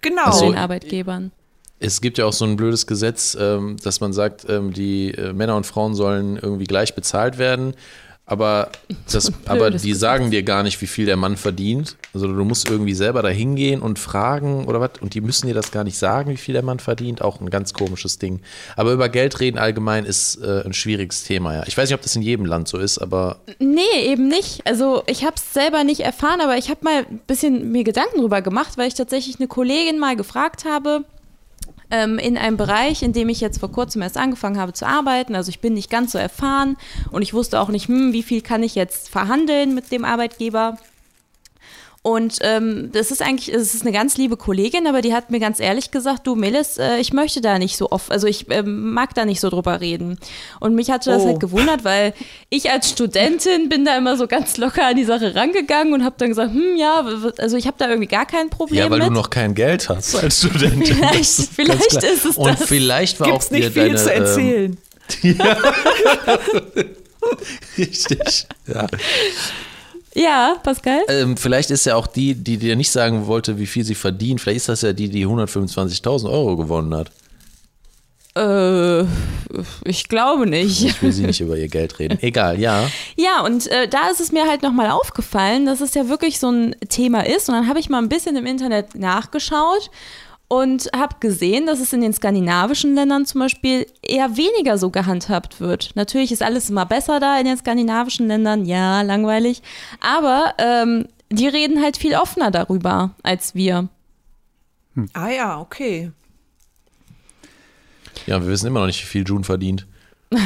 Genau. 0.00 0.24
Also- 0.26 0.46
den 0.46 0.56
Arbeitgebern. 0.56 1.32
Es 1.82 2.02
gibt 2.02 2.18
ja 2.18 2.26
auch 2.26 2.32
so 2.34 2.44
ein 2.44 2.56
blödes 2.56 2.86
Gesetz, 2.86 3.34
ähm, 3.40 3.78
dass 3.82 4.00
man 4.00 4.12
sagt, 4.12 4.44
ähm, 4.50 4.74
die 4.74 5.12
äh, 5.14 5.32
Männer 5.32 5.56
und 5.56 5.64
Frauen 5.64 5.94
sollen 5.94 6.36
irgendwie 6.36 6.64
gleich 6.64 6.94
bezahlt 6.94 7.38
werden. 7.38 7.72
Aber, 8.30 8.70
das, 9.10 9.32
aber 9.46 9.72
die 9.72 9.92
sagen 9.92 10.30
dir 10.30 10.44
gar 10.44 10.62
nicht, 10.62 10.80
wie 10.80 10.86
viel 10.86 11.04
der 11.04 11.16
Mann 11.16 11.36
verdient. 11.36 11.96
Also 12.14 12.28
du 12.28 12.44
musst 12.44 12.70
irgendwie 12.70 12.94
selber 12.94 13.22
da 13.22 13.28
hingehen 13.28 13.82
und 13.82 13.98
fragen 13.98 14.66
oder 14.66 14.80
was. 14.80 14.92
Und 15.00 15.14
die 15.14 15.20
müssen 15.20 15.48
dir 15.48 15.54
das 15.54 15.72
gar 15.72 15.82
nicht 15.82 15.98
sagen, 15.98 16.30
wie 16.30 16.36
viel 16.36 16.52
der 16.52 16.62
Mann 16.62 16.78
verdient. 16.78 17.22
Auch 17.22 17.40
ein 17.40 17.50
ganz 17.50 17.74
komisches 17.74 18.18
Ding. 18.18 18.40
Aber 18.76 18.92
über 18.92 19.08
Geld 19.08 19.40
reden 19.40 19.58
allgemein 19.58 20.04
ist 20.04 20.36
äh, 20.36 20.62
ein 20.64 20.72
schwieriges 20.72 21.24
Thema, 21.24 21.54
ja. 21.54 21.64
Ich 21.66 21.76
weiß 21.76 21.88
nicht, 21.88 21.96
ob 21.96 22.02
das 22.02 22.14
in 22.14 22.22
jedem 22.22 22.46
Land 22.46 22.68
so 22.68 22.78
ist, 22.78 22.98
aber 22.98 23.40
Nee, 23.58 23.80
eben 24.04 24.28
nicht. 24.28 24.64
Also 24.64 25.02
ich 25.06 25.24
habe 25.24 25.34
es 25.34 25.52
selber 25.52 25.82
nicht 25.82 26.00
erfahren, 26.00 26.40
aber 26.40 26.56
ich 26.56 26.70
habe 26.70 26.84
mal 26.84 27.06
ein 27.10 27.20
bisschen 27.26 27.72
mir 27.72 27.82
Gedanken 27.82 28.20
drüber 28.20 28.42
gemacht, 28.42 28.78
weil 28.78 28.86
ich 28.86 28.94
tatsächlich 28.94 29.40
eine 29.40 29.48
Kollegin 29.48 29.98
mal 29.98 30.14
gefragt 30.14 30.64
habe, 30.64 31.04
ähm, 31.90 32.18
in 32.18 32.38
einem 32.38 32.56
Bereich, 32.56 33.02
in 33.02 33.12
dem 33.12 33.28
ich 33.28 33.40
jetzt 33.40 33.58
vor 33.60 33.70
kurzem 33.70 34.02
erst 34.02 34.16
angefangen 34.16 34.58
habe 34.58 34.72
zu 34.72 34.86
arbeiten. 34.86 35.34
Also 35.34 35.50
ich 35.50 35.60
bin 35.60 35.74
nicht 35.74 35.90
ganz 35.90 36.12
so 36.12 36.18
erfahren 36.18 36.76
und 37.10 37.22
ich 37.22 37.34
wusste 37.34 37.60
auch 37.60 37.68
nicht, 37.68 37.88
hm, 37.88 38.12
wie 38.12 38.22
viel 38.22 38.42
kann 38.42 38.62
ich 38.62 38.74
jetzt 38.74 39.08
verhandeln 39.08 39.74
mit 39.74 39.92
dem 39.92 40.04
Arbeitgeber. 40.04 40.78
Und 42.02 42.38
ähm, 42.40 42.88
das 42.94 43.10
ist 43.10 43.20
eigentlich, 43.20 43.54
es 43.54 43.74
ist 43.74 43.82
eine 43.82 43.92
ganz 43.92 44.16
liebe 44.16 44.38
Kollegin, 44.38 44.86
aber 44.86 45.02
die 45.02 45.12
hat 45.12 45.30
mir 45.30 45.38
ganz 45.38 45.60
ehrlich 45.60 45.90
gesagt, 45.90 46.26
du 46.26 46.34
Melis, 46.34 46.78
äh, 46.78 46.96
ich 46.98 47.12
möchte 47.12 47.42
da 47.42 47.58
nicht 47.58 47.76
so 47.76 47.90
oft, 47.90 48.10
also 48.10 48.26
ich 48.26 48.50
äh, 48.50 48.62
mag 48.62 49.14
da 49.14 49.26
nicht 49.26 49.38
so 49.38 49.50
drüber 49.50 49.82
reden. 49.82 50.18
Und 50.60 50.74
mich 50.74 50.90
hatte 50.90 51.10
das 51.10 51.22
Oh. 51.22 51.26
halt 51.26 51.40
gewundert, 51.40 51.84
weil 51.84 52.14
ich 52.48 52.70
als 52.70 52.88
Studentin 52.88 53.68
bin 53.68 53.84
da 53.84 53.98
immer 53.98 54.16
so 54.16 54.26
ganz 54.26 54.56
locker 54.56 54.86
an 54.86 54.96
die 54.96 55.04
Sache 55.04 55.34
rangegangen 55.34 55.92
und 55.92 56.02
habe 56.02 56.14
dann 56.16 56.30
gesagt, 56.30 56.54
hm, 56.54 56.76
ja, 56.78 57.04
also 57.36 57.58
ich 57.58 57.66
habe 57.66 57.76
da 57.78 57.88
irgendwie 57.88 58.08
gar 58.08 58.24
kein 58.24 58.48
Problem 58.48 58.78
Ja, 58.78 58.88
weil 58.90 59.00
mit. 59.00 59.08
du 59.08 59.12
noch 59.12 59.28
kein 59.28 59.54
Geld 59.54 59.90
hast 59.90 60.14
als 60.16 60.38
Student. 60.38 60.88
vielleicht 60.88 61.10
Das 61.20 61.38
ist 61.38 61.52
vielleicht 61.54 61.92
ist 62.02 62.24
es 62.24 62.36
Und 62.38 62.58
das. 62.60 62.66
vielleicht 62.66 63.20
war 63.20 63.30
Gibt's 63.30 63.48
auch 63.48 63.50
nicht 63.50 63.64
dir 63.64 63.72
viel 63.72 63.92
deine, 63.94 63.96
zu 63.96 64.10
ähm, 64.10 64.22
erzählen. 64.22 64.78
Richtig. 67.76 68.46
Ja. 68.66 68.86
Ja, 70.20 70.56
Pascal? 70.62 71.00
Ähm, 71.08 71.36
vielleicht 71.38 71.70
ist 71.70 71.86
ja 71.86 71.96
auch 71.96 72.06
die, 72.06 72.34
die 72.34 72.58
dir 72.58 72.76
nicht 72.76 72.90
sagen 72.90 73.26
wollte, 73.26 73.58
wie 73.58 73.66
viel 73.66 73.84
sie 73.84 73.94
verdient. 73.94 74.40
Vielleicht 74.40 74.58
ist 74.58 74.68
das 74.68 74.82
ja 74.82 74.92
die, 74.92 75.08
die 75.08 75.26
125.000 75.26 76.30
Euro 76.30 76.58
gewonnen 76.58 76.94
hat. 76.94 77.10
Äh, 78.36 79.06
ich 79.84 80.08
glaube 80.08 80.46
nicht. 80.46 80.84
Ich 80.84 81.02
will 81.02 81.10
sie 81.12 81.24
nicht 81.24 81.40
über 81.40 81.56
ihr 81.56 81.68
Geld 81.68 81.98
reden. 81.98 82.18
Egal, 82.22 82.60
ja. 82.60 82.86
Ja, 83.16 83.40
und 83.40 83.66
äh, 83.68 83.88
da 83.88 84.08
ist 84.10 84.20
es 84.20 84.30
mir 84.30 84.46
halt 84.46 84.62
nochmal 84.62 84.90
aufgefallen, 84.90 85.64
dass 85.64 85.80
es 85.80 85.94
ja 85.94 86.08
wirklich 86.10 86.38
so 86.38 86.50
ein 86.50 86.76
Thema 86.90 87.26
ist. 87.26 87.48
Und 87.48 87.54
dann 87.54 87.66
habe 87.66 87.80
ich 87.80 87.88
mal 87.88 87.98
ein 87.98 88.10
bisschen 88.10 88.36
im 88.36 88.44
Internet 88.44 88.94
nachgeschaut 88.94 89.90
und 90.50 90.90
habe 90.96 91.14
gesehen, 91.20 91.66
dass 91.66 91.78
es 91.78 91.92
in 91.92 92.00
den 92.00 92.12
skandinavischen 92.12 92.96
Ländern 92.96 93.24
zum 93.24 93.40
Beispiel 93.40 93.86
eher 94.02 94.36
weniger 94.36 94.78
so 94.78 94.90
gehandhabt 94.90 95.60
wird. 95.60 95.92
Natürlich 95.94 96.32
ist 96.32 96.42
alles 96.42 96.68
immer 96.70 96.86
besser 96.86 97.20
da 97.20 97.38
in 97.38 97.44
den 97.44 97.56
skandinavischen 97.56 98.26
Ländern, 98.26 98.64
ja, 98.64 99.02
langweilig. 99.02 99.62
Aber 100.00 100.54
ähm, 100.58 101.06
die 101.30 101.46
reden 101.46 101.80
halt 101.80 101.96
viel 101.96 102.16
offener 102.16 102.50
darüber 102.50 103.14
als 103.22 103.54
wir. 103.54 103.88
Ah 105.12 105.28
ja, 105.28 105.60
okay. 105.60 106.10
Ja, 108.26 108.42
wir 108.42 108.48
wissen 108.48 108.66
immer 108.66 108.80
noch 108.80 108.86
nicht, 108.88 109.02
wie 109.02 109.06
viel 109.06 109.24
June 109.24 109.44
verdient. 109.44 109.86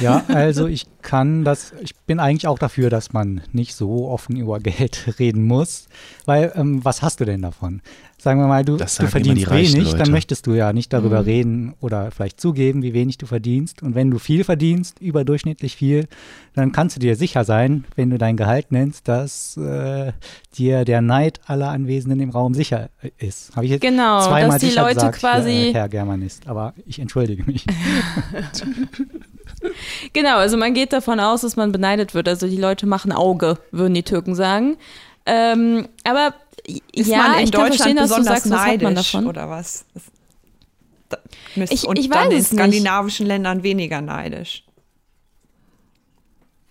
Ja, 0.00 0.24
also 0.28 0.66
ich 0.66 0.84
kann 1.00 1.44
das, 1.44 1.72
ich 1.80 1.94
bin 2.06 2.20
eigentlich 2.20 2.46
auch 2.46 2.58
dafür, 2.58 2.90
dass 2.90 3.12
man 3.12 3.40
nicht 3.52 3.74
so 3.74 4.08
offen 4.08 4.36
über 4.36 4.60
Geld 4.60 5.14
reden 5.18 5.44
muss, 5.44 5.86
weil 6.26 6.52
ähm, 6.54 6.84
was 6.84 7.00
hast 7.00 7.20
du 7.20 7.24
denn 7.24 7.42
davon? 7.42 7.80
Sagen 8.18 8.40
wir 8.40 8.46
mal, 8.46 8.64
du, 8.64 8.76
Das 8.76 8.96
du 8.96 9.06
verdienst 9.06 9.50
wenig, 9.50 9.74
Leute. 9.92 9.96
dann 9.98 10.10
möchtest 10.10 10.46
du 10.46 10.52
ja 10.54 10.72
nicht 10.72 10.92
darüber 10.94 11.26
reden 11.26 11.74
oder 11.80 12.10
vielleicht 12.10 12.40
zugeben, 12.40 12.82
wie 12.82 12.94
wenig 12.94 13.18
du 13.18 13.26
verdienst. 13.26 13.82
Und 13.82 13.94
wenn 13.94 14.10
du 14.10 14.18
viel 14.18 14.44
verdienst, 14.44 14.98
überdurchschnittlich 15.00 15.76
viel, 15.76 16.06
dann 16.54 16.72
kannst 16.72 16.96
du 16.96 17.00
dir 17.00 17.16
sicher 17.16 17.44
sein, 17.44 17.84
wenn 17.96 18.08
du 18.08 18.16
dein 18.16 18.36
Gehalt 18.38 18.72
nennst, 18.72 19.08
dass 19.08 19.56
äh, 19.58 20.12
dir 20.56 20.84
der 20.86 21.02
Neid 21.02 21.40
aller 21.46 21.68
Anwesenden 21.68 22.20
im 22.20 22.30
Raum 22.30 22.54
sicher 22.54 22.88
äh, 23.02 23.10
ist. 23.18 23.54
Habe 23.56 23.66
ich 23.66 23.72
jetzt 23.72 23.82
Genau, 23.82 24.22
zweimal 24.22 24.50
dass 24.52 24.60
die 24.60 24.66
sicher 24.68 24.82
Leute 24.82 24.94
gesagt, 24.94 25.18
quasi- 25.18 25.68
äh, 25.68 25.74
Herr 25.74 25.88
Germanist, 25.90 26.46
aber 26.48 26.72
ich 26.86 26.98
entschuldige 27.00 27.44
mich. 27.44 27.66
Genau, 30.12 30.36
also 30.38 30.56
man 30.56 30.74
geht 30.74 30.92
davon 30.92 31.20
aus, 31.20 31.42
dass 31.42 31.56
man 31.56 31.72
beneidet 31.72 32.14
wird. 32.14 32.28
Also 32.28 32.46
die 32.46 32.56
Leute 32.56 32.86
machen 32.86 33.12
Auge, 33.12 33.58
würden 33.70 33.94
die 33.94 34.02
Türken 34.02 34.34
sagen. 34.34 34.76
Ähm, 35.26 35.88
aber 36.04 36.34
Ist 36.92 37.08
ja, 37.08 37.18
man 37.18 37.38
in 37.40 37.50
Deutschland 37.50 37.98
dass 37.98 38.08
du 38.10 38.16
besonders 38.16 38.44
sagst, 38.44 38.46
neidisch 38.46 39.12
davon? 39.12 39.26
oder 39.26 39.50
was? 39.50 39.84
Das, 39.94 40.02
da, 41.10 41.18
müsst- 41.56 41.72
Ich- 41.72 41.86
und 41.86 41.98
ich 41.98 42.08
dann 42.08 42.30
in 42.30 42.38
es 42.38 42.50
nicht. 42.52 42.58
skandinavischen 42.60 43.26
Ländern 43.26 43.62
weniger 43.62 44.00
neidisch. 44.00 44.64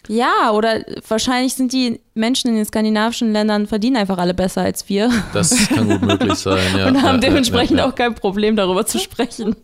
Ja, 0.08 0.52
oder 0.52 0.84
wahrscheinlich 1.08 1.54
sind 1.54 1.72
die 1.72 2.02
Menschen 2.14 2.50
in 2.50 2.56
den 2.56 2.66
skandinavischen 2.66 3.32
Ländern 3.32 3.68
verdienen 3.68 3.96
einfach 3.96 4.18
alle 4.18 4.34
besser 4.34 4.62
als 4.62 4.90
wir 4.90 5.10
Das 5.32 5.70
kann 5.70 5.88
gut 5.88 6.02
möglich 6.02 6.34
sein, 6.36 6.60
ja. 6.78 6.88
und 6.90 7.02
haben 7.02 7.16
ja, 7.16 7.30
dementsprechend 7.30 7.78
ja, 7.78 7.86
ja. 7.86 7.90
auch 7.90 7.96
kein 7.96 8.14
Problem, 8.14 8.56
darüber 8.58 8.86
zu 8.86 9.00
sprechen. 9.00 9.56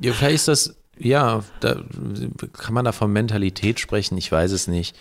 Ja, 0.00 0.12
vielleicht 0.12 0.34
ist 0.34 0.48
das, 0.48 0.76
ja, 0.98 1.42
da 1.60 1.80
kann 2.52 2.74
man 2.74 2.84
da 2.84 2.92
von 2.92 3.10
Mentalität 3.10 3.80
sprechen, 3.80 4.18
ich 4.18 4.30
weiß 4.30 4.52
es 4.52 4.66
nicht. 4.68 4.94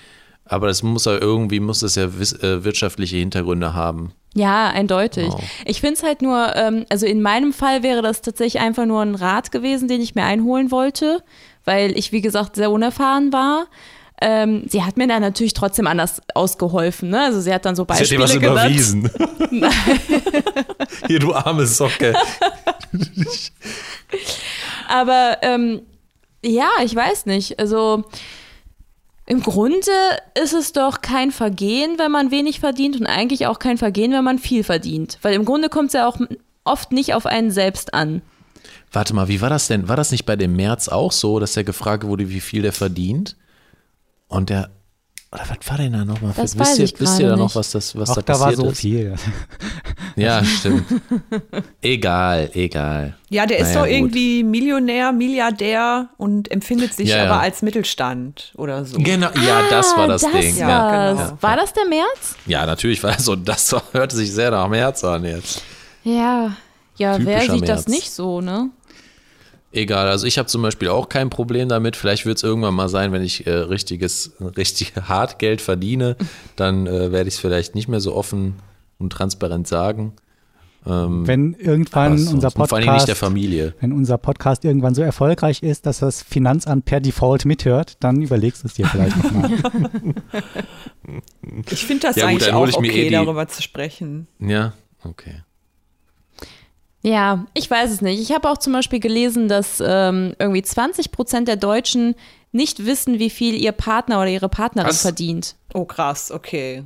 Aber 0.50 0.68
das 0.68 0.84
muss 0.84 1.06
ja 1.06 1.18
irgendwie, 1.18 1.60
muss 1.60 1.80
das 1.80 1.96
ja 1.96 2.06
äh, 2.06 2.64
wirtschaftliche 2.64 3.18
Hintergründe 3.18 3.74
haben. 3.74 4.12
Ja, 4.34 4.70
eindeutig. 4.70 5.30
Wow. 5.30 5.42
Ich 5.66 5.82
finde 5.82 5.96
es 5.96 6.04
halt 6.04 6.22
nur, 6.22 6.56
ähm, 6.56 6.86
also 6.90 7.06
in 7.06 7.22
meinem 7.22 7.54
Fall 7.54 7.82
wäre 7.84 8.02
das 8.02 8.22
tatsächlich 8.22 8.62
einfach 8.62 8.86
nur 8.86 9.02
ein 9.02 9.16
Rat 9.16 9.52
gewesen, 9.52 9.88
den 9.88 10.02
ich 10.02 10.14
mir 10.16 10.24
einholen 10.24 10.70
wollte, 10.72 11.24
weil 11.66 11.98
ich, 11.98 12.12
wie 12.12 12.22
gesagt, 12.22 12.56
sehr 12.56 12.70
unerfahren 12.72 13.34
war. 13.34 13.66
Ähm, 14.20 14.64
sie 14.68 14.84
hat 14.84 14.98
mir 14.98 15.08
dann 15.08 15.22
natürlich 15.22 15.54
trotzdem 15.54 15.86
anders 15.86 16.22
ausgeholfen. 16.34 17.10
Ne? 17.10 17.22
Also 17.22 17.40
sie 17.40 17.54
hat 17.54 17.66
dann 17.66 17.76
so 17.76 17.86
Ich 17.92 18.00
hätte 18.00 18.10
dir 18.10 18.20
Beispiele 18.20 18.56
was 18.56 18.68
genannt. 18.80 19.10
überwiesen. 19.12 19.12
Hier, 21.08 21.20
du 21.20 21.34
arme 21.34 21.68
Socke. 21.68 22.16
Aber 24.88 25.38
ähm, 25.42 25.82
ja, 26.44 26.70
ich 26.84 26.96
weiß 26.96 27.26
nicht. 27.28 27.60
Also 27.60 28.06
im 29.28 29.42
Grunde 29.42 29.92
ist 30.42 30.54
es 30.54 30.72
doch 30.72 31.02
kein 31.02 31.32
Vergehen, 31.32 32.00
wenn 32.00 32.12
man 32.12 32.32
wenig 32.32 32.60
verdient 32.62 33.00
und 33.00 33.06
eigentlich 33.06 33.46
auch 33.46 33.60
kein 33.60 33.78
Vergehen, 33.78 34.14
wenn 34.14 34.24
man 34.24 34.40
viel 34.40 34.64
verdient. 34.64 35.20
Weil 35.22 35.34
im 35.34 35.44
Grunde 35.46 35.68
kommt 35.70 35.88
es 35.88 35.94
ja 35.94 36.08
auch 36.08 36.18
oft 36.64 36.92
nicht 36.94 37.14
auf 37.14 37.26
einen 37.26 37.52
selbst 37.52 37.94
an. 37.94 38.22
Warte 38.92 39.14
mal, 39.14 39.28
wie 39.28 39.42
war 39.42 39.50
das 39.50 39.68
denn? 39.68 39.90
War 39.90 39.98
das 39.98 40.12
nicht 40.12 40.26
bei 40.26 40.38
dem 40.38 40.56
März 40.56 40.88
auch 40.88 41.12
so, 41.12 41.40
dass 41.40 41.54
der 41.54 41.66
gefragt 41.66 42.06
wurde, 42.06 42.30
wie 42.30 42.40
viel 42.40 42.62
der 42.62 42.72
verdient? 42.72 43.36
Und 44.30 44.50
der, 44.50 44.70
oder 45.32 45.44
was 45.50 45.70
war 45.70 45.78
denn 45.78 45.92
da 45.92 46.06
nochmal? 46.06 46.34
Das 46.36 46.58
wisst 46.58 46.80
ihr, 46.80 46.90
wisst 47.00 47.20
ihr 47.20 47.28
da 47.28 47.36
noch, 47.36 47.54
was 47.54 47.72
das, 47.72 47.98
was 47.98 48.12
Ach, 48.12 48.16
da 48.16 48.22
da 48.22 48.40
war 48.40 48.48
passiert 48.48 48.62
so 48.66 48.72
ist? 48.72 48.80
viel. 48.80 49.16
Ja, 50.18 50.44
stimmt. 50.44 50.84
egal, 51.82 52.50
egal. 52.54 53.16
Ja, 53.30 53.46
der 53.46 53.60
ist 53.60 53.70
Naja, 53.70 53.80
doch 53.82 53.86
gut. 53.88 53.96
irgendwie 53.96 54.44
Millionär, 54.44 55.12
Milliardär 55.12 56.10
und 56.18 56.50
empfindet 56.52 56.94
sich 56.94 57.10
Ja, 57.10 57.18
ja. 57.18 57.24
aber 57.32 57.42
als 57.42 57.62
Mittelstand 57.62 58.54
oder 58.58 58.84
so. 58.86 58.98
Genau, 59.00 59.30
ja, 59.46 59.62
das 59.70 59.96
war 59.96 60.08
das, 60.08 60.24
Ah, 60.24 60.30
das 60.34 60.42
Ding. 60.42 60.58
Ja, 60.58 61.14
genau. 61.14 61.38
War 61.42 61.56
das 61.56 61.74
der 61.74 61.86
März? 61.86 62.36
Ja, 62.46 62.66
natürlich 62.66 63.02
war 63.04 63.12
das 63.14 63.26
so. 63.26 63.36
Das 63.36 63.76
hörte 63.94 64.16
sich 64.16 64.32
sehr 64.32 64.52
nach 64.52 64.68
März 64.68 65.04
an 65.04 65.24
jetzt. 65.24 65.62
Ja. 66.04 66.56
Ja, 66.98 67.18
wer 67.20 67.42
sieht 67.42 67.70
das 67.70 67.88
März. 67.88 67.88
nicht 67.88 68.12
so, 68.12 68.42
ne? 68.42 68.70
Egal, 69.74 70.08
also 70.08 70.26
ich 70.26 70.38
habe 70.40 70.48
zum 70.48 70.62
Beispiel 70.64 70.88
auch 70.88 71.10
kein 71.10 71.30
Problem 71.30 71.70
damit. 71.70 71.96
Vielleicht 71.96 72.26
wird 72.26 72.38
es 72.38 72.44
irgendwann 72.44 72.74
mal 72.74 72.90
sein, 72.90 73.12
wenn 73.12 73.22
ich 73.22 73.46
äh, 73.46 73.52
richtiges, 73.52 74.32
richtig 74.58 74.94
hart 75.08 75.38
Geld 75.38 75.62
verdiene, 75.62 76.16
dann 76.56 76.88
äh, 76.88 77.12
werde 77.12 77.28
ich 77.28 77.36
es 77.36 77.40
vielleicht 77.40 77.76
nicht 77.76 77.88
mehr 77.88 78.00
so 78.00 78.16
offen 78.16 78.56
und 79.00 79.12
transparent 79.12 79.68
sagen. 79.68 80.14
Ähm, 80.86 81.28
Wenn 81.28 81.54
irgendwann 81.54 82.14
unser 82.14 82.48
und 82.56 82.68
vor 82.70 82.78
allem 82.78 82.94
nicht 82.94 83.08
der 83.08 83.14
Podcast, 83.14 83.18
Familie. 83.20 83.74
wenn 83.82 83.92
unser 83.92 84.18
Podcast 84.18 84.64
irgendwann 84.64 84.96
so 84.96 85.02
erfolgreich 85.02 85.62
ist, 85.62 85.86
dass 85.86 86.00
das 86.00 86.22
Finanzamt 86.22 86.86
per 86.86 87.02
Default 87.02 87.44
mithört, 87.46 87.98
dann 88.00 88.22
überlegst 88.22 88.64
du 88.64 88.68
es 88.68 88.76
dir 88.76 88.86
vielleicht 88.88 89.18
nochmal. 89.22 89.52
Ich 91.72 91.86
finde 91.86 92.08
das 92.08 92.16
Ja, 92.16 92.24
gut, 92.24 92.30
eigentlich 92.32 92.46
dann 92.46 92.56
auch 92.56 92.60
hol 92.62 92.70
ich 92.70 92.80
mir 92.80 92.90
okay, 92.90 93.02
eh 93.02 93.10
die- 93.10 93.16
darüber 93.16 93.48
zu 93.48 93.62
sprechen. 93.62 94.28
Ja, 94.40 94.74
okay. 95.04 95.44
Ja, 97.04 97.46
ich 97.54 97.70
weiß 97.70 97.92
es 97.92 98.02
nicht. 98.02 98.20
Ich 98.20 98.34
habe 98.34 98.50
auch 98.50 98.58
zum 98.58 98.74
Beispiel 98.74 99.00
gelesen, 99.00 99.48
dass 99.48 99.82
ähm, 99.86 100.36
irgendwie 100.40 100.62
20 100.62 101.12
Prozent 101.12 101.48
der 101.48 101.56
Deutschen 101.56 102.16
nicht 102.52 102.86
wissen, 102.86 103.20
wie 103.20 103.30
viel 103.30 103.56
ihr 103.56 103.72
Partner 103.72 104.18
oder 104.20 104.30
ihre 104.30 104.50
Partnerin 104.50 104.90
Was? 104.90 105.02
verdient. 105.04 105.56
Oh, 105.74 105.86
krass, 105.86 106.32
okay. 106.32 106.84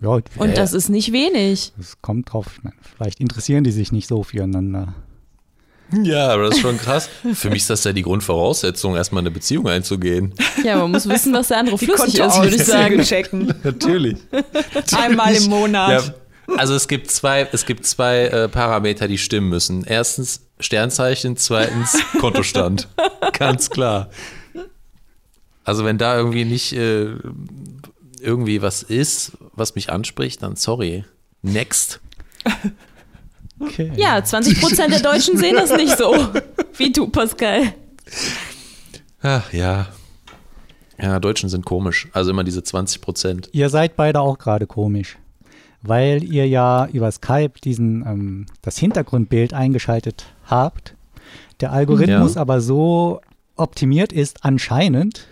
Ja, 0.00 0.08
Und 0.10 0.56
das 0.56 0.72
ist 0.72 0.88
nicht 0.88 1.12
wenig. 1.12 1.72
es 1.78 2.00
kommt 2.00 2.32
drauf. 2.32 2.46
ich 2.56 2.62
meine, 2.64 2.76
Vielleicht 2.96 3.20
interessieren 3.20 3.64
die 3.64 3.72
sich 3.72 3.92
nicht 3.92 4.08
so 4.08 4.22
füreinander. 4.22 4.94
Ja, 6.02 6.28
aber 6.28 6.44
das 6.44 6.56
ist 6.56 6.60
schon 6.60 6.76
krass. 6.76 7.08
Für 7.32 7.48
mich 7.48 7.60
ist 7.62 7.70
das 7.70 7.84
ja 7.84 7.92
die 7.92 8.02
Grundvoraussetzung, 8.02 8.94
erstmal 8.94 9.22
eine 9.22 9.30
Beziehung 9.30 9.68
einzugehen. 9.68 10.34
Ja, 10.62 10.76
man 10.76 10.90
muss 10.90 11.08
wissen, 11.08 11.32
was 11.32 11.48
der 11.48 11.58
andere 11.58 11.78
Die 11.78 11.86
flüssig 11.86 12.18
ist, 12.18 12.42
würde 12.42 12.56
ich 12.56 12.64
sagen. 12.64 13.00
Checken. 13.02 13.54
Natürlich. 13.64 14.18
Einmal 14.94 15.34
im 15.34 15.44
Monat. 15.44 16.04
Ja, 16.46 16.54
also 16.56 16.74
es 16.74 16.88
gibt 16.88 17.10
zwei, 17.10 17.48
es 17.52 17.64
gibt 17.64 17.86
zwei 17.86 18.24
äh, 18.26 18.48
Parameter, 18.48 19.08
die 19.08 19.16
stimmen 19.18 19.48
müssen. 19.48 19.84
Erstens 19.84 20.42
Sternzeichen, 20.60 21.36
zweitens 21.38 21.98
Kontostand. 22.20 22.88
Ganz 23.38 23.70
klar. 23.70 24.10
Also 25.64 25.84
wenn 25.84 25.96
da 25.98 26.16
irgendwie 26.18 26.44
nicht 26.44 26.72
äh, 26.74 27.14
irgendwie 28.20 28.62
was 28.62 28.82
ist, 28.82 29.32
was 29.52 29.74
mich 29.74 29.90
anspricht, 29.90 30.42
dann 30.42 30.56
sorry. 30.56 31.04
Next. 31.42 32.00
Okay. 33.60 33.92
Ja, 33.96 34.22
20 34.22 34.60
Prozent 34.60 34.92
der 34.92 35.00
Deutschen 35.00 35.36
sehen 35.36 35.56
das 35.56 35.70
nicht 35.72 35.96
so. 35.98 36.14
Wie 36.76 36.92
du, 36.92 37.08
Pascal. 37.08 37.74
Ach 39.20 39.52
ja. 39.52 39.88
Ja, 41.00 41.18
Deutschen 41.20 41.48
sind 41.48 41.64
komisch. 41.64 42.08
Also 42.12 42.30
immer 42.30 42.44
diese 42.44 42.62
20 42.62 43.00
Prozent. 43.00 43.48
Ihr 43.52 43.68
seid 43.68 43.96
beide 43.96 44.20
auch 44.20 44.38
gerade 44.38 44.66
komisch. 44.66 45.16
weil 45.80 46.24
ihr 46.24 46.46
ja 46.48 46.88
über 46.92 47.10
Skype 47.12 47.52
diesen, 47.62 48.02
ähm, 48.04 48.46
das 48.62 48.78
Hintergrundbild 48.78 49.54
eingeschaltet 49.54 50.26
habt. 50.44 50.94
Der 51.60 51.70
Algorithmus 51.70 52.34
Ja. 52.34 52.40
aber 52.40 52.60
so 52.60 53.20
optimiert 53.54 54.12
ist 54.12 54.44
anscheinend, 54.44 55.28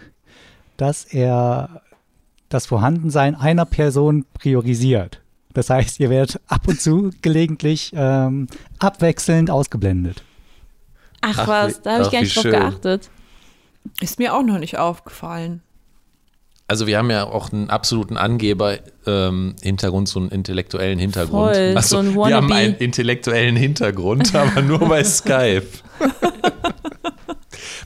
dass 0.76 1.04
er 1.04 1.82
das 2.48 2.66
Vorhandensein 2.66 3.34
einer 3.34 3.64
Person 3.64 4.24
priorisiert. 4.34 5.20
Das 5.52 5.70
heißt, 5.70 6.00
ihr 6.00 6.10
werdet 6.10 6.40
ab 6.48 6.68
und 6.68 6.80
zu 6.80 7.10
gelegentlich 7.22 7.92
ähm, 7.94 8.46
abwechselnd 8.78 9.50
ausgeblendet. 9.50 10.22
Ach, 11.22 11.38
Ach, 11.38 11.48
was, 11.48 11.82
da 11.82 11.94
habe 11.94 12.04
ich 12.04 12.10
gar 12.10 12.20
nicht 12.20 12.36
drauf 12.36 12.42
schön. 12.42 12.52
geachtet. 12.52 13.10
Ist 14.00 14.18
mir 14.18 14.34
auch 14.34 14.42
noch 14.42 14.58
nicht 14.58 14.78
aufgefallen. 14.78 15.62
Also 16.68 16.88
wir 16.88 16.98
haben 16.98 17.10
ja 17.10 17.24
auch 17.24 17.52
einen 17.52 17.70
absoluten 17.70 18.16
Angeber-Hintergrund, 18.16 20.08
so 20.08 20.18
einen 20.18 20.30
intellektuellen 20.30 20.98
Hintergrund. 20.98 21.54
Voll, 21.54 21.76
also 21.76 21.88
so 21.88 21.98
ein 21.98 22.14
wir 22.14 22.34
haben 22.34 22.52
einen 22.52 22.74
intellektuellen 22.74 23.54
Hintergrund, 23.54 24.34
aber 24.34 24.62
nur 24.62 24.80
bei 24.80 25.04
Skype. 25.04 25.68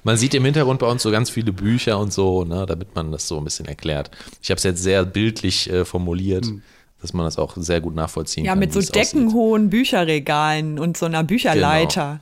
man 0.04 0.16
sieht 0.16 0.34
im 0.34 0.44
Hintergrund 0.44 0.80
bei 0.80 0.86
uns 0.86 1.02
so 1.02 1.10
ganz 1.10 1.30
viele 1.30 1.52
Bücher 1.52 1.98
und 1.98 2.12
so, 2.12 2.44
ne, 2.44 2.66
damit 2.66 2.94
man 2.94 3.12
das 3.12 3.26
so 3.28 3.38
ein 3.38 3.44
bisschen 3.44 3.66
erklärt. 3.66 4.10
Ich 4.42 4.50
habe 4.50 4.56
es 4.58 4.64
jetzt 4.64 4.82
sehr 4.82 5.04
bildlich 5.04 5.70
äh, 5.70 5.84
formuliert, 5.84 6.46
dass 7.00 7.12
man 7.12 7.24
das 7.24 7.38
auch 7.38 7.56
sehr 7.56 7.80
gut 7.80 7.94
nachvollziehen 7.94 8.44
Ja, 8.44 8.52
kann. 8.52 8.58
mit 8.60 8.70
wie 8.70 8.74
so 8.74 8.78
es 8.80 8.90
aussieht. 8.90 9.14
deckenhohen 9.14 9.70
Bücherregalen 9.70 10.78
und 10.78 10.96
so 10.96 11.06
einer 11.06 11.22
Bücherleiter. 11.24 12.20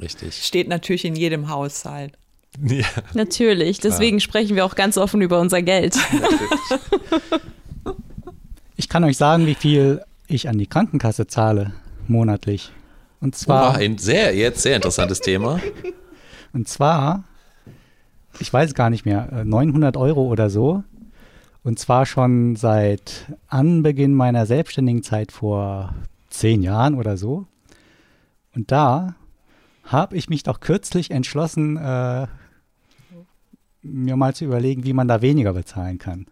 Richtig. 0.00 0.42
Steht 0.44 0.68
natürlich 0.68 1.04
in 1.04 1.16
jedem 1.16 1.48
Haushalt. 1.48 2.12
Ja. 2.62 2.84
Natürlich, 3.14 3.80
deswegen 3.80 4.20
sprechen 4.20 4.54
wir 4.54 4.64
auch 4.64 4.76
ganz 4.76 4.96
offen 4.96 5.20
über 5.22 5.40
unser 5.40 5.60
Geld. 5.60 5.96
Ich 8.76 8.88
kann 8.88 9.04
euch 9.04 9.16
sagen, 9.16 9.46
wie 9.46 9.54
viel 9.54 10.02
ich 10.26 10.48
an 10.48 10.58
die 10.58 10.66
Krankenkasse 10.66 11.26
zahle 11.26 11.72
monatlich. 12.08 12.70
Und 13.20 13.36
zwar, 13.36 13.74
War 13.74 13.76
ein 13.76 13.98
sehr, 13.98 14.34
jetzt 14.34 14.62
sehr 14.62 14.76
interessantes 14.76 15.20
Thema. 15.20 15.60
Und 16.54 16.68
zwar, 16.68 17.24
ich 18.38 18.50
weiß 18.50 18.74
gar 18.74 18.88
nicht 18.88 19.04
mehr, 19.04 19.30
äh, 19.32 19.44
900 19.44 19.96
Euro 19.96 20.22
oder 20.22 20.48
so. 20.48 20.84
Und 21.62 21.78
zwar 21.78 22.06
schon 22.06 22.56
seit 22.56 23.32
Anbeginn 23.48 24.14
meiner 24.14 24.46
selbstständigen 24.46 25.02
Zeit 25.02 25.32
vor 25.32 25.94
zehn 26.30 26.62
Jahren 26.62 26.94
oder 26.94 27.16
so. 27.16 27.46
Und 28.54 28.70
da 28.70 29.14
habe 29.82 30.16
ich 30.16 30.28
mich 30.28 30.42
doch 30.42 30.60
kürzlich 30.60 31.10
entschlossen, 31.10 31.76
äh, 31.76 32.26
mir 33.82 34.16
mal 34.16 34.34
zu 34.34 34.44
überlegen, 34.44 34.84
wie 34.84 34.92
man 34.92 35.08
da 35.08 35.20
weniger 35.22 35.52
bezahlen 35.52 35.98
kann. 35.98 36.26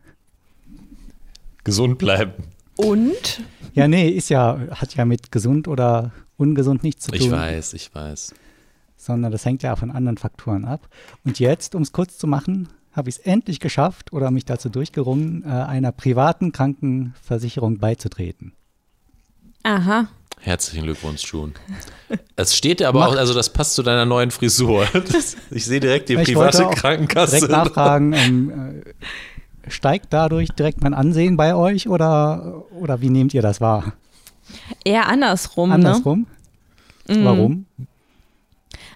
Gesund 1.65 1.99
bleiben. 1.99 2.33
Und 2.77 3.43
Ja, 3.75 3.89
nee, 3.89 4.09
ist 4.09 4.29
ja, 4.29 4.59
hat 4.71 4.95
ja 4.95 5.05
mit 5.05 5.33
gesund 5.33 5.67
oder 5.67 6.13
ungesund 6.37 6.83
nichts 6.83 7.05
zu 7.05 7.11
tun. 7.13 7.21
Ich 7.21 7.31
weiß, 7.31 7.75
ich 7.75 7.95
weiß. 7.95 8.35
Sondern 9.05 9.33
das 9.33 9.45
hängt 9.45 9.65
ja 9.65 9.75
von 9.75 9.91
anderen 9.91 10.17
Faktoren 10.17 10.65
ab. 10.65 10.89
Und 11.25 11.41
jetzt, 11.41 11.75
um 11.75 11.83
es 11.83 11.91
kurz 11.91 12.19
zu 12.19 12.29
machen, 12.29 12.69
habe 12.93 13.09
ich 13.09 13.17
es 13.17 13.21
endlich 13.23 13.59
geschafft 13.59 14.13
oder 14.13 14.31
mich 14.31 14.45
dazu 14.45 14.69
durchgerungen, 14.69 15.43
äh, 15.45 15.49
einer 15.49 15.91
privaten 15.91 16.53
Krankenversicherung 16.53 17.79
beizutreten. 17.79 18.53
Aha. 19.65 20.07
Herzlichen 20.39 20.85
Glückwunsch, 20.85 21.25
June. 21.25 21.53
Es 22.37 22.57
steht 22.57 22.79
dir 22.79 22.87
aber 22.87 23.01
Mach- 23.01 23.09
auch, 23.09 23.17
also 23.17 23.35
das 23.35 23.53
passt 23.53 23.75
zu 23.75 23.83
deiner 23.83 24.05
neuen 24.05 24.31
Frisur. 24.31 24.87
Das, 25.13 25.37
ich 25.51 25.65
sehe 25.65 25.81
direkt 25.81 26.09
die 26.09 26.15
Ich 26.15 26.23
private 26.23 26.69
auch 26.69 26.75
Krankenkasse. 26.77 27.37
Direkt 27.37 27.51
nachfragen, 27.51 28.13
ähm, 28.13 28.83
äh, 29.65 29.71
steigt 29.71 30.13
dadurch 30.13 30.51
direkt 30.51 30.81
mein 30.81 30.95
Ansehen 30.95 31.37
bei 31.37 31.57
euch 31.57 31.89
oder, 31.89 32.65
oder 32.71 33.01
wie 33.01 33.11
nehmt 33.11 33.35
ihr 33.35 33.43
das 33.43 33.61
wahr? 33.61 33.95
Eher 34.85 35.09
andersrum, 35.09 35.71
ne? 35.71 35.75
Andersrum? 35.75 36.27
Mhm. 37.09 37.67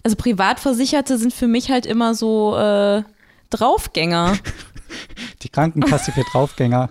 Also 0.06 0.14
Privatversicherte 0.14 1.18
sind 1.18 1.32
für 1.34 1.48
mich 1.48 1.68
halt 1.68 1.84
immer 1.84 2.14
so 2.14 2.56
äh, 2.56 3.02
Draufgänger. 3.50 4.38
Die 5.42 5.48
Krankenkasse 5.48 6.12
für 6.12 6.22
Draufgänger. 6.30 6.90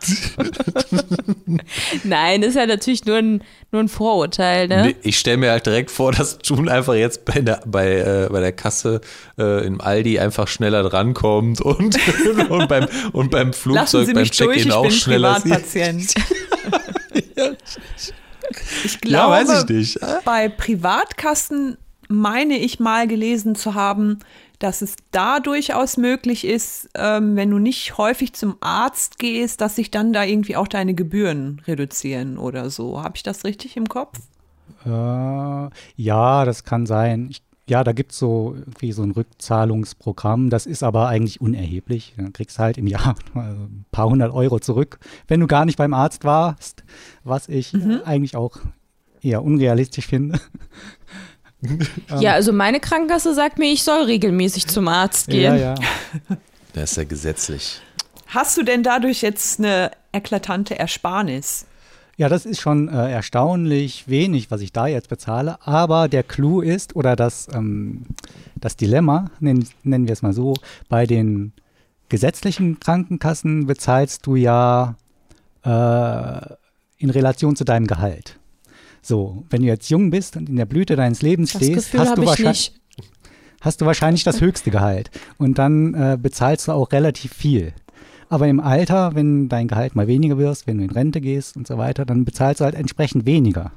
Nein, 2.04 2.42
ist 2.42 2.54
ja 2.54 2.64
natürlich 2.64 3.04
nur 3.04 3.18
ein, 3.18 3.42
nur 3.70 3.82
ein 3.82 3.90
Vorurteil, 3.90 4.66
ne? 4.66 4.82
Nee, 4.86 4.96
Ich 5.02 5.18
stelle 5.18 5.36
mir 5.36 5.50
halt 5.50 5.66
direkt 5.66 5.90
vor, 5.90 6.12
dass 6.12 6.38
June 6.42 6.72
einfach 6.72 6.94
jetzt 6.94 7.26
bei 7.26 7.42
der, 7.42 7.60
bei, 7.66 7.96
äh, 7.98 8.28
bei 8.32 8.40
der 8.40 8.52
Kasse 8.52 9.02
äh, 9.38 9.66
im 9.66 9.82
Aldi 9.82 10.18
einfach 10.18 10.48
schneller 10.48 10.82
drankommt 10.88 11.60
und, 11.60 11.98
und, 12.48 12.66
beim, 12.66 12.86
und 13.12 13.30
beim 13.30 13.52
Flugzeug, 13.52 14.06
Sie 14.06 14.14
beim 14.14 14.24
Check-in 14.24 14.68
ich 14.68 14.72
auch 14.72 14.84
bin 14.84 14.90
schneller 14.92 15.34
sieht. 15.34 15.52
Privatpatient. 15.52 16.14
Ich 18.84 18.94
Ja, 18.94 19.00
glaube, 19.26 19.32
weiß 19.34 19.64
ich 19.64 19.68
nicht. 19.68 19.98
bei 20.24 20.48
Privatkassen 20.48 21.76
meine 22.08 22.58
ich 22.58 22.80
mal 22.80 23.06
gelesen 23.06 23.54
zu 23.54 23.74
haben, 23.74 24.18
dass 24.58 24.82
es 24.82 24.96
da 25.12 25.40
durchaus 25.40 25.96
möglich 25.96 26.44
ist, 26.44 26.88
ähm, 26.94 27.36
wenn 27.36 27.50
du 27.50 27.58
nicht 27.58 27.96
häufig 27.96 28.32
zum 28.32 28.56
Arzt 28.60 29.18
gehst, 29.18 29.60
dass 29.60 29.76
sich 29.76 29.90
dann 29.90 30.12
da 30.12 30.24
irgendwie 30.24 30.56
auch 30.56 30.68
deine 30.68 30.94
Gebühren 30.94 31.62
reduzieren 31.66 32.38
oder 32.38 32.70
so. 32.70 33.02
Habe 33.02 33.16
ich 33.16 33.22
das 33.22 33.44
richtig 33.44 33.76
im 33.76 33.88
Kopf? 33.88 34.18
Äh, 34.84 34.88
ja, 34.88 36.44
das 36.44 36.64
kann 36.64 36.86
sein. 36.86 37.28
Ich, 37.30 37.42
ja, 37.68 37.84
da 37.84 37.92
gibt 37.92 38.12
es 38.12 38.18
so 38.18 38.54
irgendwie 38.56 38.92
so 38.92 39.02
ein 39.02 39.12
Rückzahlungsprogramm. 39.12 40.50
Das 40.50 40.66
ist 40.66 40.82
aber 40.82 41.06
eigentlich 41.08 41.40
unerheblich. 41.40 42.14
Dann 42.16 42.32
kriegst 42.32 42.58
du 42.58 42.62
halt 42.62 42.78
im 42.78 42.88
Jahr 42.88 43.14
ein 43.34 43.84
paar 43.92 44.08
hundert 44.08 44.32
Euro 44.32 44.58
zurück, 44.58 44.98
wenn 45.28 45.40
du 45.40 45.46
gar 45.46 45.64
nicht 45.66 45.78
beim 45.78 45.94
Arzt 45.94 46.24
warst, 46.24 46.82
was 47.22 47.48
ich 47.48 47.74
äh, 47.74 48.00
eigentlich 48.04 48.34
auch 48.34 48.58
eher 49.20 49.44
unrealistisch 49.44 50.06
finde. 50.06 50.40
Ja, 52.20 52.34
also 52.34 52.52
meine 52.52 52.80
Krankenkasse 52.80 53.34
sagt 53.34 53.58
mir, 53.58 53.72
ich 53.72 53.82
soll 53.82 54.02
regelmäßig 54.04 54.66
zum 54.68 54.88
Arzt 54.88 55.28
gehen. 55.28 55.56
Ja, 55.56 55.74
ja. 55.74 55.74
Das 56.74 56.92
ist 56.92 56.96
ja 56.96 57.04
gesetzlich. 57.04 57.80
Hast 58.28 58.56
du 58.56 58.62
denn 58.62 58.82
dadurch 58.82 59.22
jetzt 59.22 59.58
eine 59.58 59.90
eklatante 60.12 60.78
Ersparnis? 60.78 61.66
Ja, 62.18 62.28
das 62.28 62.46
ist 62.46 62.60
schon 62.60 62.88
äh, 62.88 63.10
erstaunlich 63.10 64.06
wenig, 64.06 64.50
was 64.50 64.60
ich 64.60 64.72
da 64.72 64.86
jetzt 64.86 65.08
bezahle. 65.08 65.56
Aber 65.66 66.08
der 66.08 66.22
Clou 66.22 66.60
ist, 66.60 66.94
oder 66.94 67.16
das, 67.16 67.48
ähm, 67.52 68.02
das 68.56 68.76
Dilemma, 68.76 69.30
nennen, 69.40 69.66
nennen 69.82 70.06
wir 70.06 70.12
es 70.12 70.22
mal 70.22 70.32
so, 70.32 70.54
bei 70.88 71.06
den 71.06 71.52
gesetzlichen 72.08 72.80
Krankenkassen 72.80 73.66
bezahlst 73.66 74.26
du 74.26 74.36
ja 74.36 74.96
äh, 75.64 76.54
in 76.98 77.10
Relation 77.10 77.56
zu 77.56 77.64
deinem 77.64 77.86
Gehalt. 77.86 78.36
So, 79.02 79.44
wenn 79.50 79.62
du 79.62 79.68
jetzt 79.68 79.88
jung 79.90 80.10
bist 80.10 80.36
und 80.36 80.48
in 80.48 80.56
der 80.56 80.66
Blüte 80.66 80.96
deines 80.96 81.22
Lebens 81.22 81.52
Das 81.52 81.62
stehst, 81.62 81.92
Gefühl 81.92 82.00
hast, 82.00 82.16
du 82.16 82.22
ich 82.22 82.28
wahrscheinlich, 82.28 82.72
nicht. 82.98 83.10
hast 83.60 83.80
du 83.80 83.86
wahrscheinlich 83.86 84.24
das 84.24 84.40
höchste 84.40 84.70
Gehalt. 84.70 85.10
Und 85.38 85.58
dann 85.58 85.94
äh, 85.94 86.18
bezahlst 86.20 86.68
du 86.68 86.72
auch 86.72 86.92
relativ 86.92 87.32
viel. 87.32 87.72
Aber 88.28 88.46
im 88.46 88.60
Alter, 88.60 89.14
wenn 89.14 89.48
dein 89.48 89.68
Gehalt 89.68 89.96
mal 89.96 90.06
weniger 90.06 90.36
wirst, 90.36 90.66
wenn 90.66 90.78
du 90.78 90.84
in 90.84 90.90
Rente 90.90 91.20
gehst 91.20 91.56
und 91.56 91.66
so 91.66 91.78
weiter, 91.78 92.04
dann 92.04 92.24
bezahlst 92.24 92.60
du 92.60 92.64
halt 92.64 92.74
entsprechend 92.74 93.24
weniger. 93.24 93.72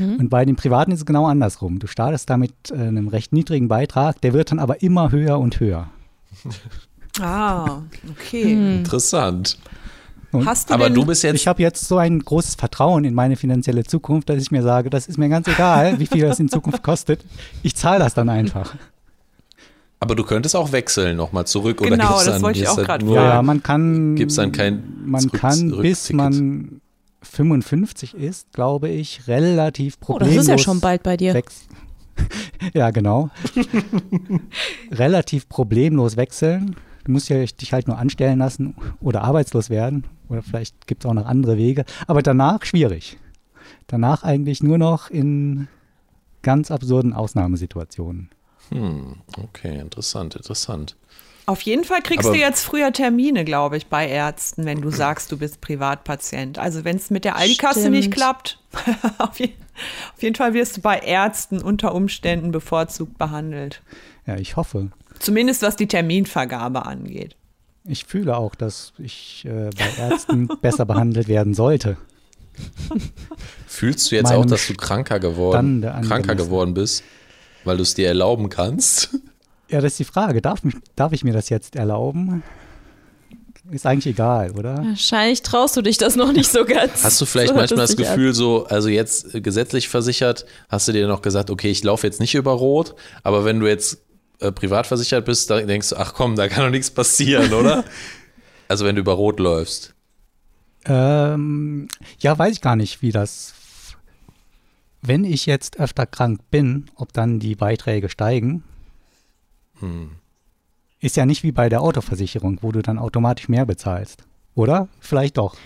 Und 0.00 0.28
bei 0.28 0.44
den 0.44 0.56
Privaten 0.56 0.90
ist 0.90 1.00
es 1.00 1.06
genau 1.06 1.26
andersrum. 1.26 1.78
Du 1.78 1.86
startest 1.86 2.28
da 2.30 2.36
mit 2.36 2.52
äh, 2.72 2.74
einem 2.74 3.06
recht 3.06 3.32
niedrigen 3.32 3.68
Beitrag, 3.68 4.20
der 4.22 4.32
wird 4.32 4.50
dann 4.50 4.58
aber 4.58 4.82
immer 4.82 5.12
höher 5.12 5.38
und 5.38 5.60
höher. 5.60 5.88
Ah, 7.20 7.82
okay. 8.12 8.76
Interessant. 8.76 9.58
Hast 10.44 10.68
du 10.70 10.74
Aber 10.74 10.84
denn, 10.84 10.94
du 10.94 11.06
bist 11.06 11.22
jetzt. 11.22 11.36
Ich 11.36 11.46
habe 11.48 11.62
jetzt 11.62 11.86
so 11.88 11.96
ein 11.98 12.18
großes 12.18 12.54
Vertrauen 12.56 13.04
in 13.04 13.14
meine 13.14 13.36
finanzielle 13.36 13.84
Zukunft, 13.84 14.28
dass 14.28 14.42
ich 14.42 14.50
mir 14.50 14.62
sage, 14.62 14.90
das 14.90 15.06
ist 15.06 15.16
mir 15.18 15.28
ganz 15.28 15.48
egal, 15.48 15.98
wie 15.98 16.06
viel 16.06 16.20
das 16.26 16.38
in 16.38 16.48
Zukunft 16.48 16.82
kostet. 16.82 17.24
Ich 17.62 17.74
zahle 17.76 17.98
das 18.00 18.12
dann 18.14 18.28
einfach. 18.28 18.74
aber 20.00 20.14
du 20.14 20.24
könntest 20.24 20.54
auch 20.54 20.70
wechseln 20.72 21.16
nochmal 21.16 21.46
zurück 21.46 21.80
oder 21.80 21.90
Genau, 21.90 22.08
gibt's 22.08 22.24
das 22.26 22.34
dann, 22.34 22.42
wollte 22.42 22.58
ich 22.60 22.68
auch 22.68 22.76
grad 22.82 23.02
nur, 23.02 23.16
Ja, 23.16 23.34
ja, 23.34 23.42
man 23.42 23.62
kann. 23.62 24.16
gibt's 24.16 24.34
dann 24.36 24.52
kein 24.52 24.82
Man 25.04 25.22
Zurück- 25.22 25.40
kann, 25.40 25.70
bis 25.80 26.12
man 26.12 26.80
55 27.22 28.14
ist, 28.14 28.52
glaube 28.52 28.88
ich, 28.90 29.26
relativ 29.28 29.96
Oh, 30.00 30.04
problemlos. 30.06 30.36
das 30.36 30.44
ist 30.44 30.50
ja 30.50 30.58
schon 30.58 30.80
bald 30.80 31.02
bei 31.02 31.16
dir. 31.16 31.40
Ja, 32.74 32.90
genau. 32.90 33.30
relativ 34.90 35.48
problemlos 35.48 36.16
wechseln. 36.16 36.74
Du 37.08 37.12
musst 37.12 37.30
ja 37.30 37.42
dich 37.42 37.72
halt 37.72 37.88
nur 37.88 37.96
anstellen 37.96 38.38
lassen 38.38 38.74
oder 39.00 39.22
arbeitslos 39.24 39.70
werden. 39.70 40.04
Oder 40.28 40.42
vielleicht 40.42 40.86
gibt 40.86 41.02
es 41.04 41.08
auch 41.10 41.14
noch 41.14 41.24
andere 41.24 41.56
Wege. 41.56 41.86
Aber 42.06 42.20
danach 42.20 42.66
schwierig. 42.66 43.16
Danach 43.86 44.24
eigentlich 44.24 44.62
nur 44.62 44.76
noch 44.76 45.08
in 45.08 45.68
ganz 46.42 46.70
absurden 46.70 47.14
Ausnahmesituationen. 47.14 48.28
Hm, 48.68 49.16
okay, 49.42 49.78
interessant, 49.80 50.36
interessant. 50.36 50.96
auf 51.46 51.62
jeden 51.62 51.84
Fall 51.84 52.02
kriegst 52.02 52.26
Aber- 52.26 52.34
du 52.36 52.40
jetzt 52.42 52.62
früher 52.66 52.92
Termine, 52.92 53.46
glaube 53.46 53.78
ich, 53.78 53.86
bei 53.86 54.06
Ärzten, 54.06 54.66
wenn 54.66 54.82
du 54.82 54.90
sagst, 54.90 55.32
du 55.32 55.38
bist 55.38 55.62
Privatpatient. 55.62 56.58
Also 56.58 56.84
wenn 56.84 56.96
es 56.96 57.08
mit 57.08 57.24
der 57.24 57.36
Aldi-Kasse 57.36 57.88
nicht 57.88 58.12
klappt, 58.12 58.60
auf, 59.18 59.40
je, 59.40 59.48
auf 60.14 60.22
jeden 60.22 60.34
Fall 60.36 60.52
wirst 60.52 60.76
du 60.76 60.80
bei 60.82 60.98
Ärzten 60.98 61.62
unter 61.62 61.94
Umständen 61.94 62.50
bevorzugt 62.50 63.16
behandelt. 63.16 63.80
Ja, 64.26 64.36
ich 64.36 64.56
hoffe. 64.56 64.90
Zumindest 65.18 65.62
was 65.62 65.76
die 65.76 65.86
Terminvergabe 65.86 66.86
angeht. 66.86 67.36
Ich 67.84 68.04
fühle 68.04 68.36
auch, 68.36 68.54
dass 68.54 68.92
ich 68.98 69.44
äh, 69.46 69.70
bei 69.76 70.10
Ärzten 70.10 70.48
besser 70.62 70.84
behandelt 70.84 71.28
werden 71.28 71.54
sollte. 71.54 71.96
Fühlst 73.66 74.10
du 74.10 74.16
jetzt 74.16 74.24
Meinem 74.30 74.40
auch, 74.42 74.46
dass 74.46 74.66
du 74.66 74.74
kranker 74.74 75.20
geworden, 75.20 75.82
kranker 76.06 76.34
geworden 76.34 76.74
bist, 76.74 77.04
weil 77.64 77.76
du 77.76 77.82
es 77.82 77.94
dir 77.94 78.08
erlauben 78.08 78.48
kannst? 78.48 79.10
Ja, 79.70 79.82
das 79.82 79.92
ist 79.92 79.98
die 79.98 80.04
Frage. 80.04 80.40
Darf, 80.40 80.64
mich, 80.64 80.76
darf 80.96 81.12
ich 81.12 81.24
mir 81.24 81.34
das 81.34 81.50
jetzt 81.50 81.76
erlauben? 81.76 82.42
Ist 83.70 83.84
eigentlich 83.84 84.14
egal, 84.14 84.52
oder? 84.52 84.78
Wahrscheinlich 84.82 85.42
traust 85.42 85.76
du 85.76 85.82
dich 85.82 85.98
das 85.98 86.16
noch 86.16 86.32
nicht 86.32 86.50
so 86.50 86.64
ganz. 86.64 87.04
Hast 87.04 87.20
du 87.20 87.26
vielleicht 87.26 87.48
So 87.50 87.54
manchmal 87.54 87.86
das. 87.86 87.94
Gefühl, 87.94 88.32
so, 88.32 88.64
also 88.64 88.88
jetzt 88.88 89.34
äh, 89.34 89.42
gesetzlich 89.42 89.90
versichert, 89.90 90.46
hast 90.70 90.88
du 90.88 90.92
dir 90.92 91.06
noch 91.06 91.20
gesagt, 91.20 91.50
okay, 91.50 91.70
ich 91.70 91.84
laufe 91.84 92.06
jetzt 92.06 92.18
nicht 92.18 92.34
über 92.34 92.52
Rot, 92.52 92.94
aber 93.22 93.44
wenn 93.44 93.60
du 93.60 93.66
jetzt 93.66 93.98
äh, 94.40 94.52
privat 94.52 94.86
versichert 94.86 95.24
bist, 95.24 95.50
dann 95.50 95.66
denkst 95.66 95.90
du, 95.90 95.96
ach 95.96 96.14
komm, 96.14 96.36
da 96.36 96.48
kann 96.48 96.64
doch 96.64 96.70
nichts 96.70 96.90
passieren, 96.90 97.52
oder? 97.52 97.84
also 98.68 98.84
wenn 98.84 98.94
du 98.96 99.00
über 99.00 99.12
Rot 99.14 99.40
läufst. 99.40 99.94
Ähm, 100.84 101.88
ja, 102.20 102.38
weiß 102.38 102.52
ich 102.52 102.60
gar 102.60 102.76
nicht, 102.76 103.02
wie 103.02 103.12
das. 103.12 103.54
Wenn 105.02 105.24
ich 105.24 105.46
jetzt 105.46 105.78
öfter 105.78 106.06
krank 106.06 106.40
bin, 106.50 106.86
ob 106.96 107.12
dann 107.12 107.38
die 107.38 107.54
Beiträge 107.54 108.08
steigen. 108.08 108.64
Hm. 109.80 110.12
Ist 111.00 111.16
ja 111.16 111.24
nicht 111.26 111.44
wie 111.44 111.52
bei 111.52 111.68
der 111.68 111.82
Autoversicherung, 111.82 112.58
wo 112.62 112.72
du 112.72 112.82
dann 112.82 112.98
automatisch 112.98 113.48
mehr 113.48 113.64
bezahlst. 113.66 114.24
Oder? 114.56 114.88
Vielleicht 114.98 115.38
doch. 115.38 115.56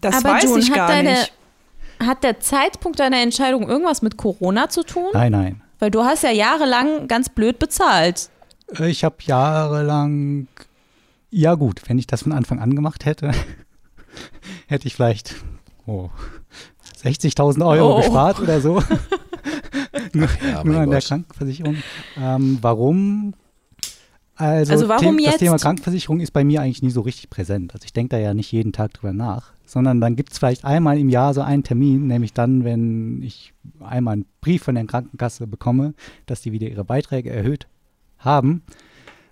Das 0.00 0.16
Aber 0.24 0.34
weiß 0.34 0.44
June, 0.44 0.60
ich 0.60 0.70
hat 0.70 0.76
gar 0.76 0.88
deine- 0.88 1.10
nicht. 1.10 1.32
Hat 2.00 2.24
der 2.24 2.40
Zeitpunkt 2.40 2.98
deiner 2.98 3.20
Entscheidung 3.20 3.68
irgendwas 3.68 4.02
mit 4.02 4.16
Corona 4.16 4.68
zu 4.68 4.82
tun? 4.84 5.10
Nein, 5.12 5.32
nein. 5.32 5.62
Weil 5.84 5.90
du 5.90 6.02
hast 6.02 6.22
ja 6.22 6.30
jahrelang 6.30 7.08
ganz 7.08 7.28
blöd 7.28 7.58
bezahlt. 7.58 8.30
Äh, 8.78 8.88
Ich 8.88 9.04
habe 9.04 9.16
jahrelang. 9.20 10.48
Ja, 11.30 11.56
gut, 11.56 11.82
wenn 11.88 11.98
ich 11.98 12.06
das 12.06 12.22
von 12.22 12.32
Anfang 12.32 12.58
an 12.58 12.74
gemacht 12.74 13.04
hätte, 13.04 13.32
hätte 14.66 14.86
ich 14.86 14.94
vielleicht 14.94 15.34
oh, 15.84 16.08
60.000 17.02 17.66
Euro 17.68 17.96
Oh. 17.96 18.00
gespart 18.00 18.40
oder 18.40 18.62
so. 18.62 18.82
nur 20.14 20.26
Ja, 20.42 20.64
nur 20.64 20.80
an 20.80 20.88
der. 20.90 21.02
Krankenversicherung. 21.02 21.76
Ähm, 22.16 22.56
warum? 22.62 23.34
Also, 24.36 24.72
Also 24.72 24.88
warum 24.88 25.18
The- 25.18 25.24
das 25.24 25.32
jetzt? 25.34 25.40
Thema 25.40 25.58
Krankenversicherung 25.58 26.20
ist 26.20 26.30
bei 26.32 26.44
mir 26.44 26.62
eigentlich 26.62 26.82
nie 26.82 26.90
so 26.92 27.02
richtig 27.02 27.28
präsent. 27.28 27.74
Also 27.74 27.84
ich 27.84 27.92
denke 27.92 28.16
da 28.16 28.22
ja 28.22 28.32
nicht 28.32 28.50
jeden 28.52 28.72
Tag 28.72 28.94
drüber 28.94 29.12
nach, 29.12 29.52
sondern 29.74 30.00
dann 30.00 30.14
gibt 30.14 30.30
es 30.32 30.38
vielleicht 30.38 30.64
einmal 30.64 30.98
im 30.98 31.08
Jahr 31.08 31.34
so 31.34 31.40
einen 31.42 31.64
Termin, 31.64 32.06
nämlich 32.06 32.32
dann, 32.32 32.62
wenn 32.64 33.20
ich 33.22 33.52
einmal 33.80 34.12
einen 34.14 34.26
Brief 34.40 34.62
von 34.62 34.76
der 34.76 34.84
Krankenkasse 34.86 35.48
bekomme, 35.48 35.94
dass 36.26 36.40
die 36.42 36.52
wieder 36.52 36.68
ihre 36.68 36.84
Beiträge 36.84 37.30
erhöht 37.30 37.66
haben, 38.18 38.62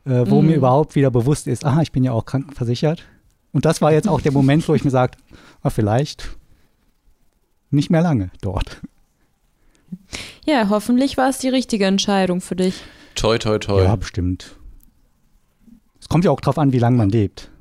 äh, 0.05 0.25
wo 0.27 0.43
Mhm. 0.43 0.49
mir 0.49 0.57
überhaupt 0.57 0.97
wieder 0.97 1.13
bewusst 1.13 1.47
ist, 1.47 1.65
aha, 1.65 1.81
ich 1.81 1.93
bin 1.93 2.03
ja 2.03 2.11
auch 2.11 2.25
krankenversichert. 2.27 3.05
Und 3.53 3.65
das 3.67 3.81
war 3.81 3.93
jetzt 3.93 4.09
auch 4.09 4.21
der 4.21 4.33
Moment, 4.33 4.69
wo 4.69 4.75
ich 4.75 4.83
mir 4.85 4.91
sagte, 4.91 5.19
ah, 5.63 5.71
vielleicht 5.71 6.37
nicht 7.71 7.89
mehr 7.91 8.03
lange 8.03 8.31
dort. 8.41 8.81
Ja, 10.45 10.69
hoffentlich 10.71 11.17
war 11.17 11.29
es 11.29 11.39
die 11.39 11.51
richtige 11.51 11.87
Entscheidung 11.87 12.41
für 12.41 12.57
dich. 12.57 12.83
Toi, 13.15 13.39
toi, 13.39 13.59
toi. 13.59 13.85
Ja, 13.85 13.95
bestimmt. 13.95 14.57
Es 16.01 16.09
kommt 16.09 16.25
ja 16.25 16.33
auch 16.33 16.41
drauf 16.41 16.59
an, 16.59 16.73
wie 16.73 16.79
lange 16.81 16.97
man 16.97 17.11
lebt. 17.11 17.52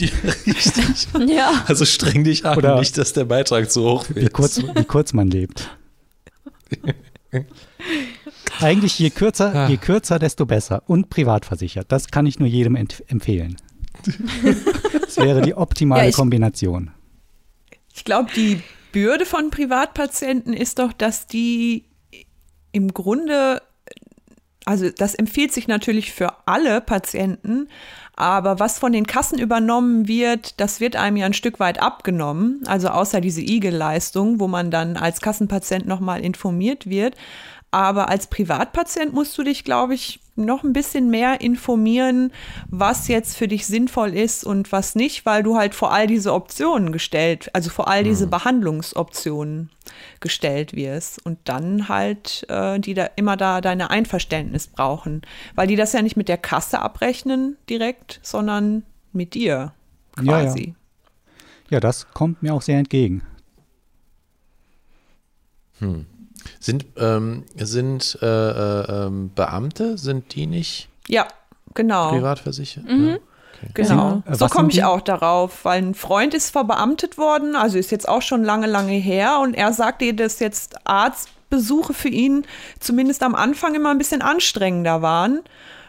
Ja, 0.00 0.08
richtig. 0.46 1.08
Ja. 1.28 1.64
Also 1.66 1.84
streng 1.84 2.24
dich 2.24 2.44
an, 2.46 2.56
Oder- 2.58 2.78
nicht, 2.78 2.96
dass 2.98 3.12
der 3.12 3.24
Beitrag 3.24 3.70
zu 3.70 3.82
hoch 3.84 4.08
wird. 4.08 4.24
Wie 4.24 4.28
kurz, 4.28 4.62
wie 4.62 4.84
kurz 4.84 5.12
man 5.12 5.28
lebt. 5.30 5.70
Eigentlich 8.60 8.98
je 8.98 9.10
kürzer, 9.10 9.54
Ah. 9.54 9.68
je 9.68 9.76
kürzer, 9.76 10.18
desto 10.18 10.46
besser. 10.46 10.82
Und 10.86 11.10
privat 11.10 11.44
versichert. 11.44 11.92
Das 11.92 12.08
kann 12.08 12.26
ich 12.26 12.38
nur 12.38 12.48
jedem 12.48 12.74
empfehlen. 12.76 13.56
Das 14.04 15.16
wäre 15.16 15.42
die 15.42 15.54
optimale 15.54 16.02
Ja, 16.04 16.08
ich- 16.08 16.14
Kombination. 16.16 16.90
Ich 17.94 18.04
glaube, 18.04 18.30
die 18.34 18.62
Bürde 18.92 19.26
von 19.26 19.50
Privatpatienten 19.50 20.52
ist 20.54 20.78
doch, 20.78 20.92
dass 20.92 21.26
die 21.26 21.84
im 22.72 22.92
Grunde, 22.94 23.60
also 24.64 24.88
das 24.90 25.14
empfiehlt 25.14 25.52
sich 25.52 25.68
natürlich 25.68 26.12
für 26.12 26.46
alle 26.46 26.80
Patienten, 26.80 27.68
aber 28.18 28.58
was 28.58 28.80
von 28.80 28.90
den 28.90 29.06
Kassen 29.06 29.38
übernommen 29.38 30.08
wird, 30.08 30.58
das 30.58 30.80
wird 30.80 30.96
einem 30.96 31.16
ja 31.16 31.26
ein 31.26 31.34
Stück 31.34 31.60
weit 31.60 31.80
abgenommen. 31.80 32.64
Also 32.66 32.88
außer 32.88 33.20
diese 33.20 33.42
IG-Leistung, 33.42 34.40
wo 34.40 34.48
man 34.48 34.72
dann 34.72 34.96
als 34.96 35.20
Kassenpatient 35.20 35.86
nochmal 35.86 36.20
informiert 36.24 36.90
wird. 36.90 37.14
Aber 37.70 38.08
als 38.08 38.26
Privatpatient 38.26 39.12
musst 39.12 39.38
du 39.38 39.44
dich, 39.44 39.62
glaube 39.62 39.94
ich, 39.94 40.18
noch 40.44 40.64
ein 40.64 40.72
bisschen 40.72 41.10
mehr 41.10 41.40
informieren, 41.40 42.32
was 42.68 43.08
jetzt 43.08 43.36
für 43.36 43.48
dich 43.48 43.66
sinnvoll 43.66 44.14
ist 44.14 44.44
und 44.44 44.72
was 44.72 44.94
nicht, 44.94 45.26
weil 45.26 45.42
du 45.42 45.56
halt 45.56 45.74
vor 45.74 45.92
all 45.92 46.06
diese 46.06 46.32
Optionen 46.32 46.92
gestellt, 46.92 47.50
also 47.52 47.70
vor 47.70 47.88
all 47.88 48.04
diese 48.04 48.26
Behandlungsoptionen 48.26 49.70
gestellt 50.20 50.74
wirst 50.74 51.24
und 51.24 51.38
dann 51.44 51.88
halt 51.88 52.46
äh, 52.48 52.78
die 52.78 52.94
da 52.94 53.08
immer 53.16 53.36
da 53.36 53.60
deine 53.60 53.90
Einverständnis 53.90 54.66
brauchen, 54.66 55.22
weil 55.54 55.66
die 55.66 55.76
das 55.76 55.92
ja 55.92 56.02
nicht 56.02 56.16
mit 56.16 56.28
der 56.28 56.38
Kasse 56.38 56.80
abrechnen 56.80 57.56
direkt, 57.68 58.20
sondern 58.22 58.84
mit 59.12 59.34
dir 59.34 59.72
Ja, 60.18 60.22
ja. 60.22 60.44
quasi. 60.44 60.74
Ja, 61.70 61.80
das 61.80 62.08
kommt 62.12 62.42
mir 62.42 62.54
auch 62.54 62.62
sehr 62.62 62.78
entgegen. 62.78 63.22
Sind, 66.60 66.86
ähm, 66.96 67.44
sind 67.56 68.18
äh, 68.20 68.26
äh, 68.26 69.06
ähm, 69.06 69.30
Beamte, 69.34 69.96
sind 69.98 70.34
die 70.34 70.46
nicht 70.46 70.88
Ja, 71.06 71.26
genau. 71.74 72.10
privat 72.10 72.38
versichert? 72.40 72.84
Mhm. 72.84 73.08
Ja. 73.08 73.68
Genau. 73.74 74.22
Sie- 74.26 74.32
äh, 74.32 74.34
so 74.36 74.46
komme 74.46 74.64
sind 74.66 74.70
ich 74.70 74.76
die? 74.76 74.84
auch 74.84 75.00
darauf, 75.00 75.64
weil 75.64 75.82
ein 75.82 75.94
Freund 75.94 76.32
ist 76.34 76.50
verbeamtet 76.50 77.18
worden, 77.18 77.56
also 77.56 77.76
ist 77.78 77.90
jetzt 77.90 78.08
auch 78.08 78.22
schon 78.22 78.44
lange, 78.44 78.66
lange 78.68 78.92
her 78.92 79.40
und 79.42 79.54
er 79.54 79.72
sagte, 79.72 80.14
dass 80.14 80.38
jetzt 80.38 80.76
Arztbesuche 80.86 81.92
für 81.94 82.08
ihn 82.08 82.44
zumindest 82.78 83.22
am 83.24 83.34
Anfang 83.34 83.74
immer 83.74 83.90
ein 83.90 83.98
bisschen 83.98 84.22
anstrengender 84.22 85.02
waren, 85.02 85.40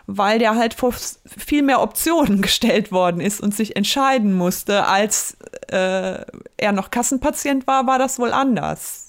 weil 0.07 0.39
der 0.39 0.55
halt 0.55 0.73
vor 0.73 0.93
viel 1.25 1.61
mehr 1.61 1.81
Optionen 1.81 2.41
gestellt 2.43 2.91
worden 2.91 3.21
ist 3.21 3.39
und 3.39 3.55
sich 3.55 3.75
entscheiden 3.75 4.33
musste. 4.33 4.85
Als 4.87 5.37
äh, 5.67 6.25
er 6.57 6.71
noch 6.71 6.89
Kassenpatient 6.89 7.67
war, 7.67 7.85
war 7.85 7.99
das 7.99 8.17
wohl 8.17 8.31
anders. 8.31 9.08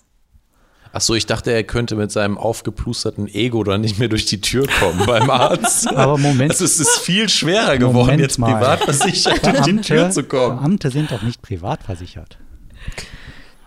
Ach 0.93 1.01
so, 1.01 1.15
ich 1.15 1.27
dachte, 1.27 1.53
er 1.53 1.63
könnte 1.63 1.95
mit 1.95 2.11
seinem 2.11 2.37
aufgeplusterten 2.37 3.29
Ego 3.29 3.63
dann 3.63 3.81
nicht 3.81 3.99
mehr 4.01 4.09
durch 4.09 4.27
die 4.27 4.41
Tür 4.41 4.67
kommen 4.81 5.07
beim 5.07 5.31
Arzt. 5.31 5.87
Aber 5.97 6.19
Moment. 6.19 6.51
Also 6.51 6.65
es 6.65 6.81
ist 6.81 6.99
viel 6.99 7.29
schwerer 7.29 7.79
geworden, 7.79 7.97
Moment 7.97 8.21
jetzt 8.21 8.39
mal. 8.39 8.55
privat 8.55 8.81
versichert 8.81 9.47
durch 9.47 9.61
die 9.63 9.77
Tür 9.81 10.11
zu 10.11 10.25
kommen. 10.25 10.59
Beamte 10.59 10.91
sind 10.91 11.13
doch 11.13 11.23
nicht 11.23 11.43
privat 11.43 11.83
versichert. 11.85 12.39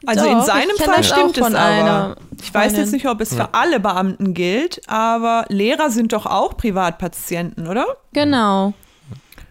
Also 0.05 0.25
in 0.25 0.33
Doch, 0.39 0.45
seinem 0.45 0.69
ich 0.75 0.81
kenn 0.83 0.93
Fall 0.93 1.03
stimmt 1.05 1.37
es 1.37 1.43
aber. 1.45 1.57
einer 1.59 2.15
Ich 2.41 2.53
weiß 2.53 2.75
jetzt 2.75 2.91
nicht, 2.91 3.07
ob 3.07 3.21
es 3.21 3.33
für 3.33 3.53
alle 3.53 3.79
Beamten 3.79 4.33
gilt, 4.33 4.81
aber 4.87 5.45
Lehrer 5.47 5.89
sind 5.91 6.11
doch 6.11 6.25
auch 6.25 6.57
Privatpatienten, 6.57 7.67
oder? 7.67 7.85
Genau. 8.11 8.73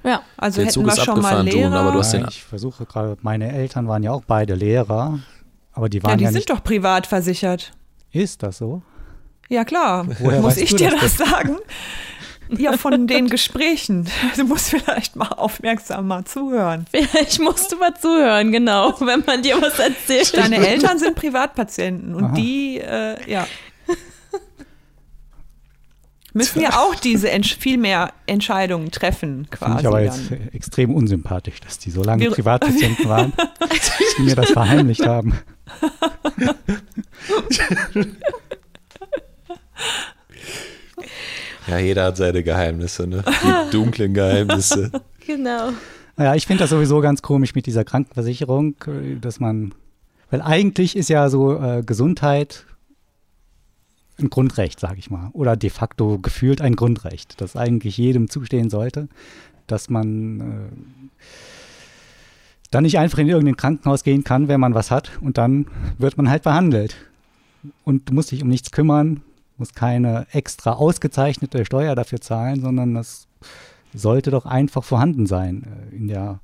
Ja. 0.05 0.21
Also 0.37 0.57
Der 0.57 0.65
hätten 0.67 0.75
Zug 0.75 0.85
wir 0.87 0.93
ist 0.93 1.05
schon 1.05 1.23
mal 1.23 1.43
Lehrer. 1.43 1.73
aber 1.81 1.93
du 1.93 2.01
hast 2.01 2.13
den- 2.13 2.23
Ja, 2.23 2.29
ich 2.29 2.43
versuche 2.43 2.85
gerade, 2.85 3.17
meine 3.23 3.51
Eltern 3.51 3.89
waren 3.89 4.03
ja 4.03 4.11
auch 4.11 4.25
beide 4.27 4.55
Lehrer, 4.55 5.21
aber 5.73 5.89
die 5.89 5.99
ja, 5.99 6.05
waren 6.05 6.19
die 6.19 6.25
ja, 6.25 6.31
sind 6.31 6.39
nicht. 6.39 6.51
doch 6.51 6.63
privat 6.63 7.07
versichert. 7.07 7.73
Ist 8.11 8.43
das 8.43 8.59
so? 8.59 8.83
Ja, 9.49 9.65
klar. 9.65 10.07
Woher 10.21 10.41
Muss 10.41 10.57
ich 10.57 10.75
dir 10.75 10.91
das 10.91 11.17
das 11.17 11.29
sagen? 11.29 11.57
Ja, 12.59 12.77
von 12.77 13.07
den 13.07 13.29
Gesprächen. 13.29 14.07
Du 14.37 14.45
musst 14.45 14.69
vielleicht 14.71 15.17
mal 15.17 15.29
aufmerksam 15.29 16.07
mal 16.07 16.25
zuhören. 16.25 16.85
Vielleicht 16.91 17.41
musst 17.41 17.73
du 17.73 17.77
mal 17.77 17.95
zuhören, 17.95 18.53
genau, 18.53 18.95
wenn 19.01 19.23
man 19.27 19.43
dir 19.43 19.61
was 19.63 19.79
erzählt. 19.79 20.37
Deine 20.37 20.57
Eltern 20.67 20.99
sind 20.99 21.15
Privatpatienten 21.15 22.15
und 22.15 22.25
Aha. 22.25 22.35
die, 22.35 22.79
äh, 22.79 23.31
ja. 23.31 23.47
Müssen 26.35 26.63
ja 26.63 26.79
auch 26.79 26.95
diese 26.95 27.31
Entsch 27.31 27.57
viel 27.59 27.77
mehr 27.77 28.13
Entscheidungen 28.27 28.91
treffen, 28.91 29.45
Finde 29.45 29.49
ich 29.53 29.59
quasi. 29.59 29.87
aber 29.87 30.01
jetzt 30.03 30.31
dann. 30.31 30.49
extrem 30.53 30.95
unsympathisch, 30.95 31.61
dass 31.61 31.79
die 31.79 31.91
so 31.91 32.03
lange 32.03 32.23
Wir- 32.25 32.31
Privatpatienten 32.31 33.07
waren, 33.07 33.33
die 34.19 34.23
mir 34.23 34.35
das 34.35 34.51
verheimlicht 34.51 35.05
haben. 35.07 35.39
Ja, 41.69 41.79
jeder 41.79 42.07
hat 42.07 42.17
seine 42.17 42.43
Geheimnisse, 42.43 43.07
ne? 43.07 43.23
Die 43.25 43.71
dunklen 43.71 44.15
Geheimnisse. 44.15 44.91
Genau. 45.25 45.71
Naja, 46.17 46.35
ich 46.35 46.49
finde 46.49 46.65
das 46.65 46.71
sowieso 46.71 47.01
ganz 47.01 47.23
komisch 47.23 47.55
mit 47.55 47.67
dieser 47.67 47.85
Krankenversicherung, 47.85 48.75
dass 49.21 49.39
man, 49.39 49.73
weil 50.33 50.43
eigentlich 50.43 50.97
ist 50.97 51.09
ja 51.09 51.29
so 51.29 51.63
äh, 51.63 51.85
Gesundheit 51.87 52.67
ein 54.19 54.31
Grundrecht, 54.31 54.81
sage 54.81 54.99
ich 54.99 55.13
mal, 55.13 55.31
oder 55.33 55.55
de 55.55 55.71
facto 55.71 56.19
gefühlt 56.19 56.61
ein 56.61 56.75
Grundrecht, 56.75 57.41
das 57.41 57.55
eigentlich 57.55 57.99
jedem 57.99 58.29
zustehen 58.29 58.69
sollte, 58.69 59.07
dass 59.69 59.91
man 59.91 60.41
äh, 60.41 60.45
dann 62.73 62.83
nicht 62.83 62.99
einfach 62.99 63.19
in 63.19 63.29
irgendein 63.29 63.57
Krankenhaus 63.57 64.03
gehen 64.03 64.25
kann, 64.25 64.49
wenn 64.49 64.59
man 64.59 64.75
was 64.75 64.91
hat 64.91 65.13
und 65.21 65.39
dann 65.39 65.67
wird 65.99 66.17
man 66.17 66.29
halt 66.29 66.43
behandelt. 66.43 66.97
Und 67.85 68.09
du 68.11 68.15
musst 68.15 68.33
dich 68.33 68.43
um 68.43 68.49
nichts 68.49 68.73
kümmern, 68.73 69.23
musst 69.57 69.77
keine 69.77 70.27
extra 70.33 70.73
ausgezeichnete 70.73 71.65
Steuer 71.65 71.95
dafür 71.95 72.21
zahlen, 72.21 72.61
sondern 72.61 72.95
das 72.95 73.29
sollte 73.95 74.31
doch 74.31 74.47
einfach 74.47 74.83
vorhanden 74.83 75.27
sein 75.27 75.65
äh, 75.93 75.95
in 75.97 76.09
der 76.09 76.41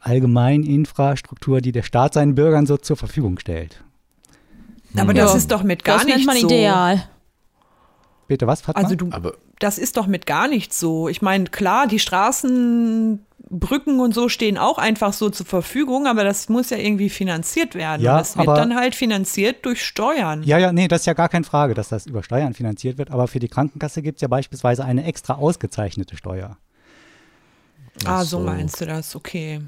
allgemeinen 0.00 0.64
Infrastruktur, 0.64 1.60
die 1.60 1.72
der 1.72 1.82
Staat 1.82 2.14
seinen 2.14 2.34
Bürgern 2.34 2.66
so 2.66 2.78
zur 2.78 2.96
Verfügung 2.96 3.38
stellt. 3.38 3.84
Aber 4.96 5.14
Ja. 5.14 5.24
das 5.24 5.34
ist 5.34 5.52
doch 5.52 5.62
mit 5.62 5.84
gar 5.84 5.98
das 5.98 6.06
nicht 6.06 6.16
nennt 6.16 6.26
man 6.26 6.36
so. 6.38 6.46
ideal. 6.46 7.04
Bitte 8.26 8.46
was, 8.46 8.62
Fatma? 8.62 8.82
Also 8.82 8.94
du, 8.96 9.08
Aber 9.10 9.34
das 9.58 9.76
ist 9.76 9.96
doch 9.98 10.06
mit 10.06 10.24
gar 10.26 10.48
nicht 10.48 10.72
so. 10.72 11.08
Ich 11.08 11.20
meine, 11.20 11.44
klar, 11.44 11.86
die 11.86 11.98
Straßen, 11.98 13.20
Brücken 13.50 13.98
und 13.98 14.14
so 14.14 14.28
stehen 14.28 14.56
auch 14.58 14.78
einfach 14.78 15.12
so 15.12 15.28
zur 15.28 15.44
Verfügung, 15.44 16.06
aber 16.06 16.22
das 16.22 16.48
muss 16.48 16.70
ja 16.70 16.76
irgendwie 16.76 17.10
finanziert 17.10 17.74
werden. 17.74 18.00
Ja, 18.02 18.18
das 18.18 18.36
wird 18.36 18.46
aber- 18.48 18.56
dann 18.56 18.76
halt 18.76 18.94
finanziert 18.94 19.66
durch 19.66 19.84
Steuern. 19.84 20.44
Ja, 20.44 20.56
ja, 20.58 20.72
nee, 20.72 20.86
das 20.86 21.00
ist 21.02 21.06
ja 21.06 21.14
gar 21.14 21.28
keine 21.28 21.44
Frage, 21.44 21.74
dass 21.74 21.88
das 21.88 22.06
über 22.06 22.22
Steuern 22.22 22.54
finanziert 22.54 22.96
wird, 22.96 23.10
aber 23.10 23.26
für 23.26 23.40
die 23.40 23.48
Krankenkasse 23.48 24.02
gibt 24.02 24.18
es 24.18 24.22
ja 24.22 24.28
beispielsweise 24.28 24.84
eine 24.84 25.04
extra 25.04 25.34
ausgezeichnete 25.34 26.16
Steuer. 26.16 26.58
ah, 28.04 28.24
so 28.24 28.38
so. 28.38 28.44
meinst 28.44 28.80
du 28.80 28.86
das, 28.86 29.16
okay. 29.16 29.60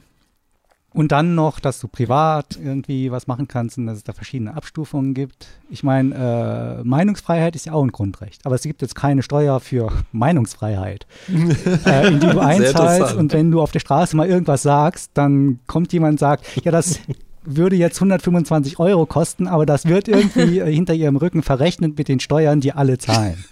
Und 0.93 1.13
dann 1.13 1.35
noch, 1.35 1.59
dass 1.59 1.81
du 1.81 1.89
privat 1.89 2.59
irgendwie 2.63 3.11
was 3.11 3.27
machen 3.27 3.49
kannst 3.49 3.79
und 3.79 3.87
dass 3.87 3.99
es 3.99 4.05
da 4.05 4.13
verschiedene 4.13 4.55
Abstufungen 4.55 5.15
gibt. 5.15 5.47
Ich 5.71 5.83
meine, 5.83 6.81
äh, 6.81 6.85
Meinungsfreiheit 6.85 7.57
ist 7.57 7.67
ja 7.67 7.73
auch 7.73 7.83
ein 7.83 7.93
Grundrecht, 7.93 8.45
aber 8.45 8.55
es 8.55 8.63
gibt 8.63 8.83
jetzt 8.83 8.95
keine 8.95 9.23
Steuer 9.23 9.61
für 9.61 9.91
Meinungsfreiheit, 10.13 11.07
äh, 11.87 12.09
in 12.09 12.21
die 12.21 12.27
du 12.27 12.41
einzahlst 12.41 13.15
und 13.17 13.33
wenn 13.33 13.51
du 13.51 13.63
auf 13.63 13.73
der 13.73 13.81
Straße 13.81 14.17
mal 14.17 14.29
irgendwas 14.29 14.63
sagst, 14.63 15.13
dann 15.15 15.61
kommt 15.67 15.93
jemand 15.93 16.13
und 16.13 16.19
sagt, 16.19 16.45
ja, 16.65 16.71
das 16.71 17.01
würde 17.45 17.77
jetzt 17.77 17.97
125 17.97 18.79
Euro 18.79 19.07
kosten, 19.07 19.47
aber 19.47 19.67
das 19.67 19.87
wird 19.87 20.09
irgendwie 20.09 20.59
äh, 20.59 20.73
hinter 20.73 20.95
ihrem 20.95 21.17
Rücken 21.17 21.43
verrechnet 21.43 21.97
mit 21.97 22.09
den 22.09 22.21
Steuern, 22.21 22.61
die 22.61 22.73
alle 22.73 22.99
zahlen. 22.99 23.45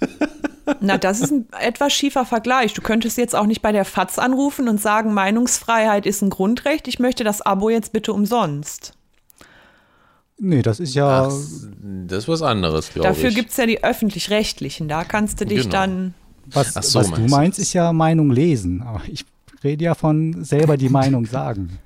Na, 0.80 0.98
das 0.98 1.20
ist 1.20 1.30
ein 1.32 1.46
etwas 1.60 1.92
schiefer 1.92 2.24
Vergleich. 2.24 2.72
Du 2.74 2.82
könntest 2.82 3.18
jetzt 3.18 3.34
auch 3.34 3.46
nicht 3.46 3.62
bei 3.62 3.72
der 3.72 3.84
FAZ 3.84 4.18
anrufen 4.18 4.68
und 4.68 4.80
sagen, 4.80 5.12
Meinungsfreiheit 5.14 6.06
ist 6.06 6.22
ein 6.22 6.30
Grundrecht, 6.30 6.86
ich 6.88 6.98
möchte 6.98 7.24
das 7.24 7.42
Abo 7.42 7.70
jetzt 7.70 7.92
bitte 7.92 8.12
umsonst. 8.12 8.92
Nee, 10.38 10.62
das 10.62 10.80
ist 10.80 10.94
ja, 10.94 11.24
ach, 11.26 11.32
das 12.06 12.18
ist 12.24 12.28
was 12.28 12.40
anderes, 12.42 12.92
glaube 12.92 13.08
ich. 13.10 13.14
Dafür 13.14 13.30
gibt 13.30 13.50
es 13.50 13.56
ja 13.58 13.66
die 13.66 13.84
öffentlich-rechtlichen. 13.84 14.88
Da 14.88 15.04
kannst 15.04 15.40
du 15.40 15.44
dich 15.44 15.60
Genau. 15.64 15.70
dann. 15.72 16.14
was, 16.46 16.76
Ach 16.76 16.82
so, 16.82 17.00
was 17.00 17.06
du 17.08 17.12
meinst 17.12 17.30
du. 17.32 17.36
meinst, 17.36 17.58
ist 17.58 17.72
ja 17.74 17.92
Meinung 17.92 18.30
lesen. 18.30 18.82
Aber 18.82 19.02
ich 19.06 19.26
rede 19.62 19.84
ja 19.84 19.94
von 19.94 20.42
selber 20.42 20.78
die 20.78 20.88
Meinung 20.88 21.26
sagen. 21.26 21.78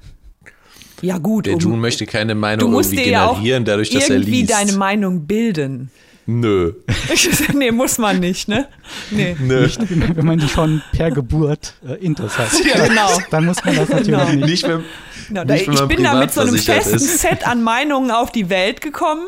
Ja, 1.03 1.18
gut, 1.18 1.47
Der 1.47 1.55
um, 1.55 1.61
June 1.61 1.76
möchte 1.78 2.07
keine 2.07 2.35
du 2.35 2.39
Meinung 2.39 2.70
musst 2.70 2.93
irgendwie 2.93 3.05
dir 3.07 3.11
ja 3.12 3.26
auch 3.26 3.35
generieren, 3.35 3.64
dadurch, 3.64 3.91
dass 3.91 4.09
er 4.09 4.16
irgendwie 4.16 4.43
liest. 4.43 4.53
deine 4.53 4.72
Meinung 4.74 5.26
bilden. 5.26 5.91
Nö. 6.27 6.72
nee, 7.55 7.70
muss 7.70 7.99
man 7.99 8.18
nicht, 8.20 8.49
ne? 8.49 8.66
Nee. 9.11 9.37
Nö. 9.39 9.62
Nicht, 9.66 9.79
wenn 10.16 10.25
man 10.25 10.39
die 10.39 10.49
schon 10.49 10.83
per 10.93 11.11
Geburt 11.11 11.75
äh, 11.87 11.95
Intus 12.05 12.39
hat. 12.39 12.49
Ja, 12.64 12.87
genau. 12.87 13.09
Dann 13.31 13.45
muss 13.45 13.62
man 13.64 13.77
das 13.77 13.89
natürlich 13.91 14.07
Genau. 14.09 14.25
nicht. 14.33 14.47
Nicht, 14.47 14.68
wenn, 14.68 14.85
Genau, 15.29 15.45
da, 15.45 15.55
Nicht, 15.55 15.66
wenn 15.66 15.75
ich 15.75 15.83
bin 15.87 16.03
da 16.05 16.14
mit 16.14 16.33
so 16.33 16.41
einem 16.43 16.57
festen 16.57 16.97
ist. 16.97 17.18
Set 17.20 17.47
an 17.47 17.62
Meinungen 17.62 18.11
auf 18.11 18.31
die 18.33 18.49
Welt 18.51 18.81
gekommen. 18.81 19.27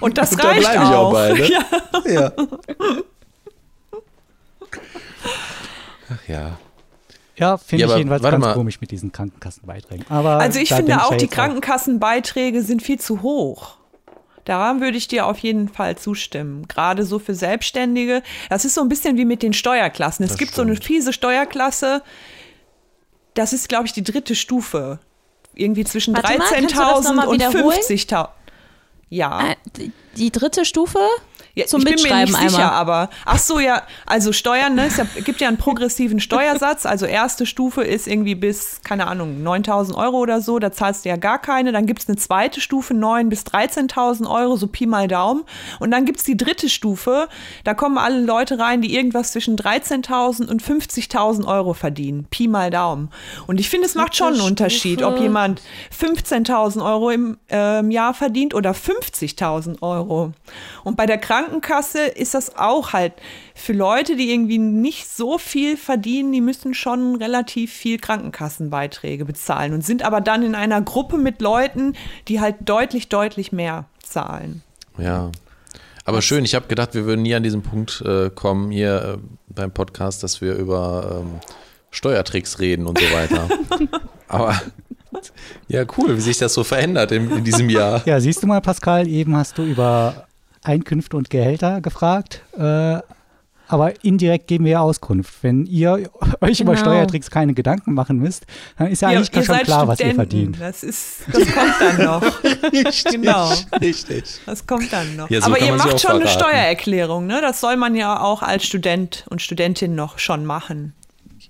Und 0.00 0.16
das 0.18 0.32
Und 0.32 0.42
da 0.42 0.48
reicht 0.48 0.60
bleibe 0.60 0.84
ich 0.84 0.90
auch 0.90 1.12
bei, 1.12 1.32
ne? 1.32 1.48
Ja. 1.48 1.64
ja. 2.06 2.32
Ach 6.10 6.28
ja. 6.28 6.58
Ja, 7.38 7.56
finde 7.58 7.84
Ja, 7.84 7.90
ich 7.90 7.96
jedenfalls 7.98 8.22
ganz 8.22 8.38
mal. 8.44 8.54
komisch 8.54 8.80
mit 8.80 8.90
diesen 8.90 9.12
Krankenkassenbeiträgen. 9.12 10.06
Aber 10.08 10.38
Also 10.38 10.58
ich 10.58 10.70
da 10.70 10.76
finde 10.76 11.02
auch, 11.04 11.10
ja 11.12 11.16
die 11.18 11.28
Krankenkassenbeiträge 11.28 12.62
sind 12.62 12.82
viel 12.82 12.98
zu 12.98 13.20
hoch. 13.22 13.76
Daran 14.46 14.80
würde 14.80 14.96
ich 14.96 15.08
dir 15.08 15.26
auf 15.26 15.38
jeden 15.38 15.68
Fall 15.68 15.98
zustimmen. 15.98 16.66
Gerade 16.68 17.04
so 17.04 17.18
für 17.18 17.34
Selbstständige. 17.34 18.22
Das 18.48 18.64
ist 18.64 18.74
so 18.74 18.80
ein 18.80 18.88
bisschen 18.88 19.16
wie 19.18 19.24
mit 19.26 19.42
den 19.42 19.52
Steuerklassen. 19.52 20.24
Es 20.24 20.30
Das 20.30 20.38
gibt 20.38 20.54
so 20.54 20.62
eine 20.62 20.76
stimmt. 20.76 20.86
fiese 20.86 21.12
Steuerklasse. 21.12 22.02
Das 23.34 23.52
ist, 23.52 23.68
glaube 23.68 23.86
ich, 23.86 23.92
die 23.92 24.04
dritte 24.04 24.34
Stufe. 24.34 24.98
Irgendwie 25.54 25.84
zwischen 25.84 26.14
Warte 26.14 26.38
mal, 26.38 26.46
kannst 26.48 26.72
du 26.74 26.78
das 26.78 27.04
noch 27.04 27.12
13.000 27.12 27.14
mal 27.14 27.26
und 27.28 27.34
wiederholen? 27.34 27.78
50.000. 27.80 28.28
Ja. 29.08 29.50
Äh, 29.50 29.56
Die 30.16 30.30
dritte 30.30 30.64
Stufe? 30.64 31.00
Ja, 31.56 31.64
Zum 31.64 31.80
ich 31.80 31.86
bin 31.86 31.94
mir 31.94 32.00
Mitschreiben 32.02 32.34
nicht 32.34 32.50
sicher, 32.50 32.64
einmal. 32.64 32.78
aber 32.78 33.10
ach 33.24 33.38
so 33.38 33.58
ja, 33.58 33.82
also 34.04 34.32
Steuern, 34.32 34.74
ne, 34.74 34.88
es 34.88 35.24
gibt 35.24 35.40
ja 35.40 35.48
einen 35.48 35.56
progressiven 35.56 36.20
Steuersatz. 36.20 36.84
Also 36.84 37.06
erste 37.06 37.46
Stufe 37.46 37.82
ist 37.82 38.06
irgendwie 38.06 38.34
bis 38.34 38.82
keine 38.84 39.06
Ahnung 39.06 39.42
9.000 39.42 39.94
Euro 39.94 40.18
oder 40.18 40.42
so, 40.42 40.58
da 40.58 40.70
zahlst 40.70 41.06
du 41.06 41.08
ja 41.08 41.16
gar 41.16 41.38
keine. 41.38 41.72
Dann 41.72 41.86
gibt 41.86 42.02
es 42.02 42.08
eine 42.08 42.18
zweite 42.18 42.60
Stufe 42.60 42.92
9 42.92 43.30
bis 43.30 43.44
13.000 43.44 44.30
Euro, 44.30 44.56
so 44.56 44.66
Pi 44.66 44.84
mal 44.84 45.08
Daumen. 45.08 45.44
Und 45.80 45.92
dann 45.92 46.04
gibt 46.04 46.18
es 46.18 46.24
die 46.24 46.36
dritte 46.36 46.68
Stufe, 46.68 47.26
da 47.64 47.72
kommen 47.72 47.96
alle 47.96 48.20
Leute 48.20 48.58
rein, 48.58 48.82
die 48.82 48.94
irgendwas 48.94 49.32
zwischen 49.32 49.56
13.000 49.56 50.50
und 50.50 50.62
50.000 50.62 51.46
Euro 51.46 51.72
verdienen, 51.72 52.26
Pi 52.28 52.48
mal 52.48 52.68
Daumen. 52.68 53.08
Und 53.46 53.60
ich 53.60 53.70
finde, 53.70 53.86
es 53.86 53.94
macht 53.94 54.14
schon 54.14 54.34
einen 54.34 54.42
Unterschied, 54.42 55.02
ob 55.02 55.18
jemand 55.18 55.62
15.000 55.98 56.84
Euro 56.84 57.08
im 57.08 57.38
ähm, 57.48 57.90
Jahr 57.90 58.12
verdient 58.12 58.52
oder 58.52 58.72
50.000 58.72 59.80
Euro. 59.80 60.34
Und 60.84 60.98
bei 60.98 61.06
der 61.06 61.16
Krankenkasse 61.46 62.06
ist 62.06 62.34
das 62.34 62.56
auch 62.56 62.92
halt 62.92 63.12
für 63.54 63.72
Leute, 63.72 64.16
die 64.16 64.32
irgendwie 64.32 64.58
nicht 64.58 65.08
so 65.08 65.38
viel 65.38 65.76
verdienen, 65.76 66.32
die 66.32 66.40
müssen 66.40 66.74
schon 66.74 67.16
relativ 67.16 67.72
viel 67.72 67.98
Krankenkassenbeiträge 67.98 69.24
bezahlen 69.24 69.72
und 69.72 69.84
sind 69.84 70.02
aber 70.02 70.20
dann 70.20 70.42
in 70.42 70.54
einer 70.54 70.82
Gruppe 70.82 71.18
mit 71.18 71.40
Leuten, 71.40 71.94
die 72.28 72.40
halt 72.40 72.56
deutlich, 72.64 73.08
deutlich 73.08 73.52
mehr 73.52 73.86
zahlen. 74.02 74.62
Ja. 74.98 75.30
Aber 76.04 76.22
schön, 76.22 76.44
ich 76.44 76.54
habe 76.54 76.68
gedacht, 76.68 76.94
wir 76.94 77.04
würden 77.04 77.22
nie 77.22 77.34
an 77.34 77.42
diesen 77.42 77.62
Punkt 77.62 78.02
äh, 78.06 78.30
kommen 78.30 78.70
hier 78.70 79.18
äh, 79.18 79.18
beim 79.48 79.72
Podcast, 79.72 80.22
dass 80.22 80.40
wir 80.40 80.54
über 80.54 81.22
ähm, 81.22 81.40
Steuertricks 81.90 82.58
reden 82.60 82.86
und 82.86 82.98
so 82.98 83.04
weiter. 83.06 83.48
Aber 84.28 84.60
ja, 85.68 85.84
cool, 85.96 86.16
wie 86.16 86.20
sich 86.20 86.38
das 86.38 86.54
so 86.54 86.62
verändert 86.62 87.10
in, 87.12 87.30
in 87.30 87.44
diesem 87.44 87.70
Jahr. 87.70 88.02
Ja, 88.06 88.20
siehst 88.20 88.42
du 88.42 88.46
mal, 88.46 88.60
Pascal, 88.60 89.08
eben 89.08 89.36
hast 89.36 89.58
du 89.58 89.62
über 89.62 90.25
Einkünfte 90.66 91.16
und 91.16 91.30
Gehälter 91.30 91.80
gefragt. 91.80 92.42
Äh, 92.58 92.98
aber 93.68 94.04
indirekt 94.04 94.46
geben 94.46 94.64
wir 94.64 94.72
ja 94.72 94.80
Auskunft. 94.80 95.42
Wenn 95.42 95.66
ihr 95.66 96.08
euch 96.40 96.60
über 96.60 96.74
Genau. 96.74 96.84
Steuertricks 96.84 97.30
keine 97.30 97.52
Gedanken 97.52 97.94
machen 97.94 98.18
müsst, 98.18 98.46
dann 98.78 98.88
ist 98.88 99.02
ja 99.02 99.08
eigentlich 99.08 99.44
schon 99.44 99.56
klar, 99.58 99.88
was 99.88 99.98
ihr 99.98 100.14
verdient. 100.14 100.60
Das, 100.60 100.84
ist, 100.84 101.22
das 101.32 101.42
kommt 101.52 101.74
dann 101.80 102.04
noch. 102.04 102.22
genau. 103.10 103.52
Richtig. 103.80 104.24
Das 104.46 104.64
kommt 104.66 104.92
dann 104.92 105.16
noch. 105.16 105.28
Ja, 105.30 105.40
so 105.40 105.46
Aber 105.46 105.60
ihr 105.60 105.72
macht 105.72 106.00
schon 106.00 106.12
eine 106.12 106.26
verraten. 106.26 106.44
Steuererklärung, 106.44 107.26
ne? 107.26 107.40
Das 107.40 107.60
soll 107.60 107.76
man 107.76 107.96
ja 107.96 108.20
auch 108.20 108.42
als 108.42 108.64
Student 108.64 109.24
und 109.30 109.42
Studentin 109.42 109.94
noch 109.96 110.18
schon 110.20 110.44
machen. 110.46 110.92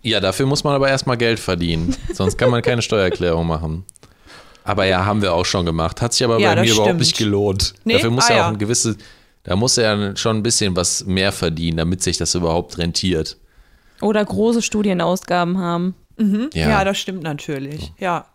Ja, 0.02 0.20
dafür 0.20 0.46
muss 0.46 0.62
man 0.64 0.74
aber 0.74 0.88
erstmal 0.88 1.16
Geld 1.16 1.40
verdienen. 1.40 1.94
Sonst 2.14 2.38
kann 2.38 2.48
man 2.50 2.62
keine 2.62 2.80
Steuererklärung 2.82 3.46
machen. 3.46 3.84
Aber 4.66 4.84
ja, 4.84 5.04
haben 5.06 5.22
wir 5.22 5.32
auch 5.32 5.44
schon 5.46 5.64
gemacht. 5.64 6.02
Hat 6.02 6.12
sich 6.12 6.24
aber 6.24 6.38
Ja, 6.40 6.54
bei 6.54 6.62
mir 6.62 6.70
überhaupt 6.72 6.86
stimmt. 6.88 7.00
nicht 7.00 7.16
gelohnt. 7.16 7.74
Nee? 7.84 7.94
Dafür 7.94 8.10
muss 8.10 8.24
Ah, 8.26 8.30
er 8.32 8.36
ja. 8.36 8.44
auch 8.46 8.48
ein 8.52 8.58
gewisses, 8.58 8.96
da 9.44 9.54
muss 9.54 9.78
er 9.78 9.96
ja 9.96 10.16
schon 10.16 10.36
ein 10.38 10.42
bisschen 10.42 10.74
was 10.74 11.04
mehr 11.06 11.30
verdienen, 11.30 11.76
damit 11.78 12.02
sich 12.02 12.16
das 12.18 12.34
überhaupt 12.34 12.76
rentiert. 12.78 13.36
Oder 14.00 14.24
große 14.24 14.62
Studienausgaben 14.62 15.58
haben. 15.58 15.94
Ja, 16.52 16.84
das 16.84 16.98
stimmt 16.98 17.22
natürlich. 17.22 17.92
Ja. 17.98 18.26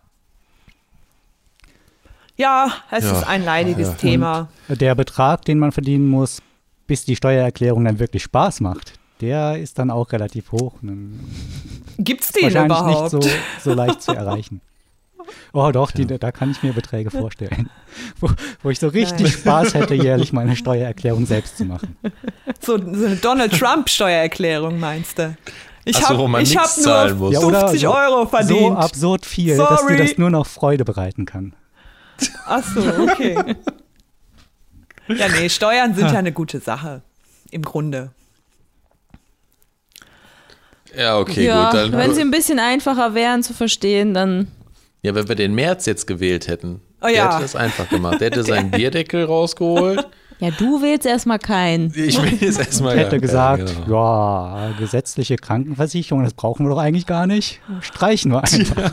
Ja, 2.36 2.72
es 2.90 3.04
Ja. 3.04 3.12
ist 3.18 3.26
ein 3.26 3.44
leidiges 3.44 3.88
Ja. 3.88 3.94
Thema. 3.94 4.48
Der 4.68 4.94
Betrag, 4.94 5.44
den 5.44 5.58
man 5.58 5.70
verdienen 5.72 6.08
muss, 6.08 6.38
bis 6.86 7.04
die 7.04 7.14
Steuererklärung 7.16 7.84
dann 7.84 7.98
wirklich 7.98 8.22
Spaß 8.22 8.60
macht, 8.60 8.94
der 9.20 9.58
ist 9.58 9.78
dann 9.78 9.90
auch 9.90 10.12
relativ 10.12 10.50
hoch. 10.52 10.74
und 10.82 10.88
dann 10.88 11.20
Gibt's 11.98 12.32
den 12.32 12.44
wahrscheinlich 12.44 12.78
überhaupt? 12.78 13.12
nicht 13.12 13.24
so, 13.60 13.70
so 13.70 13.74
leicht 13.74 14.02
zu 14.02 14.12
erreichen. 14.12 14.60
Oh 15.52 15.70
doch, 15.70 15.90
die, 15.90 16.06
da 16.06 16.32
kann 16.32 16.50
ich 16.50 16.62
mir 16.62 16.72
Beträge 16.72 17.10
vorstellen, 17.22 17.68
wo, 18.20 18.30
wo 18.62 18.70
ich 18.70 18.78
so 18.78 18.88
richtig 18.88 19.20
Nein. 19.20 19.32
Spaß 19.32 19.74
hätte, 19.74 19.94
jährlich 19.94 20.32
meine 20.32 20.56
Steuererklärung 20.56 21.26
selbst 21.26 21.56
zu 21.58 21.64
machen. 21.64 21.96
So, 22.60 22.76
so 22.78 23.06
eine 23.06 23.16
Donald 23.16 23.58
Trump 23.58 23.88
Steuererklärung 23.88 24.78
meinst 24.78 25.18
du? 25.18 25.36
Ich 25.84 25.96
so, 25.96 26.08
habe 26.08 26.42
ich 26.42 26.56
hab 26.56 26.66
zahlen 26.68 27.18
nur 27.18 27.30
muss. 27.30 27.34
Ja, 27.34 27.40
oder 27.46 27.60
50 27.60 27.80
so- 27.80 27.94
Euro 27.94 28.22
So 28.22 28.28
verdient. 28.28 28.76
absurd 28.76 29.26
viel, 29.26 29.56
dass 29.56 29.68
dir 29.68 29.76
Sorry. 29.78 29.96
das 29.96 30.16
nur 30.18 30.30
noch 30.30 30.46
Freude 30.46 30.84
bereiten 30.84 31.24
kann. 31.26 31.54
Ach 32.46 32.62
so, 32.62 32.80
okay. 33.02 33.56
ja, 35.08 35.28
nee, 35.28 35.48
Steuern 35.48 35.94
sind 35.94 36.12
ja 36.12 36.18
eine 36.18 36.30
gute 36.32 36.60
Sache. 36.60 37.02
Im 37.50 37.62
Grunde. 37.62 38.12
Ja, 40.96 41.18
okay, 41.18 41.46
ja, 41.46 41.64
gut. 41.70 41.74
Dann, 41.80 41.92
wenn 41.92 42.14
sie 42.14 42.20
ein 42.20 42.30
bisschen 42.30 42.58
einfacher 42.58 43.14
wären 43.14 43.42
zu 43.42 43.54
verstehen, 43.54 44.14
dann 44.14 44.48
ja, 45.02 45.14
wenn 45.14 45.28
wir 45.28 45.34
den 45.34 45.54
März 45.54 45.86
jetzt 45.86 46.06
gewählt 46.06 46.48
hätten, 46.48 46.80
Oh 47.00 47.06
der 47.06 47.14
ja. 47.16 47.30
hätte 47.32 47.42
das 47.42 47.56
einfach 47.56 47.88
gemacht. 47.88 48.20
Der 48.20 48.28
hätte 48.30 48.42
seinen 48.44 48.70
Bierdeckel 48.70 49.24
rausgeholt. 49.24 50.06
ja, 50.38 50.50
du 50.52 50.80
wählst 50.82 51.04
erstmal 51.06 51.38
keinen. 51.40 51.92
Ich 51.96 52.20
will 52.22 52.34
jetzt 52.40 52.58
erstmal. 52.60 52.96
Ich 52.96 53.02
hätte 53.04 53.18
gesagt, 53.20 53.84
genau. 53.86 53.90
ja, 53.90 54.70
gesetzliche 54.78 55.36
Krankenversicherung, 55.36 56.22
das 56.22 56.34
brauchen 56.34 56.64
wir 56.66 56.70
doch 56.70 56.78
eigentlich 56.80 57.06
gar 57.06 57.26
nicht. 57.26 57.60
Streichen 57.80 58.30
wir 58.32 58.42
einfach. 58.44 58.92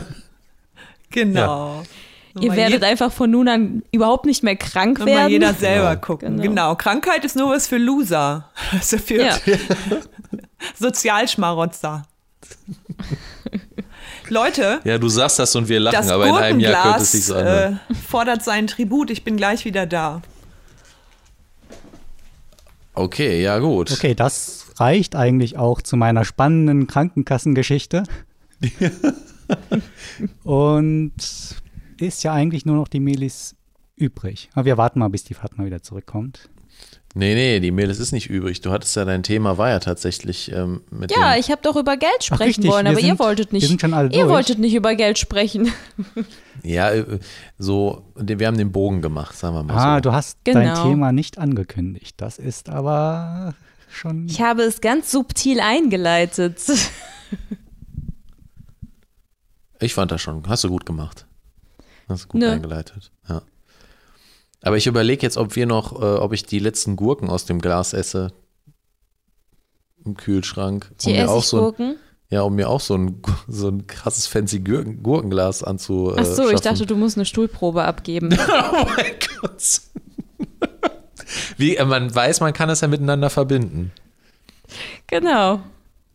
Genau. 1.10 1.82
Ihr 2.38 2.48
Mal 2.50 2.56
werdet 2.56 2.84
einfach 2.84 3.10
von 3.12 3.28
nun 3.30 3.48
an 3.48 3.82
überhaupt 3.90 4.24
nicht 4.26 4.44
mehr 4.44 4.54
krank 4.54 5.00
Mal 5.00 5.06
werden. 5.06 5.30
jeder 5.30 5.52
selber 5.52 5.84
Ja. 5.90 5.96
gucken. 5.96 6.36
Genau. 6.36 6.48
Genau. 6.48 6.74
Krankheit 6.76 7.24
ist 7.24 7.34
nur 7.36 7.50
was 7.50 7.66
für 7.66 7.78
Loser. 7.78 8.48
Also 8.72 8.98
für 8.98 9.20
Ja. 9.22 9.36
Sozialschmarotzer. 10.78 12.04
Leute, 14.30 14.80
Ja, 14.84 14.98
du 14.98 15.08
sagst 15.08 15.38
das 15.38 15.54
und 15.56 15.68
wir 15.68 15.80
lachen, 15.80 15.96
das 15.96 16.08
aber 16.08 16.26
in 16.28 16.34
einem 16.34 16.60
Jahr 16.60 16.82
könnte 16.82 17.02
es 17.02 17.12
sich 17.12 17.26
so 17.26 17.34
anhören. 17.34 17.80
äh, 17.88 17.94
fordert 17.94 18.42
seinen 18.42 18.66
Tribut. 18.66 19.10
Ich 19.10 19.24
bin 19.24 19.36
gleich 19.36 19.64
wieder 19.64 19.86
da. 19.86 20.22
Okay, 22.94 23.42
ja 23.42 23.58
gut. 23.58 23.90
Okay, 23.92 24.14
das 24.14 24.66
reicht 24.76 25.16
eigentlich 25.16 25.56
auch 25.56 25.80
zu 25.82 25.96
meiner 25.96 26.24
spannenden 26.24 26.86
Krankenkassengeschichte. 26.86 28.02
Und 30.44 31.12
ist 31.98 32.22
ja 32.22 32.32
eigentlich 32.32 32.66
nur 32.66 32.76
noch 32.76 32.88
die 32.88 33.00
Melis 33.00 33.56
übrig. 33.96 34.50
Aber 34.54 34.64
wir 34.64 34.76
warten 34.76 34.98
mal, 34.98 35.08
bis 35.08 35.24
die 35.24 35.34
Fatma 35.34 35.64
wieder 35.64 35.82
zurückkommt. 35.82 36.50
Nee, 37.12 37.34
nee, 37.34 37.58
die 37.58 37.72
Mail, 37.72 37.90
es 37.90 37.98
ist 37.98 38.12
nicht 38.12 38.30
übrig. 38.30 38.60
Du 38.60 38.70
hattest 38.70 38.94
ja, 38.94 39.04
dein 39.04 39.24
Thema 39.24 39.58
war 39.58 39.68
ja 39.70 39.80
tatsächlich 39.80 40.52
ähm, 40.52 40.82
mit 40.90 41.10
Ja, 41.10 41.32
dem, 41.34 41.40
ich 41.40 41.50
habe 41.50 41.60
doch 41.60 41.74
über 41.74 41.96
Geld 41.96 42.22
sprechen 42.22 42.42
richtig, 42.44 42.70
wollen, 42.70 42.86
aber 42.86 43.00
ihr 43.00 43.06
sind- 43.08 43.18
wolltet 43.18 43.52
nicht. 43.52 43.62
wir 43.62 43.68
sind 43.68 43.80
schon 43.80 43.94
alle 43.94 44.10
ihr 44.10 44.20
durch. 44.24 44.28
wolltet 44.28 44.58
nicht 44.60 44.74
über 44.74 44.94
Geld 44.94 45.18
sprechen. 45.18 45.72
Ja, 46.62 46.90
äh, 46.90 47.18
so, 47.56 48.04
wir 48.16 48.46
haben 48.46 48.58
den 48.58 48.70
Bogen 48.70 49.00
gemacht, 49.00 49.34
sagen 49.34 49.54
wir 49.54 49.62
mal 49.62 49.74
Ah, 49.74 49.94
so. 49.96 50.00
du 50.02 50.12
hast 50.12 50.36
dein 50.44 50.54
Genau. 50.74 50.82
Thema 50.90 51.10
nicht 51.10 51.38
angekündigt. 51.38 52.16
Das 52.20 52.38
ist 52.38 52.68
aber 52.68 53.54
schon. 53.90 54.26
Ich 54.28 54.42
habe 54.42 54.60
es 54.64 54.82
ganz 54.82 55.10
subtil 55.10 55.58
eingeleitet. 55.60 56.60
Ich 59.80 59.94
fand 59.94 60.10
das 60.12 60.20
schon. 60.20 60.46
Hast 60.48 60.64
du 60.64 60.68
gut 60.68 60.84
gemacht. 60.84 61.26
Hast 62.08 62.24
du 62.24 62.28
gut 62.28 62.40
Ne. 62.42 62.50
eingeleitet. 62.52 63.10
Ja. 63.26 63.40
Aber 64.62 64.76
ich 64.76 64.86
überlege 64.86 65.22
jetzt, 65.22 65.36
ob 65.36 65.56
wir 65.56 65.66
noch, 65.66 66.00
äh, 66.00 66.04
ob 66.04 66.32
ich 66.32 66.44
die 66.44 66.58
letzten 66.58 66.96
Gurken 66.96 67.30
aus 67.30 67.46
dem 67.46 67.60
Glas 67.60 67.92
esse. 67.92 68.32
Im 70.04 70.16
Kühlschrank. 70.16 70.92
Die 71.00 71.10
um 71.10 71.12
mir 71.16 71.30
auch 71.30 71.42
so 71.42 71.74
ein, 71.78 71.96
ja, 72.30 72.42
um 72.42 72.54
mir 72.54 72.68
auch 72.68 72.80
so 72.80 72.94
ein, 72.94 73.22
so 73.48 73.68
ein 73.68 73.86
krasses 73.86 74.26
fancy 74.26 74.60
Gurken, 74.60 75.02
Gurkenglas 75.02 75.62
anzu. 75.62 76.14
Ach 76.16 76.24
so, 76.24 76.48
äh, 76.48 76.54
ich 76.54 76.60
dachte, 76.60 76.86
du 76.86 76.96
musst 76.96 77.16
eine 77.16 77.24
Stuhlprobe 77.26 77.84
abgeben. 77.84 78.36
Oh 78.72 78.86
mein 78.96 79.12
Gott. 79.40 79.80
Wie, 81.56 81.76
äh, 81.76 81.84
man 81.84 82.14
weiß, 82.14 82.40
man 82.40 82.52
kann 82.52 82.70
es 82.70 82.80
ja 82.80 82.88
miteinander 82.88 83.30
verbinden. 83.30 83.92
genau. 85.06 85.60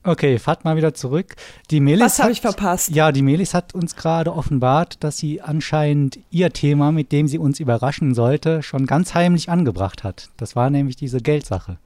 Okay, 0.05 0.37
Fatma 0.37 0.75
wieder 0.75 0.93
zurück. 0.93 1.35
Die 1.71 1.79
Melis 1.79 2.01
Was 2.01 2.19
habe 2.19 2.27
hat- 2.27 2.33
ich 2.33 2.41
verpasst? 2.41 2.89
Ja, 2.91 3.11
die 3.11 3.23
Melis 3.23 3.53
hat 3.55 3.73
uns 3.73 3.95
gerade 3.95 4.33
offenbart, 4.35 5.03
dass 5.03 5.17
sie 5.17 5.41
anscheinend 5.41 6.19
ihr 6.29 6.51
Thema, 6.51 6.91
mit 6.91 7.11
dem 7.11 7.27
sie 7.27 7.39
uns 7.39 7.59
überraschen 7.59 8.13
sollte, 8.13 8.61
schon 8.61 8.85
ganz 8.85 9.15
heimlich 9.15 9.49
angebracht 9.49 10.03
hat. 10.03 10.29
Das 10.37 10.55
war 10.55 10.69
nämlich 10.69 10.95
diese 10.95 11.21
Geldsache. 11.21 11.77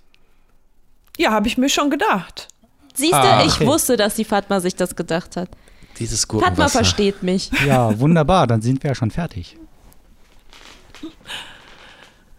Ja, 1.18 1.32
habe 1.32 1.48
ich 1.48 1.58
mir 1.58 1.70
schon 1.70 1.90
gedacht. 1.90 2.50
Siehst 2.94 3.14
du, 3.14 3.18
Ah, 3.18 3.44
ich 3.46 3.56
okay. 3.56 3.68
wusste, 3.68 3.96
dass 3.96 4.16
die 4.16 4.26
Fatma 4.26 4.60
sich 4.60 4.76
das 4.76 4.98
gedacht 4.98 5.38
hat. 5.38 5.50
Dieses 5.98 6.22
Fatma 6.26 6.40
Gurkenwasser. 6.42 6.80
versteht 6.80 7.24
mich. 7.24 7.52
Ja, 7.66 7.98
wunderbar, 8.00 8.48
dann 8.48 8.62
sind 8.62 8.84
wir 8.84 8.90
ja 8.92 8.96
schon 8.96 9.12
fertig. 9.12 9.56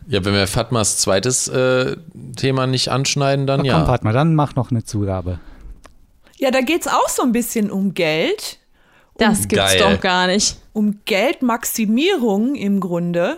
Ja, 0.07 0.25
wenn 0.25 0.35
wir 0.35 0.47
Fatmas 0.47 0.99
zweites 0.99 1.47
äh, 1.49 1.97
Thema 2.37 2.67
nicht 2.67 2.89
anschneiden, 2.89 3.47
dann 3.47 3.61
Na, 3.61 3.67
ja. 3.67 3.77
Komm, 3.79 3.87
Fatma, 3.87 4.13
dann 4.13 4.35
mach 4.35 4.55
noch 4.57 4.71
eine 4.71 4.85
Zugabe. 4.85 5.39
Ja, 6.41 6.51
da 6.51 6.63
geht 6.63 6.81
es 6.81 6.87
auch 6.89 7.09
so 7.09 7.23
ein 7.23 7.33
bisschen 7.33 7.71
um 7.71 7.93
Geld. 7.95 8.59
Das 9.19 9.47
gibt's 9.49 9.75
Geil. 9.75 9.79
doch 9.79 10.01
gar 10.01 10.27
nicht. 10.27 10.57
Um 10.73 11.01
Geldmaximierung 11.05 12.55
im 12.55 12.81
Grunde. 12.81 13.37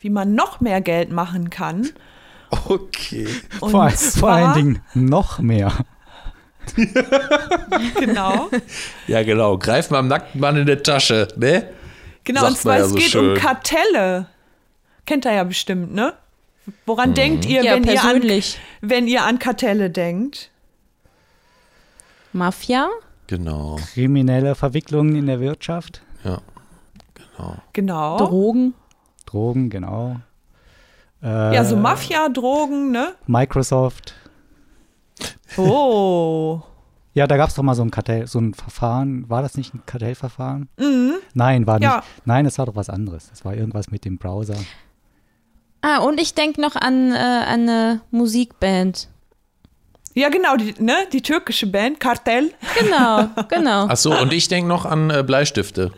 Wie 0.00 0.08
man 0.08 0.34
noch 0.34 0.60
mehr 0.60 0.80
Geld 0.80 1.10
machen 1.12 1.50
kann. 1.50 1.90
Okay. 2.68 3.28
Und 3.60 3.70
Vor, 3.70 3.90
vor 3.90 4.30
allen 4.30 4.54
Dingen 4.54 4.82
noch 4.94 5.38
mehr. 5.38 5.72
Genau. 8.00 8.50
Ja, 9.06 9.22
genau. 9.22 9.56
Greif 9.56 9.90
mal 9.90 9.98
am 9.98 10.08
nackten 10.08 10.40
Mann 10.40 10.56
in 10.56 10.66
die 10.66 10.76
Tasche, 10.76 11.28
ne? 11.36 11.68
Genau, 12.24 12.40
Sagt 12.40 12.50
und 12.52 12.58
zwar 12.58 12.78
ja 12.78 12.82
es 12.84 12.88
so 12.90 12.94
geht 12.96 13.10
schön. 13.10 13.30
um 13.30 13.36
Kartelle. 13.36 14.26
Kennt 15.04 15.24
ihr 15.26 15.32
ja 15.32 15.44
bestimmt, 15.44 15.94
ne? 15.94 16.14
Woran 16.84 17.14
denkt 17.14 17.44
ihr, 17.44 17.62
Ja, 17.62 17.74
wenn 17.74 17.84
ihr, 17.84 18.02
an, 18.02 18.42
wenn 18.80 19.06
ihr 19.06 19.22
an 19.24 19.38
Kartelle 19.38 19.90
denkt? 19.90 20.50
Mafia? 22.36 22.88
Genau. 23.26 23.76
Kriminelle 23.94 24.54
Verwicklungen 24.54 25.16
in 25.16 25.26
der 25.26 25.40
Wirtschaft, 25.40 26.02
Ja. 26.24 26.40
Genau. 27.14 27.56
Genau. 27.72 28.16
Drogen? 28.18 28.74
Drogen, 29.26 29.70
genau. 29.70 30.16
Äh, 31.22 31.54
ja, 31.54 31.64
so 31.64 31.76
Mafia, 31.76 32.28
Drogen, 32.28 32.92
ne? 32.92 33.14
Microsoft. 33.26 34.14
Oh. 35.56 36.60
Ja, 37.14 37.26
da 37.26 37.36
gab 37.36 37.48
es 37.48 37.54
doch 37.54 37.62
mal 37.62 37.74
so 37.74 37.82
ein 37.82 37.90
Kartell, 37.90 38.26
so 38.26 38.38
ein 38.38 38.52
Verfahren. 38.54 39.28
War 39.30 39.40
das 39.42 39.56
nicht 39.56 39.74
ein 39.74 39.82
Kartellverfahren? 39.86 40.68
Nein, 41.34 41.66
war 41.66 41.78
nicht. 41.78 41.88
Ja. 41.88 42.02
Nein, 42.26 42.44
es 42.46 42.58
war 42.58 42.66
doch 42.66 42.76
was 42.76 42.90
anderes. 42.90 43.30
Das 43.30 43.44
war 43.44 43.54
irgendwas 43.54 43.90
mit 43.90 44.04
dem 44.04 44.18
Browser. 44.18 44.56
Ah, 45.80 45.98
und 45.98 46.20
ich 46.20 46.34
denke 46.34 46.60
noch 46.60 46.76
an, 46.76 47.12
äh, 47.12 47.16
an 47.16 47.68
eine 47.68 48.00
Musikband. 48.10 49.08
Ja, 50.16 50.30
genau, 50.30 50.56
die, 50.56 50.74
ne? 50.82 50.94
die 51.12 51.20
türkische 51.20 51.66
Band, 51.66 52.00
Kartell. 52.00 52.52
Genau, 52.80 53.28
genau. 53.50 53.86
Ach 53.90 53.96
so, 53.98 54.18
und 54.18 54.32
ich 54.32 54.48
denke 54.48 54.66
noch 54.66 54.86
an 54.86 55.10
äh, 55.10 55.22
Bleistifte 55.22 55.92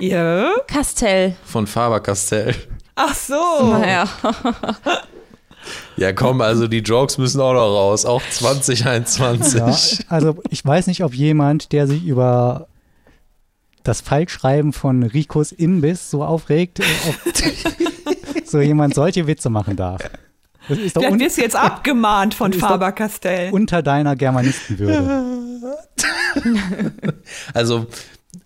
Ja. 0.00 0.50
Castell. 0.66 1.34
von 1.42 1.66
Faber-Castell. 1.66 2.54
Ach 2.94 3.14
so. 3.14 3.34
Naja. 3.70 4.06
Ja, 5.96 6.12
komm, 6.12 6.42
also 6.42 6.68
die 6.68 6.80
Jokes 6.80 7.16
müssen 7.16 7.40
auch 7.40 7.54
noch 7.54 7.60
raus. 7.74 8.04
Auch 8.04 8.20
2021. 8.28 9.98
Ja, 10.00 10.04
also 10.10 10.36
ich 10.50 10.62
weiß 10.62 10.86
nicht, 10.88 11.02
ob 11.02 11.14
jemand, 11.14 11.72
der 11.72 11.86
sich 11.86 12.04
über 12.04 12.68
das 13.82 14.02
Falschschreiben 14.02 14.74
von 14.74 15.02
Ricos 15.04 15.52
Imbiss 15.52 16.10
so 16.10 16.22
aufregt, 16.22 16.80
ob 16.80 18.44
so 18.46 18.60
jemand 18.60 18.94
solche 18.94 19.26
Witze 19.26 19.48
machen 19.48 19.76
darf. 19.76 20.02
Das 20.68 20.78
ist 20.78 20.96
doch 20.96 21.02
un 21.02 21.18
wirst 21.20 21.38
du 21.38 21.42
jetzt 21.42 21.56
abgemahnt 21.56 22.34
von 22.34 22.52
Faber-Castell. 22.54 23.52
unter 23.52 23.82
deiner 23.82 24.16
Germanistenwürde. 24.16 25.28
Also, 27.54 27.86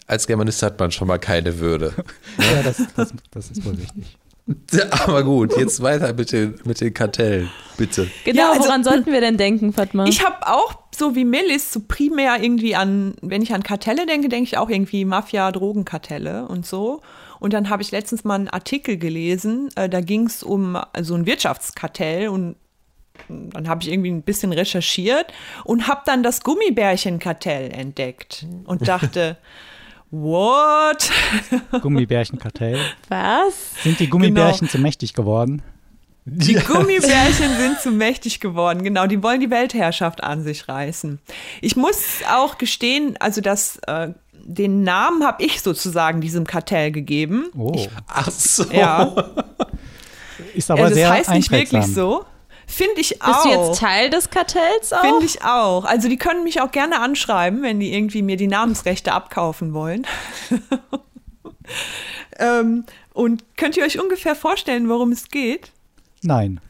als 0.06 0.26
Germanist 0.26 0.62
hat 0.62 0.78
man 0.78 0.90
schon 0.90 1.08
mal 1.08 1.18
keine 1.18 1.58
Würde. 1.58 1.92
Ja, 2.38 2.62
das, 2.62 2.82
das, 2.96 3.12
das 3.30 3.50
ist 3.50 3.64
wohl 3.64 3.74
richtig. 3.74 4.18
Aber 5.06 5.24
gut, 5.24 5.56
jetzt 5.56 5.82
weiter 5.82 6.12
mit 6.12 6.30
den, 6.30 6.54
mit 6.64 6.80
den 6.80 6.92
Kartellen, 6.94 7.48
bitte. 7.76 8.08
Genau, 8.24 8.38
Ja, 8.42 8.50
also- 8.52 8.64
woran 8.64 8.84
sollten 8.84 9.10
wir 9.12 9.20
denn 9.20 9.36
denken, 9.36 9.72
Fatma? 9.72 10.04
Ich 10.06 10.24
habe 10.24 10.46
auch, 10.46 10.82
so 10.94 11.14
wie 11.16 11.24
Millis, 11.24 11.72
so 11.72 11.80
primär 11.86 12.36
irgendwie 12.42 12.76
an, 12.76 13.14
wenn 13.22 13.42
ich 13.42 13.52
an 13.54 13.62
Kartelle 13.62 14.06
denke, 14.06 14.28
denke 14.28 14.44
ich 14.48 14.58
auch 14.58 14.68
irgendwie 14.70 15.04
Mafia, 15.04 15.50
Drogenkartelle 15.50 16.46
und 16.46 16.64
so. 16.66 17.00
Und 17.38 17.52
dann 17.52 17.70
habe 17.70 17.82
ich 17.82 17.90
letztens 17.90 18.24
mal 18.24 18.34
einen 18.34 18.48
Artikel 18.48 18.96
gelesen, 18.96 19.68
äh, 19.76 19.88
da 19.88 20.00
ging 20.00 20.26
es 20.26 20.42
um 20.42 20.78
so 21.00 21.14
ein 21.14 21.26
Wirtschaftskartell 21.26 22.28
und 22.28 22.56
dann 23.28 23.68
habe 23.68 23.82
ich 23.82 23.90
irgendwie 23.90 24.10
ein 24.10 24.22
bisschen 24.22 24.52
recherchiert 24.52 25.32
und 25.64 25.88
habe 25.88 26.02
dann 26.06 26.22
das 26.22 26.42
Gummibärchenkartell 26.42 27.72
entdeckt 27.72 28.46
und 28.64 28.86
dachte, 28.88 29.38
what? 30.10 31.10
Gummibärchenkartell. 31.80 32.78
Was? 33.08 33.82
Sind 33.82 34.00
die 34.00 34.08
Gummibärchen 34.08 34.68
zu 34.68 34.78
mächtig 34.78 35.14
geworden? 35.14 35.62
Die 36.28 36.54
Gummibärchen 36.66 37.56
sind 37.56 37.80
zu 37.80 37.92
mächtig 37.92 38.40
geworden, 38.40 38.82
genau. 38.82 39.06
Die 39.06 39.22
wollen 39.22 39.38
die 39.38 39.50
Weltherrschaft 39.50 40.24
an 40.24 40.42
sich 40.42 40.68
reißen. 40.68 41.20
Ich 41.60 41.76
muss 41.76 42.18
auch 42.28 42.58
gestehen, 42.58 43.16
also 43.20 43.40
das, 43.40 43.78
äh, 43.86 44.08
den 44.46 44.82
Namen 44.82 45.24
habe 45.24 45.42
ich 45.42 45.60
sozusagen 45.60 46.20
diesem 46.20 46.46
Kartell 46.46 46.92
gegeben. 46.92 47.50
Oh, 47.56 47.86
Ach 48.06 48.30
so. 48.30 48.64
Ja, 48.72 49.14
ist 50.54 50.70
aber 50.70 50.84
das 50.84 50.94
sehr 50.94 51.10
heißt 51.10 51.30
nicht 51.30 51.50
wirklich 51.50 51.86
so. 51.86 52.24
Finde 52.68 53.00
ich 53.00 53.10
Bist 53.10 53.22
auch. 53.22 53.42
du 53.42 53.48
jetzt 53.48 53.80
Teil 53.80 54.10
des 54.10 54.30
Kartells 54.30 54.92
auch? 54.92 55.00
Finde 55.00 55.24
ich 55.24 55.42
auch. 55.42 55.84
Also 55.84 56.08
die 56.08 56.16
können 56.16 56.42
mich 56.42 56.60
auch 56.60 56.72
gerne 56.72 57.00
anschreiben, 57.00 57.62
wenn 57.62 57.78
die 57.78 57.94
irgendwie 57.94 58.22
mir 58.22 58.36
die 58.36 58.48
Namensrechte 58.48 59.12
abkaufen 59.12 59.72
wollen. 59.72 60.06
ähm, 62.38 62.84
und 63.12 63.44
könnt 63.56 63.76
ihr 63.76 63.84
euch 63.84 64.00
ungefähr 64.00 64.34
vorstellen, 64.34 64.88
worum 64.88 65.12
es 65.12 65.28
geht? 65.28 65.70
Nein. 66.22 66.60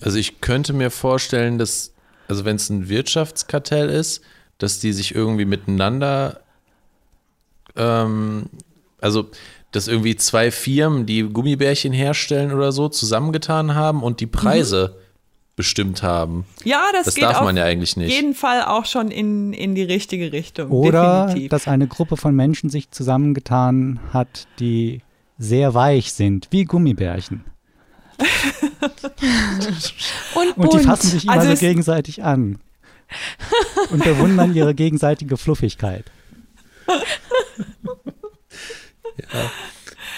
Also 0.00 0.18
ich 0.18 0.40
könnte 0.40 0.72
mir 0.72 0.90
vorstellen, 0.90 1.58
dass, 1.58 1.92
also 2.28 2.44
wenn 2.44 2.56
es 2.56 2.70
ein 2.70 2.88
Wirtschaftskartell 2.88 3.90
ist, 3.90 4.22
dass 4.56 4.80
die 4.80 4.92
sich 4.92 5.14
irgendwie 5.14 5.44
miteinander, 5.44 6.40
ähm, 7.76 8.46
also 9.00 9.30
dass 9.70 9.86
irgendwie 9.86 10.16
zwei 10.16 10.50
Firmen, 10.50 11.04
die 11.04 11.22
Gummibärchen 11.22 11.92
herstellen 11.92 12.52
oder 12.52 12.72
so, 12.72 12.88
zusammengetan 12.88 13.74
haben 13.74 14.02
und 14.02 14.20
die 14.20 14.26
Preise 14.26 14.96
bestimmt 15.56 16.02
haben. 16.02 16.46
Ja, 16.64 16.84
das, 16.92 17.06
Das 17.06 17.14
geht 17.16 17.24
darf 17.24 17.38
auf 17.38 17.44
man 17.44 17.56
ja 17.56 17.64
eigentlich 17.64 17.96
nicht. 17.96 18.14
jeden 18.14 18.34
Fall 18.34 18.62
auch 18.62 18.86
schon 18.86 19.10
in, 19.10 19.52
in 19.52 19.74
die 19.74 19.82
richtige 19.82 20.32
Richtung. 20.32 20.70
Oder 20.70 21.26
definitiv. 21.26 21.50
dass 21.50 21.68
eine 21.68 21.86
Gruppe 21.86 22.16
von 22.16 22.34
Menschen 22.34 22.70
sich 22.70 22.90
zusammengetan 22.92 24.00
hat, 24.12 24.46
die 24.60 25.02
sehr 25.36 25.74
weich 25.74 26.12
sind, 26.12 26.48
wie 26.50 26.64
Gummibärchen. 26.64 27.44
Und 30.34 30.56
Und 30.56 30.72
die 30.72 30.78
fassen 30.78 31.08
sich 31.08 31.24
immer 31.24 31.34
Also 31.34 31.54
so 31.54 31.60
gegenseitig 31.60 32.22
an. 32.22 32.58
und 33.90 34.04
bewundern 34.04 34.54
ihre 34.54 34.74
gegenseitige 34.74 35.38
Fluffigkeit. 35.38 36.04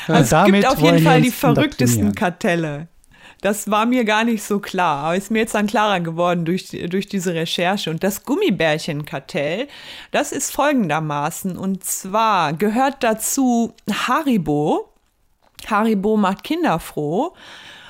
Also 0.09 0.37
es 0.37 0.45
gibt 0.47 0.67
auf 0.67 0.81
jeden 0.81 1.03
Fall 1.03 1.23
die 1.23 1.31
verrücktesten. 1.31 2.15
Kartelle. 2.15 2.89
Das 3.41 3.71
war 3.71 3.87
mir 3.87 4.05
gar 4.05 4.25
nicht 4.25 4.43
so 4.43 4.59
klar, 4.59 5.05
aber 5.05 5.17
ist 5.17 5.31
mir 5.31 5.39
jetzt 5.39 5.55
dann 5.55 5.67
klarer 5.67 6.01
geworden 6.01 6.45
durch, 6.45 6.69
durch 6.91 7.07
diese 7.07 7.33
Recherche. 7.33 7.91
Und 7.91 8.05
das 8.05 8.25
Gummibärchenkartell, 8.25 9.67
das 10.11 10.33
ist 10.33 10.53
folgendermaßen. 10.53 11.57
Und 11.57 11.83
zwar 11.85 12.53
gehört 12.53 13.03
dazu 13.03 13.73
Haribo. 13.91 14.93
Haribo 15.67 16.19
macht 16.19 16.45
Kinder 16.45 16.81
froh. 16.81 17.35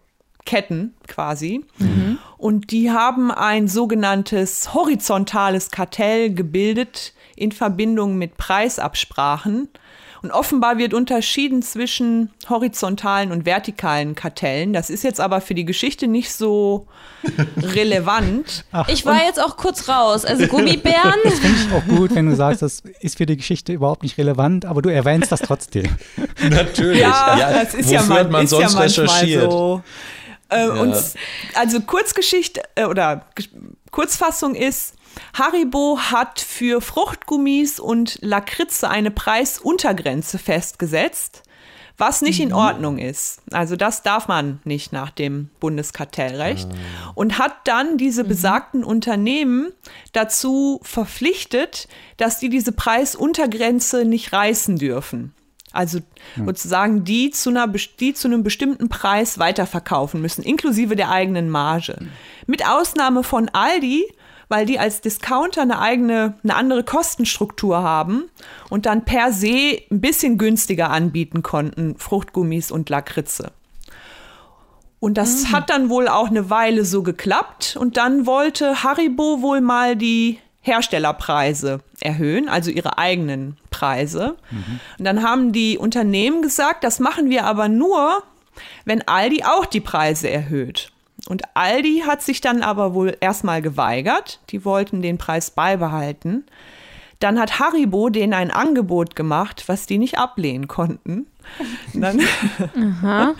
Ketten 0.45 0.95
quasi. 1.07 1.65
Und 2.39 2.73
die 2.73 2.91
haben 2.91 3.31
ein 3.31 3.69
sogenanntes 3.69 4.75
horizontales 4.75 5.71
Kartell 5.71 6.35
gebildet 6.35 7.13
in 7.41 7.53
Verbindung 7.53 8.17
mit 8.19 8.37
Preisabsprachen. 8.37 9.69
Und 10.23 10.33
offenbar 10.33 10.77
wird 10.77 10.93
unterschieden 10.93 11.63
zwischen 11.63 12.31
horizontalen 12.51 13.33
und 13.33 13.47
vertikalen 13.47 14.15
Kartellen. 14.15 14.75
Das 14.75 14.91
ist 14.91 15.03
jetzt 15.03 15.19
aber 15.19 15.41
für 15.41 15.55
die 15.55 15.65
Geschichte 15.65 16.09
nicht 16.09 16.31
so 16.35 16.87
relevant. 17.57 18.67
ich 18.89 19.07
war 19.07 19.25
jetzt 19.25 19.43
auch 19.43 19.57
kurz 19.57 19.89
raus. 19.89 20.27
Also 20.27 20.47
Gummibären. 20.47 21.15
Finde 21.25 21.57
ich 21.59 21.73
auch 21.73 21.87
gut, 21.97 22.15
wenn 22.15 22.27
du 22.29 22.37
sagst, 22.37 22.61
das 22.61 22.83
ist 23.01 23.17
für 23.17 23.25
die 23.25 23.39
Geschichte 23.39 23.73
überhaupt 23.73 24.03
nicht 24.03 24.19
relevant, 24.19 24.67
aber 24.67 24.83
du 24.83 24.91
erwähnst 24.91 25.33
das 25.33 25.41
trotzdem. 25.41 25.89
Natürlich. 26.51 27.01
Ja, 27.01 27.53
das 27.65 27.73
ist 27.73 27.91
ja, 27.91 28.03
man, 28.03 28.31
man 28.31 28.45
ist 28.45 28.51
sonst 28.51 28.75
ja 28.75 28.81
recherchiert? 28.81 29.51
so. 29.51 29.83
Äh, 30.51 30.69
und 30.69 30.91
s- 30.91 31.15
also 31.55 31.81
Kurzgeschichte 31.81 32.61
äh, 32.75 32.85
oder 32.85 33.25
Kurzfassung 33.91 34.55
ist, 34.55 34.95
Haribo 35.35 35.99
hat 35.99 36.41
für 36.41 36.81
Fruchtgummis 36.81 37.81
und 37.81 38.19
Lakritze 38.21 38.89
eine 38.89 39.11
Preisuntergrenze 39.11 40.39
festgesetzt, 40.39 41.43
was 41.97 42.23
nicht 42.23 42.41
in 42.41 42.53
Ordnung 42.53 42.99
ist. 42.99 43.43
Also 43.53 43.77
das 43.77 44.03
darf 44.03 44.27
man 44.27 44.61
nicht 44.65 44.93
nach 44.93 45.11
dem 45.11 45.51
Bundeskartellrecht. 45.61 46.69
Und 47.15 47.39
hat 47.39 47.55
dann 47.65 47.99
diese 47.99 48.25
besagten 48.25 48.83
Unternehmen 48.83 49.71
dazu 50.13 50.81
verpflichtet, 50.83 51.89
dass 52.17 52.39
die 52.39 52.49
diese 52.49 52.73
Preisuntergrenze 52.73 54.07
nicht 54.07 54.33
reißen 54.33 54.77
dürfen. 54.77 55.35
Also 55.73 56.01
sozusagen 56.37 57.05
die 57.05 57.31
zu, 57.31 57.51
einer, 57.51 57.69
die 57.69 58.13
zu 58.13 58.27
einem 58.27 58.43
bestimmten 58.43 58.89
Preis 58.89 59.39
weiterverkaufen 59.39 60.21
müssen, 60.21 60.43
inklusive 60.43 60.97
der 60.97 61.11
eigenen 61.11 61.49
Marge. 61.49 61.97
Mit 62.47 62.67
Ausnahme 62.67 63.23
von 63.23 63.49
Aldi, 63.51 64.05
weil 64.51 64.67
die 64.67 64.79
als 64.79 65.01
Discounter 65.01 65.63
eine 65.63 65.79
eigene, 65.79 66.35
eine 66.43 66.57
andere 66.57 66.83
Kostenstruktur 66.83 67.83
haben 67.83 68.25
und 68.69 68.85
dann 68.85 69.05
per 69.05 69.33
se 69.33 69.79
ein 69.91 70.01
bisschen 70.01 70.37
günstiger 70.37 70.91
anbieten 70.91 71.43
konnten, 71.43 71.97
Fruchtgummis 71.97 72.73
und 72.73 72.91
Lakritze. 72.91 73.53
Und 74.99 75.17
das 75.17 75.51
hat 75.53 75.71
dann 75.71 75.89
wohl 75.89 76.09
auch 76.09 76.29
eine 76.29 76.51
Weile 76.51 76.85
so 76.85 77.03
geklappt. 77.03 77.77
Und 77.81 77.97
dann 77.97 78.27
wollte 78.27 78.83
Haribo 78.83 79.41
wohl 79.41 79.63
mal 79.63 79.97
die 79.97 80.39
Herstellerpreise 80.61 81.81
erhöhen, 82.01 82.51
also 82.51 82.71
ihre 82.71 82.99
eigenen 82.99 83.57
Preise. 83.71 84.37
Und 84.99 85.05
dann 85.05 85.23
haben 85.23 85.53
die 85.53 85.79
Unternehmen 85.79 86.43
gesagt, 86.43 86.85
das 86.85 86.99
machen 86.99 87.31
wir 87.31 87.47
aber 87.47 87.69
nur, 87.69 88.23
wenn 88.85 89.07
Aldi 89.07 89.45
auch 89.45 89.65
die 89.65 89.81
Preise 89.81 90.29
erhöht. 90.29 90.93
Und 91.29 91.43
Aldi 91.55 92.05
hat 92.07 92.23
sich 92.23 92.41
dann 92.41 92.63
aber 92.63 92.95
wohl 92.95 93.17
erstmal 93.21 93.63
geweigert. 93.63 94.41
Die 94.51 94.65
wollten 94.65 95.03
den 95.03 95.19
Preis 95.19 95.51
beibehalten. 95.51 96.45
Dann 97.19 97.39
hat 97.39 97.61
Haribo 97.61 98.09
denen 98.09 98.33
ein 98.33 98.51
Angebot 98.51 99.15
gemacht, 99.15 99.65
was 99.67 99.87
die 99.87 99.99
nicht 99.99 100.19
ablehnen 100.19 100.69
konnten. 100.69 101.27
Dann 101.95 102.21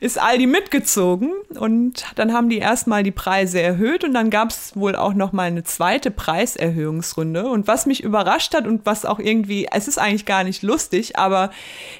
ist 0.00 0.20
Aldi 0.20 0.46
mitgezogen 0.46 1.32
und 1.58 2.04
dann 2.14 2.32
haben 2.32 2.48
die 2.48 2.58
erstmal 2.58 3.02
die 3.02 3.10
Preise 3.10 3.60
erhöht 3.60 4.04
und 4.04 4.12
dann 4.14 4.30
gab 4.30 4.50
es 4.50 4.76
wohl 4.76 4.94
auch 4.94 5.14
noch 5.14 5.32
mal 5.32 5.44
eine 5.44 5.64
zweite 5.64 6.10
Preiserhöhungsrunde. 6.10 7.48
Und 7.48 7.66
was 7.66 7.86
mich 7.86 8.02
überrascht 8.02 8.54
hat 8.54 8.66
und 8.66 8.84
was 8.84 9.04
auch 9.04 9.18
irgendwie, 9.18 9.68
es 9.72 9.88
ist 9.88 9.98
eigentlich 9.98 10.26
gar 10.26 10.44
nicht 10.44 10.62
lustig, 10.62 11.18
aber 11.18 11.50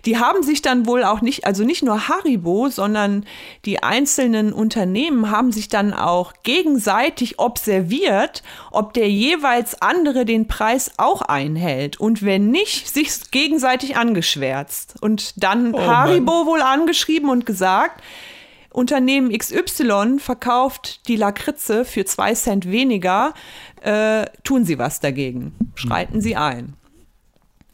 die 0.05 0.19
haben 0.19 0.43
sich 0.43 0.63
dann 0.63 0.87
wohl 0.87 1.05
auch 1.05 1.21
nicht, 1.21 1.47
also 1.47 1.65
nicht 1.65 1.83
nur 1.83 2.09
Haribo, 2.09 2.69
sondern 2.69 3.25
die 3.65 3.83
einzelnen 3.83 4.53
Unternehmen 4.53 5.31
haben 5.31 5.53
sich 5.53 5.69
dann 5.69 5.95
auch 5.95 6.35
gegenseitig 6.43 7.39
observiert, 7.39 8.43
ob 8.71 8.93
der 8.93 9.11
jeweils 9.11 9.81
andere 9.81 10.25
den 10.25 10.47
Preis 10.47 10.93
auch 10.99 11.23
einhält. 11.23 11.99
Und 11.99 12.23
wenn 12.23 12.51
nicht, 12.51 12.93
sich 12.93 13.31
gegenseitig 13.31 13.97
angeschwärzt. 13.97 14.95
Und 15.01 15.36
dann 15.37 15.75
Haribo 15.75 16.47
wohl 16.47 16.63
angeschrieben 16.63 17.31
und 17.31 17.47
gesagt, 17.47 18.03
Unternehmen 18.77 19.31
XY 19.37 20.19
verkauft 20.19 21.09
die 21.09 21.17
Lakritze 21.17 21.87
für 21.87 22.05
zwei 22.05 22.35
Cent 22.35 22.71
weniger, 22.71 23.33
äh, 23.83 24.27
tun 24.45 24.65
Sie 24.67 24.79
was 24.79 25.01
dagegen. 25.01 25.55
Schreiten 25.77 26.21
Sie 26.21 26.37
ein. 26.37 26.75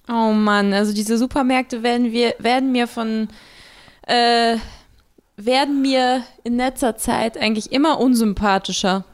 Oh 0.09 0.33
Mann, 0.33 0.73
also 0.73 0.93
diese 0.93 1.19
Supermärkte 1.19 1.83
werden 1.83 2.13
wir, 2.13 2.35
werden 2.39 2.71
mir 2.71 2.87
von, 2.87 3.29
äh, 4.07 4.57
werden 5.37 5.83
mir 5.83 6.23
in 6.45 6.57
letzter 6.57 6.97
Zeit 6.97 7.37
eigentlich 7.37 7.73
immer 7.73 7.99
unsympathischer. 7.99 9.05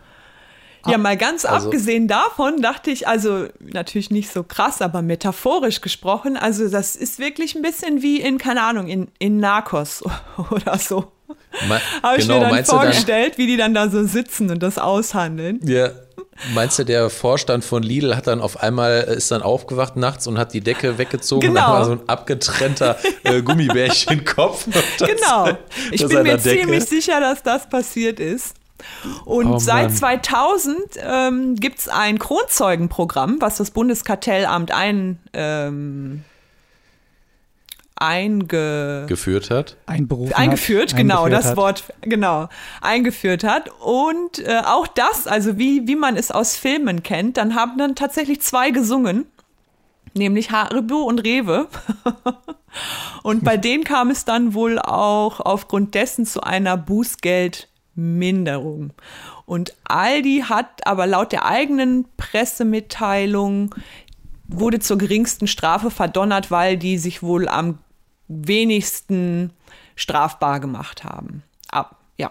Ja, 0.91 0.99
mal 0.99 1.16
ganz 1.16 1.45
also- 1.45 1.66
abgesehen 1.66 2.09
davon 2.09 2.62
dachte 2.62 2.91
ich, 2.91 3.07
also 3.09 3.47
natürlich 3.61 4.11
nicht 4.11 4.32
so 4.32 4.43
krass, 4.43 4.80
aber 4.82 5.03
metaphorisch 5.03 5.80
gesprochen, 5.80 6.36
also 6.36 6.68
das 6.68 6.97
ist 6.97 7.18
wirklich 7.18 7.55
ein 7.55 7.62
bisschen 7.62 8.03
wie 8.03 8.20
in, 8.20 8.39
keine 8.39 8.62
Ahnung, 8.62 8.89
in, 8.89 9.09
in 9.18 9.39
Narcos 9.39 10.03
oder 10.51 10.78
so. 10.78 11.12
Habe 12.03 12.16
ich 12.18 12.22
genau, 12.26 12.34
mir 12.39 12.41
dann 12.41 12.51
du 12.51 12.57
dann, 12.57 12.64
vorgestellt, 12.64 13.39
wie 13.39 13.47
die 13.47 13.57
dann 13.57 13.74
da 13.74 13.89
so 13.89 14.05
sitzen 14.07 14.51
und 14.51 14.62
das 14.62 14.78
aushandeln. 14.78 15.61
ja, 15.64 15.91
meinst 16.55 16.78
du, 16.78 16.84
der 16.84 17.11
Vorstand 17.11 17.64
von 17.64 17.82
Lidl 17.82 18.16
hat 18.16 18.26
dann 18.26 18.41
auf 18.41 18.62
einmal, 18.62 19.07
äh, 19.09 19.16
ist 19.16 19.30
dann 19.30 19.43
aufgewacht 19.43 19.97
nachts 19.97 20.26
und 20.26 20.39
hat 20.39 20.55
die 20.55 20.61
Decke 20.61 20.99
weggezogen 20.99 21.49
Genau. 21.49 21.61
und 21.61 21.66
dann 21.66 21.72
war 21.72 21.84
so 21.84 21.93
ein 21.93 22.09
abgetrennter 22.09 22.97
äh, 23.24 23.43
Gummibärchenkopf. 23.89 24.66
unter 24.66 25.07
Genau. 25.07 25.59
Ich 25.91 26.07
bin 26.07 26.22
mir 26.22 26.39
ziemlich 26.39 26.84
sicher, 26.84 27.20
dass 27.20 27.43
das 27.43 27.68
passiert 27.68 28.20
ist. 28.20 28.55
Und 29.24 29.47
Oh 29.47 29.59
seit 29.59 29.89
Mann. 29.89 29.97
2000 29.97 30.79
ähm, 31.03 31.55
gibt 31.57 31.79
es 31.81 31.89
ein 31.89 32.18
Kronzeugenprogramm, 32.18 33.37
was 33.41 33.57
das 33.57 33.70
Bundeskartellamt 33.70 34.70
ein, 34.72 35.18
ähm, 35.33 36.24
einge 38.01 39.07
geführt 39.09 39.51
hat. 39.51 39.76
Einberufen 39.87 40.35
eingeführt, 40.35 40.93
hat, 40.93 40.97
genau, 40.97 41.24
eingeführt 41.24 41.45
das 41.45 41.51
hat. 41.51 41.57
Wort, 41.57 41.85
genau, 42.01 42.49
eingeführt 42.81 43.45
hat. 43.45 43.70
Und 43.81 44.39
äh, 44.39 44.62
auch 44.64 44.87
das, 44.87 45.26
also 45.26 45.59
wie, 45.59 45.87
wie 45.87 45.97
man 45.97 46.16
es 46.16 46.31
aus 46.31 46.57
Filmen 46.57 47.03
kennt, 47.03 47.37
dann 47.37 47.55
haben 47.55 47.79
dann 47.79 47.95
tatsächlich 47.95 48.41
zwei 48.41 48.70
gesungen, 48.70 49.26
nämlich 50.14 50.51
Haribo 50.51 51.03
und 51.03 51.20
Rewe. 51.20 51.66
und 53.22 53.45
bei 53.45 53.57
denen 53.57 53.85
kam 53.85 54.11
es 54.11 54.24
dann 54.24 54.55
wohl 54.55 54.79
auch 54.79 55.41
aufgrund 55.41 55.95
dessen 55.95 56.24
zu 56.26 56.43
einer 56.43 56.76
Bußgeldminderung. 57.99 58.93
Und 59.45 59.75
Aldi 59.85 60.45
hat 60.49 60.87
aber 60.87 61.07
laut 61.07 61.33
der 61.33 61.45
eigenen 61.45 62.07
Pressemitteilung 62.17 63.75
wurde 64.47 64.79
zur 64.79 64.97
geringsten 64.97 65.47
Strafe 65.47 65.91
verdonnert, 65.91 66.51
weil 66.51 66.79
die 66.79 66.97
sich 66.97 67.23
wohl 67.23 67.49
am 67.49 67.79
wenigsten 68.29 69.51
strafbar 69.95 70.61
gemacht 70.61 71.05
haben. 71.05 71.43
Ab, 71.71 71.97
ja. 72.17 72.31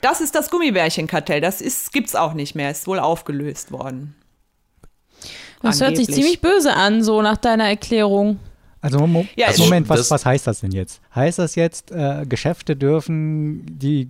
Das 0.00 0.20
ist 0.20 0.34
das 0.34 0.50
Gummibärchenkartell. 0.50 1.40
Das 1.40 1.60
ist, 1.60 1.92
gibt's 1.92 2.14
auch 2.14 2.32
nicht 2.32 2.54
mehr. 2.54 2.70
Ist 2.70 2.86
wohl 2.86 2.98
aufgelöst 2.98 3.70
worden. 3.72 4.14
Das 5.62 5.82
hört 5.82 5.96
sich 5.96 6.08
Angeblich. 6.08 6.14
ziemlich 6.14 6.40
böse 6.40 6.74
an, 6.74 7.02
so 7.02 7.20
nach 7.20 7.36
deiner 7.36 7.68
Erklärung. 7.68 8.38
Also, 8.80 9.06
Mo 9.06 9.26
Ja, 9.36 9.48
also 9.48 9.64
Moment, 9.64 9.90
was, 9.90 10.10
was 10.10 10.24
heißt 10.24 10.46
das 10.46 10.60
denn 10.60 10.70
jetzt? 10.70 11.02
Heißt 11.14 11.38
das 11.38 11.54
jetzt, 11.54 11.90
äh, 11.90 12.24
Geschäfte 12.26 12.76
dürfen 12.76 13.66
die 13.78 14.08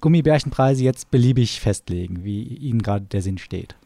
Gummibärchenpreise 0.00 0.82
jetzt 0.84 1.10
beliebig 1.10 1.60
festlegen, 1.60 2.24
wie 2.24 2.42
ihnen 2.42 2.82
gerade 2.82 3.06
der 3.06 3.22
Sinn 3.22 3.38
steht? 3.38 3.76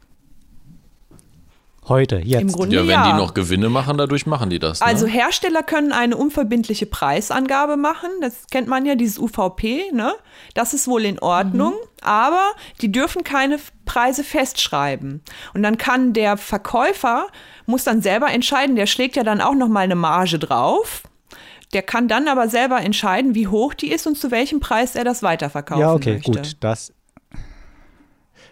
Heute, 1.88 2.18
jetzt. 2.18 2.42
Im 2.42 2.52
Grunde 2.52 2.76
Ja, 2.76 2.82
wenn 2.82 2.90
ja. 2.90 3.10
die 3.10 3.18
noch 3.18 3.34
Gewinne 3.34 3.68
machen, 3.68 3.98
dadurch 3.98 4.26
machen 4.26 4.50
die 4.50 4.58
das. 4.58 4.80
Ne? 4.80 4.86
Also 4.86 5.06
Hersteller 5.06 5.62
können 5.62 5.92
eine 5.92 6.16
unverbindliche 6.16 6.86
Preisangabe 6.86 7.76
machen. 7.76 8.10
Das 8.20 8.46
kennt 8.50 8.68
man 8.68 8.86
ja, 8.86 8.94
dieses 8.94 9.18
UVP. 9.18 9.90
Ne? 9.92 10.12
Das 10.54 10.72
ist 10.74 10.86
wohl 10.86 11.04
in 11.04 11.18
Ordnung. 11.18 11.74
Aber 12.02 12.52
die 12.80 12.92
dürfen 12.92 13.24
keine 13.24 13.58
Preise 13.86 14.22
festschreiben. 14.22 15.22
Und 15.52 15.62
dann 15.62 15.78
kann 15.78 16.12
der 16.12 16.36
Verkäufer, 16.36 17.26
muss 17.66 17.84
dann 17.84 18.02
selber 18.02 18.30
entscheiden, 18.30 18.76
der 18.76 18.86
schlägt 18.86 19.16
ja 19.16 19.24
dann 19.24 19.40
auch 19.40 19.54
noch 19.54 19.68
mal 19.68 19.80
eine 19.80 19.96
Marge 19.96 20.38
drauf. 20.38 21.02
Der 21.72 21.82
kann 21.82 22.08
dann 22.08 22.26
aber 22.26 22.48
selber 22.48 22.80
entscheiden, 22.80 23.34
wie 23.34 23.46
hoch 23.46 23.74
die 23.74 23.92
ist 23.92 24.06
und 24.06 24.16
zu 24.16 24.30
welchem 24.30 24.60
Preis 24.60 24.96
er 24.96 25.04
das 25.04 25.22
weiterverkaufen 25.22 25.80
ja, 25.80 25.92
okay, 25.92 26.14
möchte. 26.14 26.32
gut. 26.32 26.56
Das, 26.60 26.92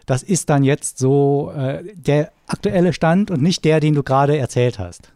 das 0.07 0.23
ist 0.23 0.49
dann 0.51 0.63
jetzt 0.63 0.99
so 0.99 1.53
äh, 1.57 1.83
der 1.95 2.33
aktuelle 2.47 2.93
Stand 2.93 3.31
und 3.31 3.43
nicht 3.43 3.65
der, 3.65 3.81
den 3.81 3.95
du 3.95 4.03
gerade 4.03 4.39
erzählt 4.39 4.79
hast. 4.79 5.13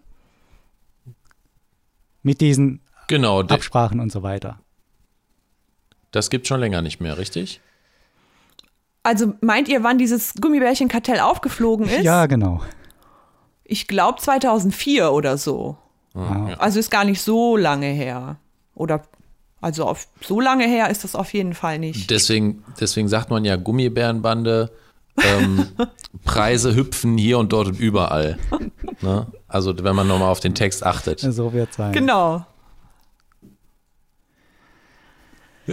Mit 2.23 2.41
diesen 2.41 2.81
genau, 3.09 3.41
Absprachen 3.41 4.01
und 4.01 4.11
so 4.11 4.23
weiter. 4.23 4.61
das 6.11 6.29
gibt 6.29 6.47
schon 6.47 6.61
länger 6.61 6.83
nicht 6.83 7.01
mehr, 7.01 7.19
richtig? 7.19 7.61
Also 9.03 9.35
meint 9.41 9.69
ihr, 9.69 9.83
wann 9.83 9.99
dieses 9.99 10.35
Gummibärchenkartell 10.35 11.21
aufgeflogen 11.21 11.87
ist? 11.87 12.03
Ja, 12.03 12.27
genau. 12.27 12.63
Ich 13.65 13.89
glaube 13.89 14.21
2004 14.21 15.13
oder 15.13 15.39
so. 15.39 15.77
Ah, 16.15 16.55
Also 16.59 16.79
ist 16.79 16.91
gar 16.91 17.05
nicht 17.05 17.21
so 17.23 17.57
lange 17.57 17.87
her. 17.87 18.37
Oder 18.75 19.03
also 19.61 19.85
auf, 19.87 20.09
so 20.21 20.41
lange 20.41 20.65
her 20.67 20.91
ist 20.91 21.05
das 21.05 21.15
auf 21.15 21.33
jeden 21.33 21.55
Fall 21.55 21.79
nicht. 21.79 22.11
Deswegen, 22.11 22.65
deswegen 22.81 23.09
sagt 23.09 23.31
man 23.31 23.45
ja 23.45 23.57
Gummibärenbande, 23.57 24.71
ähm, 25.23 25.69
Preise 26.25 26.75
hüpfen 26.75 27.17
hier 27.17 27.39
und 27.39 27.53
dort 27.53 27.69
und 27.69 27.79
überall. 27.81 28.39
Ne? 29.03 29.27
Also 29.49 29.73
wenn 29.83 29.95
man 29.97 30.07
nochmal 30.09 30.31
auf 30.31 30.41
den 30.41 30.55
Text 30.55 30.85
achtet. 30.85 31.21
So 31.21 31.53
wird 31.53 31.71
es 31.71 31.77
sein. 31.77 31.93
Genau. 31.93 32.45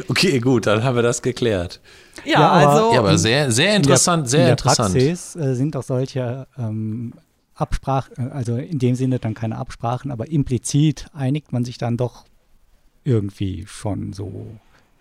Okay, 0.08 0.40
gut, 0.40 0.68
dann 0.68 0.84
haben 0.84 0.96
wir 0.96 1.02
das 1.02 1.22
geklärt. 1.22 1.80
Ja, 2.24 2.32
Ja, 2.42 2.50
aber- 2.52 2.70
also 2.70 2.94
Ja, 2.94 3.00
aber 3.00 3.18
sehr, 3.18 3.52
sehr 3.52 3.72
In 3.72 3.76
interessant, 3.78 4.24
der, 4.26 4.30
sehr 4.30 4.40
in 4.42 4.46
der 4.46 4.52
interessant. 4.54 4.94
Praxis 4.94 5.36
äh, 5.36 5.56
sind 5.56 5.76
auch 5.76 5.84
solche 5.84 6.48
ähm, 6.60 7.14
Absprachen, 7.60 8.32
also 8.32 8.55
in 8.55 8.80
dem 8.80 8.95
Sinne 8.95 9.20
dann 9.20 9.34
keine 9.34 9.57
Absprachen, 9.57 10.12
aber 10.12 10.30
implizit 10.30 11.07
einigt 11.14 11.51
man 11.51 11.66
sich 11.66 11.78
dann 11.78 11.97
doch 11.97 12.26
irgendwie 13.03 13.66
schon 13.68 14.14
so, 14.14 14.47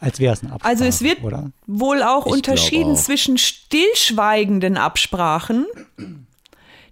als 0.01 0.19
wäre 0.21 0.33
es 0.35 0.43
eine 0.43 0.53
Absprache. 0.53 0.71
Also 0.71 0.85
es 0.85 1.03
wird 1.03 1.23
oder? 1.23 1.51
wohl 1.67 2.03
auch 2.03 2.27
Ich 2.27 2.33
unterschieden 2.33 2.93
auch. 2.93 3.03
zwischen 3.03 3.39
stillschweigenden 3.39 4.77
Absprachen. 4.77 5.67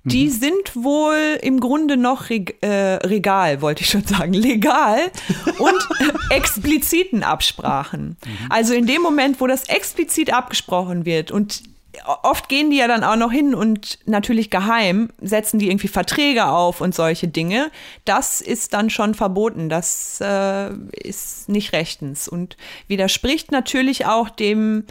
Die 0.04 0.30
sind 0.30 0.76
wohl 0.76 1.36
im 1.42 1.58
Grunde 1.58 1.96
noch 1.96 2.30
reg 2.30 2.58
äh, 2.60 2.94
regal, 3.04 3.60
wollte 3.60 3.82
ich 3.82 3.90
schon 3.90 4.04
sagen, 4.04 4.32
legal 4.34 4.98
und 5.58 5.88
expliziten 6.30 7.24
Absprachen. 7.24 8.16
Also 8.48 8.72
in 8.72 8.86
dem 8.86 9.02
Moment, 9.02 9.40
wo 9.40 9.48
das 9.48 9.68
explizit 9.68 10.32
abgesprochen 10.32 11.06
wird 11.06 11.32
und 11.32 11.64
oft 12.22 12.48
gehen 12.48 12.70
die 12.70 12.78
ja 12.78 12.88
dann 12.88 13.04
auch 13.04 13.16
noch 13.16 13.32
hin 13.32 13.54
und 13.54 13.98
natürlich 14.06 14.50
geheim 14.50 15.10
setzen 15.20 15.58
die 15.58 15.68
irgendwie 15.68 15.88
Verträge 15.88 16.46
auf 16.46 16.80
und 16.80 16.94
solche 16.94 17.28
Dinge. 17.28 17.70
Das 18.04 18.40
ist 18.40 18.74
dann 18.74 18.90
schon 18.90 19.14
verboten. 19.14 19.68
Das 19.68 20.20
äh, 20.20 20.70
ist 20.92 21.48
nicht 21.48 21.72
rechtens 21.72 22.28
und 22.28 22.56
widerspricht 22.88 23.52
natürlich 23.52 24.06
auch 24.06 24.28
dem 24.28 24.84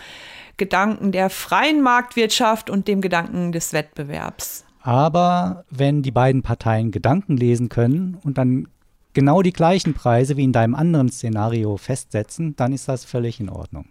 Gedanken 0.57 1.11
der 1.11 1.29
freien 1.29 1.81
Marktwirtschaft 1.81 2.69
und 2.69 2.87
dem 2.87 3.01
Gedanken 3.01 3.51
des 3.51 3.73
Wettbewerbs. 3.73 4.65
Aber 4.81 5.65
wenn 5.69 6.03
die 6.03 6.11
beiden 6.11 6.43
Parteien 6.43 6.91
Gedanken 6.91 7.37
lesen 7.37 7.69
können 7.69 8.19
und 8.23 8.37
dann 8.37 8.67
genau 9.13 9.41
die 9.41 9.53
gleichen 9.53 9.95
Preise 9.95 10.37
wie 10.37 10.43
in 10.43 10.53
deinem 10.53 10.75
anderen 10.75 11.09
Szenario 11.09 11.77
festsetzen, 11.77 12.55
dann 12.55 12.71
ist 12.71 12.87
das 12.87 13.03
völlig 13.03 13.39
in 13.39 13.49
Ordnung. 13.49 13.87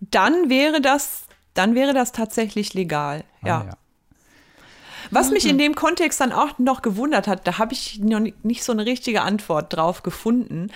Dann 0.00 0.48
wäre 0.48 0.80
das, 0.80 1.26
dann 1.54 1.74
wäre 1.74 1.92
das 1.94 2.12
tatsächlich 2.12 2.74
legal. 2.74 3.24
Ja. 3.44 3.58
Ah, 3.60 3.64
ja. 3.66 3.72
Was 5.10 5.30
mich 5.30 5.46
in 5.46 5.58
dem 5.58 5.74
Kontext 5.74 6.20
dann 6.20 6.32
auch 6.32 6.58
noch 6.58 6.82
gewundert 6.82 7.26
hat, 7.26 7.46
da 7.46 7.58
habe 7.58 7.72
ich 7.72 7.98
noch 7.98 8.20
ni- 8.20 8.34
nicht 8.42 8.62
so 8.62 8.70
eine 8.72 8.84
richtige 8.86 9.22
Antwort 9.22 9.74
drauf 9.74 10.02
gefunden. 10.02 10.70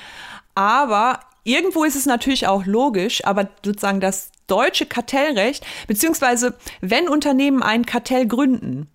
Aber 0.55 1.21
irgendwo 1.45 1.85
ist 1.85 1.95
es 1.95 2.07
natürlich 2.07 2.47
auch 2.49 2.65
logisch, 2.67 3.25
aber 3.25 3.49
sozusagen 3.65 4.01
das 4.01 4.31
deutsche 4.47 4.87
Kartellrecht, 4.87 5.65
beziehungsweise 5.87 6.57
wenn 6.81 7.09
Unternehmen 7.09 7.63
ein 7.63 7.87
Kartell 7.87 8.27
gründen 8.27 8.89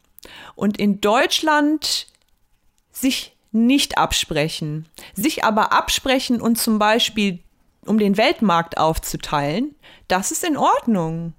und 0.56 0.78
in 0.78 1.00
Deutschland 1.00 2.08
sich 2.92 3.36
nicht 3.52 3.98
absprechen, 3.98 4.88
sich 5.14 5.44
aber 5.44 5.72
absprechen 5.72 6.42
und 6.42 6.58
zum 6.58 6.80
Beispiel 6.80 7.40
um 7.86 7.98
den 7.98 8.18
Weltmarkt 8.18 8.78
aufzuteilen, 8.78 9.74
das 10.08 10.32
ist 10.32 10.44
in 10.44 10.58
Ordnung 10.58 11.34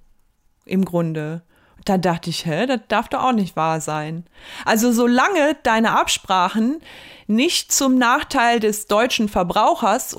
im 0.64 0.84
Grunde. 0.84 1.42
Da 1.84 1.96
dachte 1.96 2.30
ich, 2.30 2.44
hä, 2.44 2.66
das 2.66 2.80
darf 2.88 3.08
doch 3.08 3.22
auch 3.22 3.32
nicht 3.32 3.56
wahr 3.56 3.80
sein. 3.80 4.24
Also 4.64 4.92
solange 4.92 5.56
deine 5.62 5.98
Absprachen 5.98 6.80
nicht 7.26 7.72
zum 7.72 7.96
Nachteil 7.96 8.60
des 8.60 8.86
deutschen 8.86 9.28
Verbrauchers 9.28 10.14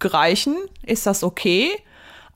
gereichen, 0.00 0.56
ist 0.84 1.06
das 1.06 1.22
okay. 1.22 1.70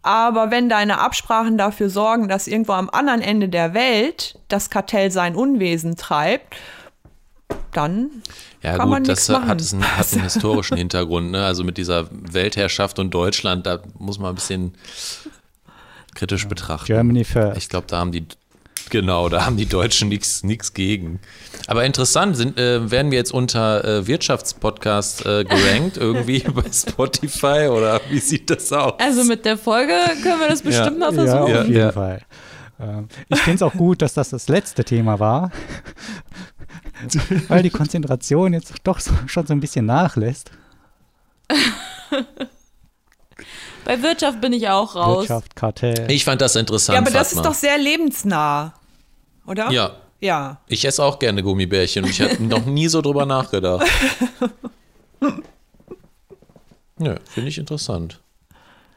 Aber 0.03 0.53
wenn 0.53 0.68
deine 0.68 1.01
Absprachen 1.01 1.59
dafür 1.59 1.90
sorgen, 1.90 2.28
dass 2.28 2.47
irgendwo 2.47 2.72
am 2.72 2.88
anderen 2.88 3.20
Ende 3.20 3.49
der 3.49 3.74
Welt 3.74 4.38
das 4.47 4.70
Kartell 4.70 5.11
sein 5.11 5.34
Unwesen 5.34 5.97
treibt, 5.97 6.55
dann 7.72 8.22
Ja 8.62 8.76
kann 8.76 8.88
man 8.88 9.03
gut, 9.03 9.09
nichts 9.09 9.26
das 9.26 9.36
machen. 9.36 9.49
hat, 9.49 9.61
es 9.61 9.72
einen, 9.74 9.97
hat 9.99 10.12
einen 10.12 10.22
historischen 10.22 10.76
Hintergrund. 10.76 11.32
Ne? 11.32 11.44
Also 11.44 11.64
mit 11.64 11.76
dieser 11.76 12.09
Weltherrschaft 12.12 13.01
und 13.01 13.12
Deutschland, 13.12 13.66
da 13.66 13.80
muss 13.99 14.20
man 14.20 14.30
ein 14.30 14.34
bisschen 14.36 14.76
kritisch 16.16 16.48
betrachten. 16.48 16.86
Germany 16.86 17.24
first. 17.24 17.56
Ich 17.58 17.68
glaube, 17.68 17.86
da 17.88 17.98
haben 17.98 18.10
die, 18.10 18.26
genau, 18.90 19.28
da 19.28 19.46
haben 19.46 19.56
die 19.56 19.66
Deutschen 19.66 20.08
nichts 20.08 20.42
nichts 20.42 20.74
gegen. 20.74 21.20
Aber 21.68 21.84
interessant, 21.84 22.36
sind, 22.36 22.58
äh, 22.58 22.90
werden 22.90 23.10
wir 23.12 23.18
jetzt 23.18 23.32
unter 23.32 23.84
äh, 23.84 24.06
Wirtschaftspodcast 24.06 25.24
äh, 25.26 25.44
gerankt, 25.44 25.96
irgendwie 25.96 26.40
bei 26.54 26.64
Spotify 26.72 27.68
oder 27.70 28.00
wie 28.10 28.18
sieht 28.18 28.50
das 28.50 28.72
aus? 28.72 28.94
Also 28.98 29.22
mit 29.24 29.44
der 29.44 29.56
Folge 29.58 29.92
können 30.22 30.40
wir 30.40 30.48
das 30.48 30.62
bestimmt 30.62 30.98
mal 30.98 31.14
Ja, 31.14 31.24
versuchen. 31.24 31.56
auf 31.58 31.66
jeden 31.68 31.76
Ja. 31.80 31.92
Fall. 31.92 32.22
Ähm, 32.80 33.08
Ich 33.28 33.38
finde 33.40 33.56
es 33.56 33.62
auch 33.62 33.72
gut, 33.74 34.02
dass 34.02 34.14
das 34.14 34.30
das 34.30 34.48
letzte 34.48 34.84
Thema 34.84 35.18
war, 35.18 35.50
weil 37.48 37.62
die 37.62 37.70
Konzentration 37.70 38.52
jetzt 38.52 38.74
doch 38.84 39.00
so, 39.00 39.12
schon 39.26 39.46
so 39.46 39.52
ein 39.52 39.60
bisschen 39.60 39.86
nachlässt. 39.86 40.50
Bei 43.87 44.03
Wirtschaft 44.03 44.41
bin 44.41 44.53
ich 44.53 44.68
auch 44.68 44.95
raus. 44.97 45.20
Wirtschaft, 45.20 45.57
Kartell. 45.57 46.11
Ich 46.11 46.24
fand 46.24 46.41
das 46.41 46.57
interessant. 46.57 46.95
Ja, 46.95 47.01
aber 47.01 47.11
das 47.11 47.28
Fatma. 47.28 47.41
ist 47.43 47.47
doch 47.49 47.55
sehr 47.55 47.78
lebensnah, 47.78 48.74
oder? 49.47 49.70
Ja, 49.70 49.93
Ja. 50.20 50.59
ich 50.66 50.84
esse 50.84 51.03
auch 51.05 51.18
gerne 51.18 51.43
Gummibärchen 51.43 52.05
und 52.05 52.11
ich 52.11 52.20
habe 52.20 52.43
noch 52.43 52.66
nie 52.66 52.89
so 52.89 53.01
drüber 53.01 53.24
nachgedacht. 53.26 53.87
Nö, 56.99 57.14
finde 57.30 57.49
ich 57.51 57.59
interessant. 57.59 58.20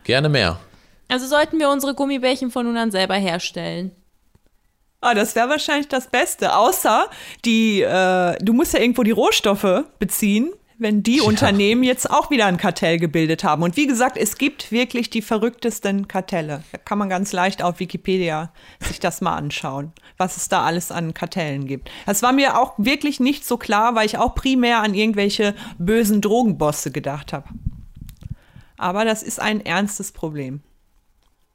Gerne 0.04 0.30
mehr. 0.30 0.60
Also 1.08 1.28
sollten 1.28 1.60
wir 1.60 1.70
unsere 1.70 1.94
Gummibärchen 1.94 2.50
von 2.52 2.66
nun 2.66 2.78
an 2.78 2.92
selber 2.92 3.16
herstellen. 3.16 3.92
Ah, 5.02 5.14
das 5.14 5.36
wäre 5.36 5.50
wahrscheinlich 5.50 5.88
das 5.88 6.08
Beste. 6.08 6.56
Außer 6.56 7.08
die, 7.46 7.82
äh, 7.82 8.38
du 8.42 8.54
musst 8.54 8.74
ja 8.74 8.80
irgendwo 8.80 9.04
die 9.04 9.12
Rohstoffe 9.12 9.84
beziehen, 9.98 10.52
wenn 10.80 11.04
die 11.04 11.20
Unternehmen 11.20 11.84
jetzt 11.84 12.10
auch 12.10 12.32
wieder 12.32 12.46
ein 12.46 12.58
Kartell 12.58 12.98
gebildet 12.98 13.44
haben. 13.44 13.64
Und 13.64 13.76
wie 13.76 13.86
gesagt, 13.86 14.18
es 14.18 14.38
gibt 14.38 14.72
wirklich 14.72 15.10
die 15.10 15.22
verrücktesten 15.22 16.08
Kartelle. 16.08 16.64
Da 16.72 16.78
kann 16.78 16.98
man 16.98 17.10
ganz 17.10 17.34
leicht 17.34 17.62
auf 17.62 17.80
Wikipedia 17.80 18.52
sich 18.80 19.00
das 19.00 19.20
mal 19.20 19.36
anschauen, 19.36 19.92
was 20.18 20.38
es 20.38 20.48
da 20.48 20.64
alles 20.64 20.92
an 20.92 21.14
Kartellen 21.14 21.68
gibt. 21.68 21.92
Das 22.06 22.24
war 22.24 22.32
mir 22.32 22.58
auch 22.58 22.74
wirklich 22.78 23.20
nicht 23.20 23.46
so 23.46 23.58
klar, 23.58 23.94
weil 23.94 24.06
ich 24.06 24.18
auch 24.18 24.34
primär 24.34 24.80
an 24.80 24.94
irgendwelche 24.94 25.54
bösen 25.78 26.22
Drogenbosse 26.22 26.92
gedacht 26.92 27.34
habe. 27.34 27.50
Aber 28.78 29.04
das 29.04 29.22
ist 29.22 29.42
ein 29.42 29.60
ernstes 29.60 30.14
Problem. 30.14 30.62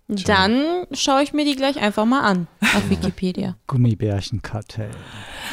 Dann 0.07 0.87
schaue 0.93 1.23
ich 1.23 1.33
mir 1.33 1.47
die 1.47 1.57
gleich 1.57 1.79
einfach 1.79 2.05
mal 2.05 2.21
an 2.21 2.47
auf 2.61 2.83
Wikipedia. 2.91 3.57
Gummibärchenkartell. 3.67 4.91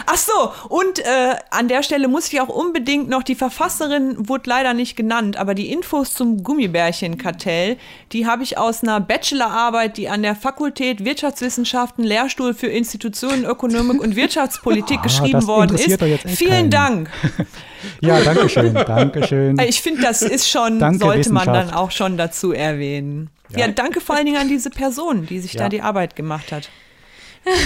Ach 0.05 0.17
so, 0.17 0.51
und 0.67 0.99
äh, 0.99 1.35
an 1.51 1.69
der 1.69 1.83
Stelle 1.83 2.09
muss 2.09 2.31
ich 2.33 2.41
auch 2.41 2.49
unbedingt 2.49 3.07
noch, 3.07 3.23
die 3.23 3.35
Verfasserin 3.35 4.27
wurde 4.27 4.49
leider 4.49 4.73
nicht 4.73 4.97
genannt, 4.97 5.37
aber 5.37 5.53
die 5.53 5.71
Infos 5.71 6.13
zum 6.13 6.43
Gummibärchenkartell, 6.43 7.77
die 8.11 8.27
habe 8.27 8.43
ich 8.43 8.57
aus 8.57 8.83
einer 8.83 8.99
Bachelorarbeit, 8.99 9.95
die 9.95 10.09
an 10.09 10.21
der 10.21 10.35
Fakultät 10.35 11.05
Wirtschaftswissenschaften, 11.05 12.03
Lehrstuhl 12.03 12.53
für 12.53 12.67
Institutionen, 12.67 13.45
Ökonomik 13.45 14.01
und 14.01 14.15
Wirtschaftspolitik 14.17 14.99
Ah, 14.99 15.03
geschrieben 15.03 15.47
worden 15.47 15.77
ist. 15.77 16.01
Vielen 16.37 16.51
keinen. 16.51 16.69
Dank. 16.69 17.09
Ja, 18.01 18.21
danke 18.21 18.49
schön, 18.49 18.73
danke 18.73 19.25
schön. 19.27 19.57
Äh, 19.57 19.65
Ich 19.67 19.81
finde, 19.81 20.01
das 20.01 20.21
ist 20.21 20.49
schon, 20.49 20.79
Danke, 20.79 20.99
sollte 20.99 21.31
man 21.31 21.45
dann 21.47 21.71
auch 21.71 21.91
schon 21.91 22.17
dazu 22.17 22.51
erwähnen. 22.51 23.29
Ja. 23.49 23.59
Ja. 23.59 23.67
danke 23.69 24.01
vor 24.01 24.15
allen 24.15 24.25
Dingen 24.25 24.37
an 24.39 24.47
diese 24.47 24.69
Person, 24.69 25.25
die 25.25 25.39
sich 25.39 25.53
Ja. 25.53 25.61
da 25.63 25.69
die 25.69 25.81
Arbeit 25.81 26.15
gemacht 26.15 26.51
hat. 26.51 26.69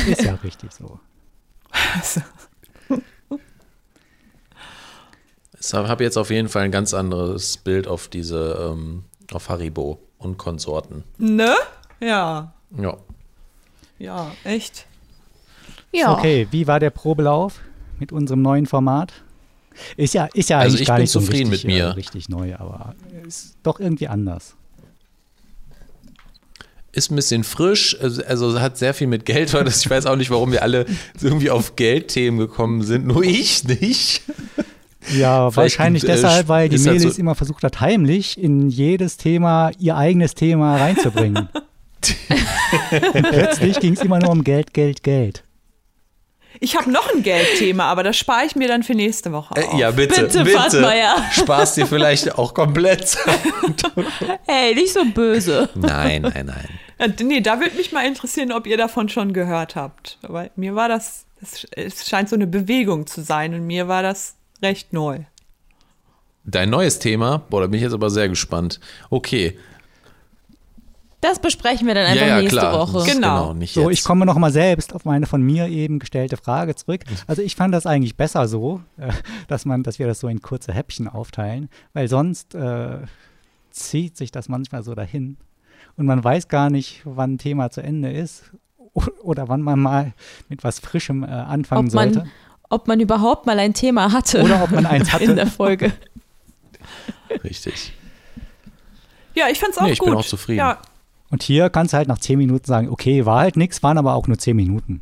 Ist 0.09 0.23
ja 0.23 0.35
richtig 0.43 0.71
so. 0.71 0.99
Ich 5.59 5.73
habe 5.73 6.03
jetzt 6.03 6.17
auf 6.17 6.29
jeden 6.29 6.47
Fall 6.47 6.63
ein 6.63 6.71
ganz 6.71 6.93
anderes 6.93 7.57
Bild 7.57 7.87
auf 7.87 8.07
diese, 8.07 8.71
ähm, 8.71 9.03
auf 9.33 9.49
Haribo 9.49 9.99
und 10.19 10.37
Konsorten. 10.37 11.03
Ne? 11.17 11.55
Ja. 11.99 12.53
Ja. 12.77 12.97
Ja, 13.97 14.31
echt. 14.43 14.85
Ja. 15.91 16.13
Okay, 16.13 16.47
wie 16.51 16.67
war 16.67 16.79
der 16.79 16.89
Probelauf 16.91 17.61
mit 17.99 18.11
unserem 18.11 18.41
neuen 18.43 18.65
Format? 18.67 19.13
Ist 19.97 20.13
ja, 20.13 20.25
ist 20.33 20.49
ja 20.49 20.59
Also 20.59 20.75
eigentlich 20.77 20.87
gar 20.87 20.99
nicht 20.99 21.11
so 21.11 21.19
zufrieden 21.19 21.49
richtig, 21.49 21.67
mit 21.67 21.75
mir. 21.75 21.83
Äh, 21.85 21.89
richtig 21.89 22.29
neu, 22.29 22.55
aber 22.55 22.95
ist 23.27 23.55
doch 23.63 23.79
irgendwie 23.79 24.07
anders. 24.07 24.55
Ist 26.91 27.11
ein 27.11 27.15
bisschen 27.17 27.43
frisch, 27.43 27.97
also, 27.99 28.23
also 28.23 28.61
hat 28.61 28.77
sehr 28.77 28.93
viel 28.93 29.07
mit 29.07 29.25
Geld, 29.25 29.53
weil 29.53 29.67
ich 29.67 29.89
weiß 29.89 30.05
auch 30.05 30.15
nicht, 30.15 30.31
warum 30.31 30.51
wir 30.53 30.63
alle 30.63 30.85
irgendwie 31.21 31.49
auf 31.49 31.75
Geldthemen 31.75 32.39
gekommen 32.39 32.83
sind. 32.83 33.05
Nur 33.05 33.21
ich 33.23 33.65
nicht. 33.65 34.21
Ja, 35.13 35.51
Vielleicht, 35.51 35.77
wahrscheinlich 35.77 36.03
äh, 36.05 36.07
deshalb, 36.07 36.47
weil 36.47 36.69
die 36.69 36.77
halt 36.77 36.85
Melis 36.85 37.15
so- 37.15 37.19
immer 37.19 37.35
versucht 37.35 37.63
hat, 37.63 37.81
heimlich 37.81 38.41
in 38.41 38.69
jedes 38.69 39.17
Thema 39.17 39.71
ihr 39.77 39.97
eigenes 39.97 40.35
Thema 40.35 40.77
reinzubringen. 40.77 41.49
Und 43.13 43.23
plötzlich 43.29 43.79
ging 43.79 43.93
es 43.93 44.01
immer 44.01 44.19
nur 44.19 44.29
um 44.31 44.43
Geld, 44.43 44.73
Geld, 44.73 45.03
Geld. 45.03 45.43
Ich 46.59 46.75
habe 46.77 46.91
noch 46.91 47.13
ein 47.13 47.23
Geldthema, 47.23 47.85
aber 47.85 48.03
das 48.03 48.17
spare 48.17 48.45
ich 48.45 48.55
mir 48.55 48.67
dann 48.67 48.83
für 48.83 48.93
nächste 48.93 49.31
Woche 49.31 49.55
auf. 49.55 49.73
Äh, 49.73 49.77
ja, 49.77 49.91
bitte, 49.91 50.23
Bitte, 50.23 50.43
bitte. 50.43 50.85
Sparst 51.31 51.77
dir 51.77 51.85
vielleicht 51.87 52.37
auch 52.37 52.53
komplett. 52.53 53.17
Hey, 54.47 54.75
nicht 54.75 54.93
so 54.93 55.03
böse. 55.05 55.69
nein, 55.75 56.21
nein, 56.23 56.45
nein. 56.45 56.69
Äh, 56.97 57.09
Nee, 57.23 57.41
da 57.41 57.59
würde 57.59 57.75
mich 57.75 57.91
mal 57.91 58.05
interessieren, 58.05 58.51
ob 58.51 58.67
ihr 58.67 58.77
davon 58.77 59.09
schon 59.09 59.33
gehört 59.33 59.75
habt. 59.75 60.17
Weil 60.21 60.51
mir 60.55 60.75
war 60.75 60.87
das, 60.87 61.25
es 61.71 62.07
scheint 62.07 62.29
so 62.29 62.35
eine 62.35 62.47
Bewegung 62.47 63.07
zu 63.07 63.21
sein 63.21 63.53
und 63.53 63.65
mir 63.65 63.87
war 63.87 64.03
das 64.03 64.35
recht 64.61 64.93
neu. 64.93 65.19
Dein 66.45 66.69
neues 66.69 66.99
Thema, 66.99 67.39
boah, 67.49 67.61
da 67.61 67.67
bin 67.67 67.75
ich 67.77 67.83
jetzt 67.83 67.93
aber 67.93 68.09
sehr 68.09 68.29
gespannt. 68.29 68.79
Okay, 69.09 69.57
Das 71.27 71.39
besprechen 71.39 71.87
wir 71.87 71.95
dann 71.95 72.05
einfach 72.05 72.21
ja, 72.21 72.35
ja, 72.35 72.39
nächste 72.41 72.59
klar. 72.59 72.79
Woche. 72.79 73.03
Genau. 73.11 73.53
nicht 73.53 73.73
So, 73.73 73.89
jetzt. 73.89 73.99
ich 73.99 74.05
komme 74.05 74.25
noch 74.25 74.37
mal 74.37 74.51
selbst 74.51 74.93
auf 74.93 75.05
meine 75.05 75.25
von 75.25 75.41
mir 75.41 75.67
eben 75.67 75.97
gestellte 75.99 76.37
Frage 76.37 76.75
zurück. 76.75 77.01
Also 77.25 77.41
ich 77.41 77.55
fand 77.55 77.73
das 77.73 77.85
eigentlich 77.87 78.15
besser 78.15 78.47
so, 78.47 78.81
äh, 78.97 79.11
dass 79.47 79.65
man, 79.65 79.81
dass 79.83 79.97
wir 79.97 80.05
das 80.07 80.19
so 80.19 80.27
in 80.27 80.41
kurze 80.41 80.71
Häppchen 80.71 81.07
aufteilen, 81.07 81.69
weil 81.93 82.07
sonst 82.07 82.53
äh, 82.53 82.97
zieht 83.71 84.17
sich 84.17 84.31
das 84.31 84.49
manchmal 84.49 84.83
so 84.83 84.93
dahin 84.93 85.37
und 85.97 86.05
man 86.05 86.23
weiß 86.23 86.47
gar 86.47 86.69
nicht, 86.69 87.01
wann 87.05 87.33
ein 87.33 87.37
Thema 87.39 87.71
zu 87.71 87.81
Ende 87.81 88.11
ist 88.11 88.51
oder 89.23 89.47
wann 89.49 89.61
man 89.61 89.79
mal 89.79 90.13
mit 90.47 90.63
was 90.63 90.79
Frischem 90.79 91.23
äh, 91.23 91.27
anfangen 91.27 91.87
Ob 91.87 91.93
man, 91.93 92.13
sollte. 92.13 92.29
ob 92.69 92.87
man 92.87 92.99
überhaupt 92.99 93.45
mal 93.47 93.57
ein 93.57 93.73
Thema 93.73 94.11
hatte 94.11 94.43
Oder 94.43 94.63
ob 94.63 94.71
man 94.71 94.85
eins 94.85 95.11
hatte. 95.13 95.23
in 95.23 95.35
der 95.35 95.47
Folge. 95.47 95.91
Richtig. 97.43 97.93
Ja, 99.33 99.47
ich 99.51 99.59
fand's 99.59 99.77
auch 99.77 99.83
Nee, 99.83 99.91
ich 99.93 99.99
gut. 99.99 100.09
bin 100.09 100.17
auch 100.17 100.25
zufrieden. 100.25 100.59
Ja, 100.59 100.77
Und 101.31 101.43
hier 101.43 101.69
kannst 101.69 101.93
du 101.93 101.97
halt 101.97 102.07
nach 102.07 102.19
zehn 102.19 102.37
Minuten 102.37 102.65
sagen, 102.65 102.89
okay, 102.89 103.25
war 103.25 103.39
halt 103.41 103.57
nichts, 103.57 103.81
waren 103.83 103.97
aber 103.97 104.13
auch 104.15 104.27
nur 104.27 104.37
zehn 104.37 104.55
Minuten. 104.55 105.01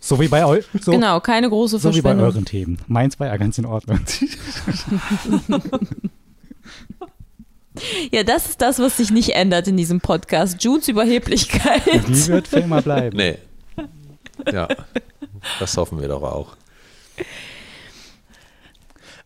So 0.00 0.20
wie 0.20 0.28
bei, 0.28 0.44
eu 0.44 0.60
so, 0.80 0.92
Genau, 0.92 1.18
keine 1.20 1.48
große 1.48 1.78
so 1.78 1.94
wie 1.94 2.02
bei 2.02 2.14
euren 2.14 2.44
Themen. 2.44 2.78
Meins 2.86 3.18
war 3.18 3.26
ja 3.26 3.36
ganz 3.36 3.58
in 3.58 3.66
Ordnung. 3.66 3.98
Ja, 8.10 8.22
das 8.22 8.46
ist 8.48 8.62
das, 8.62 8.78
was 8.78 8.96
sich 8.96 9.10
nicht 9.10 9.34
ändert 9.34 9.68
in 9.68 9.76
diesem 9.76 10.00
Podcast. 10.00 10.62
Junes 10.64 10.88
Überheblichkeit. 10.88 11.82
Die 12.08 12.26
wird 12.28 12.48
für 12.48 12.60
immer 12.60 12.80
bleiben. 12.80 13.16
Nee. 13.16 13.36
Ja, 14.50 14.68
das 15.60 15.76
hoffen 15.76 16.00
wir 16.00 16.08
doch 16.08 16.22
auch. 16.22 16.56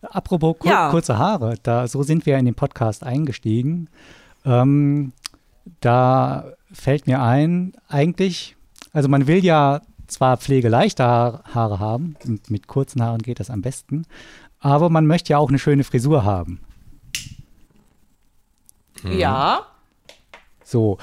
Apropos 0.01 0.57
kur 0.59 0.69
Ja. 0.71 0.89
kurze 0.89 1.17
Haare, 1.17 1.55
da, 1.63 1.87
so 1.87 2.03
sind 2.03 2.25
wir 2.25 2.37
in 2.37 2.45
den 2.45 2.55
Podcast 2.55 3.03
eingestiegen. 3.03 3.87
Ähm, 4.45 5.13
da 5.79 6.53
fällt 6.71 7.07
mir 7.07 7.21
ein, 7.21 7.73
eigentlich, 7.87 8.55
also 8.93 9.09
man 9.09 9.27
will 9.27 9.43
ja 9.43 9.81
zwar 10.07 10.37
pflegeleichte 10.37 11.03
Haar- 11.03 11.43
Haare 11.53 11.79
haben, 11.79 12.15
und 12.25 12.49
mit 12.49 12.67
kurzen 12.67 13.01
Haaren 13.01 13.21
geht 13.21 13.39
das 13.39 13.49
am 13.49 13.61
besten, 13.61 14.05
aber 14.59 14.89
man 14.89 15.07
möchte 15.07 15.31
ja 15.31 15.37
auch 15.37 15.49
eine 15.49 15.59
schöne 15.59 15.83
Frisur 15.83 16.23
haben. 16.23 16.59
ja. 19.03 19.65
So, 20.63 20.97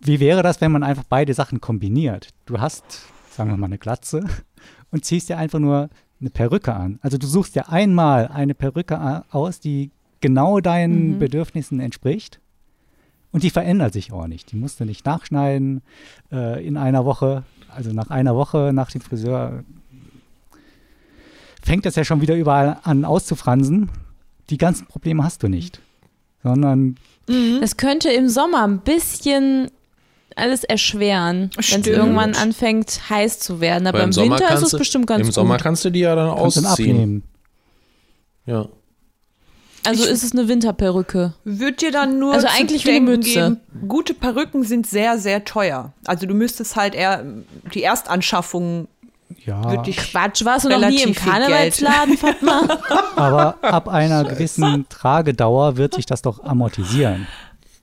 wie 0.00 0.18
wäre 0.18 0.42
das, 0.42 0.60
wenn 0.60 0.72
man 0.72 0.82
einfach 0.82 1.04
beide 1.08 1.32
Sachen 1.34 1.60
kombiniert? 1.60 2.30
Du 2.46 2.58
hast, 2.60 2.84
sagen 3.30 3.50
wir 3.50 3.56
mal, 3.56 3.66
eine 3.66 3.78
Glatze 3.78 4.24
und 4.90 5.04
ziehst 5.04 5.28
dir 5.28 5.38
einfach 5.38 5.58
nur 5.60 5.90
eine 6.20 6.30
Perücke 6.30 6.74
an. 6.74 6.98
Also 7.02 7.16
du 7.16 7.26
suchst 7.26 7.54
dir 7.54 7.68
einmal 7.68 8.28
eine 8.28 8.54
Perücke 8.54 9.24
aus, 9.30 9.60
die 9.60 9.90
genau 10.20 10.60
deinen 10.60 11.18
Bedürfnissen 11.18 11.80
entspricht 11.80 12.40
und 13.32 13.42
die 13.42 13.50
verändert 13.50 13.92
sich 13.92 14.12
auch 14.12 14.26
nicht. 14.26 14.52
Die 14.52 14.56
musst 14.56 14.80
du 14.80 14.84
nicht 14.84 15.06
nachschneiden 15.06 15.82
äh, 16.32 16.66
in 16.66 16.76
einer 16.76 17.04
Woche. 17.04 17.44
Also 17.74 17.92
nach 17.92 18.10
einer 18.10 18.34
Woche 18.34 18.72
nach 18.72 18.90
dem 18.90 19.00
Friseur 19.00 19.62
fängt 21.62 21.86
das 21.86 21.94
ja 21.96 22.04
schon 22.04 22.20
wieder 22.20 22.34
überall 22.36 22.78
an 22.82 23.04
auszufransen. 23.04 23.90
Die 24.50 24.58
ganzen 24.58 24.86
Probleme 24.86 25.22
hast 25.22 25.42
du 25.42 25.48
nicht, 25.48 25.80
sondern 26.42 26.96
Das 27.60 27.76
könnte 27.76 28.10
im 28.10 28.28
Sommer 28.28 28.64
ein 28.66 28.80
bisschen 28.80 29.70
alles 30.36 30.64
erschweren, 30.64 31.50
wenn 31.70 31.80
es 31.80 31.86
irgendwann 31.86 32.34
anfängt 32.34 33.08
heiß 33.10 33.38
zu 33.40 33.60
werden. 33.60 33.86
Aber 33.86 33.98
Weil 33.98 34.06
im, 34.06 34.12
Sommer 34.12 34.38
Winter 34.40 34.54
ist 34.54 34.62
es 34.62 34.76
bestimmt 34.78 35.06
ganz 35.06 35.20
Im 35.20 35.26
gut. 35.26 35.34
Sommer 35.34 35.58
kannst 35.58 35.84
du 35.84 35.90
die 35.90 36.00
ja 36.00 36.14
dann 36.14 36.34
kannst 36.36 36.56
du 36.56 36.60
dann 36.62 36.70
ausziehen. 36.70 36.90
abnehmen. 36.96 37.22
Ja. 38.46 38.68
Also 39.84 40.04
ist 40.04 40.22
es 40.22 40.32
eine 40.32 40.48
Winterperücke. 40.48 41.34
Wird 41.44 41.80
dir 41.82 41.90
dann 41.90 42.18
nur 42.18 42.34
Also 42.34 42.46
zu 42.46 42.52
eigentlich 42.52 42.84
wie 42.86 42.90
eine 42.90 43.00
Mütze. 43.00 43.30
geben, 43.72 43.88
gute 43.88 44.14
Perücken 44.14 44.62
sind 44.64 44.86
sehr, 44.86 45.18
sehr 45.18 45.44
teuer. 45.44 45.92
Also 46.06 46.26
du 46.26 46.34
müsstest 46.34 46.76
halt 46.76 46.94
eher 46.94 47.24
die 47.74 47.82
Erstanschaffung 47.82 48.88
Ja, 49.46 49.70
wird 49.70 49.86
dich 49.86 49.96
Quatsch, 49.96 50.44
warst 50.44 50.64
du 50.66 50.68
noch 50.70 50.88
nie 50.88 51.02
im 51.02 51.14
Karnevalsladen, 51.14 52.16
Fatma? 52.18 52.62
aber 53.16 53.56
ab 53.62 53.88
einer 54.00 54.24
gewissen 54.24 54.86
Tragedauer 54.88 55.76
wird 55.76 55.94
sich 55.94 56.04
das 56.06 56.20
doch 56.22 56.42
amortisieren. 56.44 57.26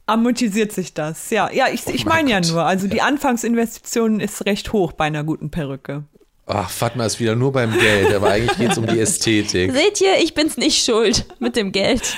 amortisiert 0.05 0.71
sich 0.71 0.93
das. 0.93 1.29
Ja, 1.29 1.49
ja, 1.51 1.65
ich, 1.71 1.85
ich 1.87 2.05
meine 2.05 2.29
ja 2.31 2.39
nur, 2.41 2.63
also 2.63 2.87
die 2.87 3.01
Anfangsinvestition 3.01 4.19
ist 4.19 4.45
recht 4.45 4.71
hoch 4.73 4.91
bei 4.93 5.05
einer 5.05 5.23
guten 5.23 5.49
Perücke. 5.51 6.03
Ach, 6.47 6.69
Fatma 6.69 7.05
ist 7.05 7.19
wieder 7.19 7.35
nur 7.35 7.51
beim 7.51 7.77
Geld, 7.77 8.13
aber 8.13 8.29
eigentlich 8.29 8.57
geht 8.57 8.71
es 8.71 8.77
um 8.77 8.87
die 8.87 8.99
Ästhetik. 9.01 9.73
Seht 9.73 9.99
ihr, 9.99 10.17
ich 10.19 10.33
bin's 10.33 10.55
nicht 10.55 10.83
schuld 10.83 11.25
mit 11.39 11.57
dem 11.57 11.73
Geld. 11.73 12.15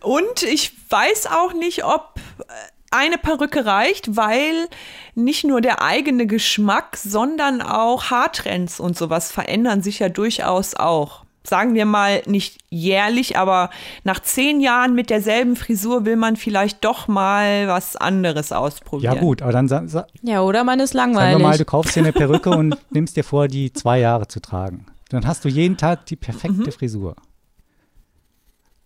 Und 0.00 0.42
ich 0.42 0.72
weiß 0.88 1.26
auch 1.26 1.52
nicht, 1.52 1.84
ob 1.84 2.14
äh, 2.38 2.52
eine 2.90 3.18
Perücke 3.18 3.66
reicht, 3.66 4.16
weil 4.16 4.66
nicht 5.14 5.44
nur 5.44 5.60
der 5.60 5.82
eigene 5.82 6.26
Geschmack, 6.26 6.96
sondern 6.96 7.60
auch 7.60 8.04
Haartrends 8.04 8.80
und 8.80 8.96
sowas 8.96 9.30
verändern 9.30 9.82
sich 9.82 9.98
ja 9.98 10.08
durchaus 10.08 10.74
auch. 10.74 11.24
Sagen 11.42 11.74
wir 11.74 11.86
mal 11.86 12.22
nicht 12.26 12.58
jährlich, 12.68 13.38
aber 13.38 13.70
nach 14.04 14.20
zehn 14.20 14.60
Jahren 14.60 14.94
mit 14.94 15.08
derselben 15.08 15.56
Frisur 15.56 16.04
will 16.04 16.16
man 16.16 16.36
vielleicht 16.36 16.84
doch 16.84 17.08
mal 17.08 17.66
was 17.66 17.96
anderes 17.96 18.52
ausprobieren. 18.52 19.14
Ja 19.14 19.20
gut, 19.20 19.40
aber 19.40 19.52
dann 19.52 19.66
sa 19.66 19.86
sa 19.86 20.06
Ja, 20.22 20.42
oder 20.42 20.64
man 20.64 20.80
ist 20.80 20.92
sagen 20.92 21.12
wir 21.12 21.20
langweilig. 21.20 21.42
mal, 21.42 21.58
du 21.58 21.64
kaufst 21.64 21.96
dir 21.96 22.00
eine 22.00 22.12
Perücke 22.12 22.50
und 22.50 22.76
nimmst 22.90 23.16
dir 23.16 23.24
vor, 23.24 23.48
die 23.48 23.72
zwei 23.72 24.00
Jahre 24.00 24.28
zu 24.28 24.40
tragen. 24.40 24.84
Dann 25.08 25.26
hast 25.26 25.44
du 25.44 25.48
jeden 25.48 25.76
Tag 25.78 26.04
die 26.06 26.16
perfekte 26.16 26.70
Frisur. 26.72 27.16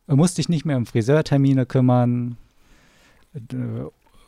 Du 0.06 0.16
musst 0.16 0.38
dich 0.38 0.48
nicht 0.48 0.64
mehr 0.64 0.76
um 0.76 0.86
Friseurtermine 0.86 1.66
kümmern. 1.66 2.36
Äh, 3.34 3.40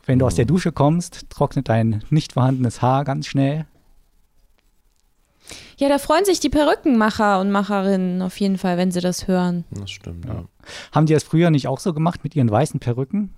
Wenn 0.05 0.19
du 0.19 0.25
aus 0.25 0.35
der 0.35 0.45
Dusche 0.45 0.71
kommst, 0.71 1.29
trocknet 1.29 1.69
dein 1.69 2.03
nicht 2.09 2.33
vorhandenes 2.33 2.81
Haar 2.81 3.03
ganz 3.05 3.27
schnell. 3.27 3.65
Ja, 5.77 5.89
da 5.89 5.97
freuen 5.97 6.25
sich 6.25 6.39
die 6.39 6.49
Perückenmacher 6.49 7.39
und 7.39 7.51
Macherinnen 7.51 8.21
auf 8.21 8.39
jeden 8.39 8.57
Fall, 8.57 8.77
wenn 8.77 8.91
sie 8.91 9.01
das 9.01 9.27
hören. 9.27 9.63
Das 9.71 9.91
stimmt, 9.91 10.25
ja. 10.25 10.43
Haben 10.91 11.05
die 11.05 11.13
das 11.13 11.23
früher 11.23 11.49
nicht 11.49 11.67
auch 11.67 11.79
so 11.79 11.93
gemacht 11.93 12.23
mit 12.23 12.35
ihren 12.35 12.49
weißen 12.49 12.79
Perücken? 12.79 13.33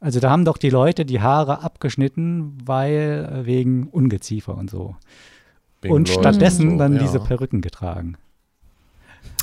Also 0.00 0.18
da 0.18 0.30
haben 0.30 0.46
doch 0.46 0.56
die 0.56 0.70
Leute 0.70 1.04
die 1.04 1.20
Haare 1.20 1.62
abgeschnitten, 1.62 2.56
weil 2.64 3.28
äh, 3.30 3.46
wegen 3.46 3.88
Ungeziefer 3.88 4.56
und 4.56 4.70
so. 4.70 4.96
Wegen 5.82 5.94
und 5.94 6.08
Leuten 6.08 6.20
stattdessen 6.20 6.70
so, 6.70 6.78
dann 6.78 6.94
ja. 6.94 7.02
diese 7.02 7.20
Perücken 7.20 7.60
getragen. 7.60 8.16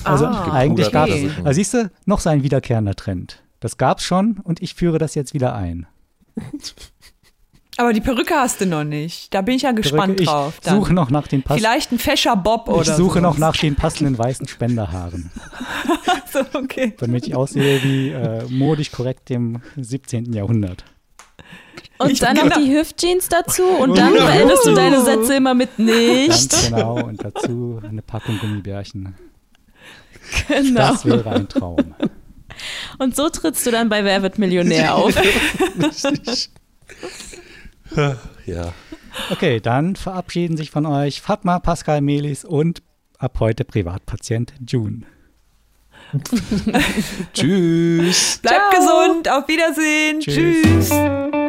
Also 0.03 0.25
Ah, 0.25 0.51
eigentlich 0.53 0.91
gab 0.91 1.09
es, 1.09 1.15
okay. 1.15 1.31
also 1.43 1.51
siehst 1.53 1.73
du, 1.73 1.91
noch 2.05 2.19
so 2.19 2.29
ein 2.29 2.43
wiederkehrender 2.43 2.95
Trend. 2.95 3.43
Das 3.59 3.77
gab 3.77 3.99
es 3.99 4.05
schon 4.05 4.39
und 4.43 4.61
ich 4.61 4.73
führe 4.73 4.97
das 4.97 5.15
jetzt 5.15 5.33
wieder 5.33 5.53
ein. 5.55 5.85
Aber 7.79 7.93
die 7.93 8.01
Perücke 8.01 8.33
hast 8.35 8.59
du 8.59 8.65
noch 8.65 8.83
nicht. 8.83 9.33
Da 9.33 9.41
bin 9.41 9.55
ich 9.55 9.61
ja 9.61 9.71
gespannt 9.71 10.17
Perücke, 10.17 10.23
drauf. 10.25 10.59
Ich 10.63 10.69
suche 10.69 10.93
noch 10.93 11.09
nach 11.11 11.27
den 11.27 11.43
passenden. 11.43 11.63
Vielleicht 11.63 11.91
ein 11.91 11.99
fescher 11.99 12.35
Bob 12.35 12.67
oder 12.69 12.81
Ich 12.81 12.87
suche 12.97 13.21
noch 13.21 13.35
sowas. 13.35 13.39
nach 13.53 13.55
den 13.59 13.75
passenden 13.75 14.17
weißen 14.17 14.47
Spenderhaaren, 14.47 15.29
So, 16.33 16.39
okay. 16.53 16.93
damit 16.97 17.27
ich 17.27 17.35
aussehe 17.35 17.81
wie 17.83 18.09
äh, 18.09 18.43
modisch 18.49 18.91
korrekt 18.91 19.29
im 19.31 19.61
17. 19.77 20.33
Jahrhundert. 20.33 20.83
Und 21.99 22.11
Ich- 22.11 22.19
dann 22.19 22.35
noch 22.35 22.49
die 22.57 22.75
Hüftjeans 22.75 23.29
dazu 23.29 23.63
und 23.63 23.97
dann 23.97 24.13
beendest 24.13 24.65
du 24.65 24.73
deine 24.73 25.01
Sätze 25.03 25.35
immer 25.35 25.53
mit 25.53 25.77
nicht. 25.79 26.29
Ganz 26.51 26.69
genau. 26.69 27.03
Und 27.03 27.23
dazu 27.23 27.79
eine 27.87 28.01
Packung 28.01 28.39
Gummibärchen. 28.39 29.15
Genau. 30.47 30.79
Das 30.91 31.05
wäre 31.05 31.29
ein 31.31 31.47
Traum. 31.47 31.95
Und 32.97 33.15
so 33.15 33.29
trittst 33.29 33.65
du 33.65 33.71
dann 33.71 33.87
bei 33.89 34.03
Wer 34.03 34.23
wird 34.23 34.37
Millionär 34.39 34.95
auf. 34.95 35.13
Ja. 38.45 38.73
Okay, 39.29 39.59
dann 39.59 39.95
verabschieden 39.95 40.57
sich 40.57 40.71
von 40.71 40.85
euch 40.85 41.21
Fatma, 41.21 41.59
Pascal, 41.59 42.01
Melis 42.01 42.45
und 42.45 42.81
ab 43.17 43.37
heute 43.39 43.65
Privatpatient 43.65 44.53
June. 44.65 45.01
Tschüss. 47.33 48.39
Bleibt 48.41 48.73
Ciao. 48.73 49.05
gesund, 49.05 49.29
auf 49.29 49.47
Wiedersehen. 49.47 50.19
Tschüss. 50.21 50.89
Tschüss. 50.89 51.47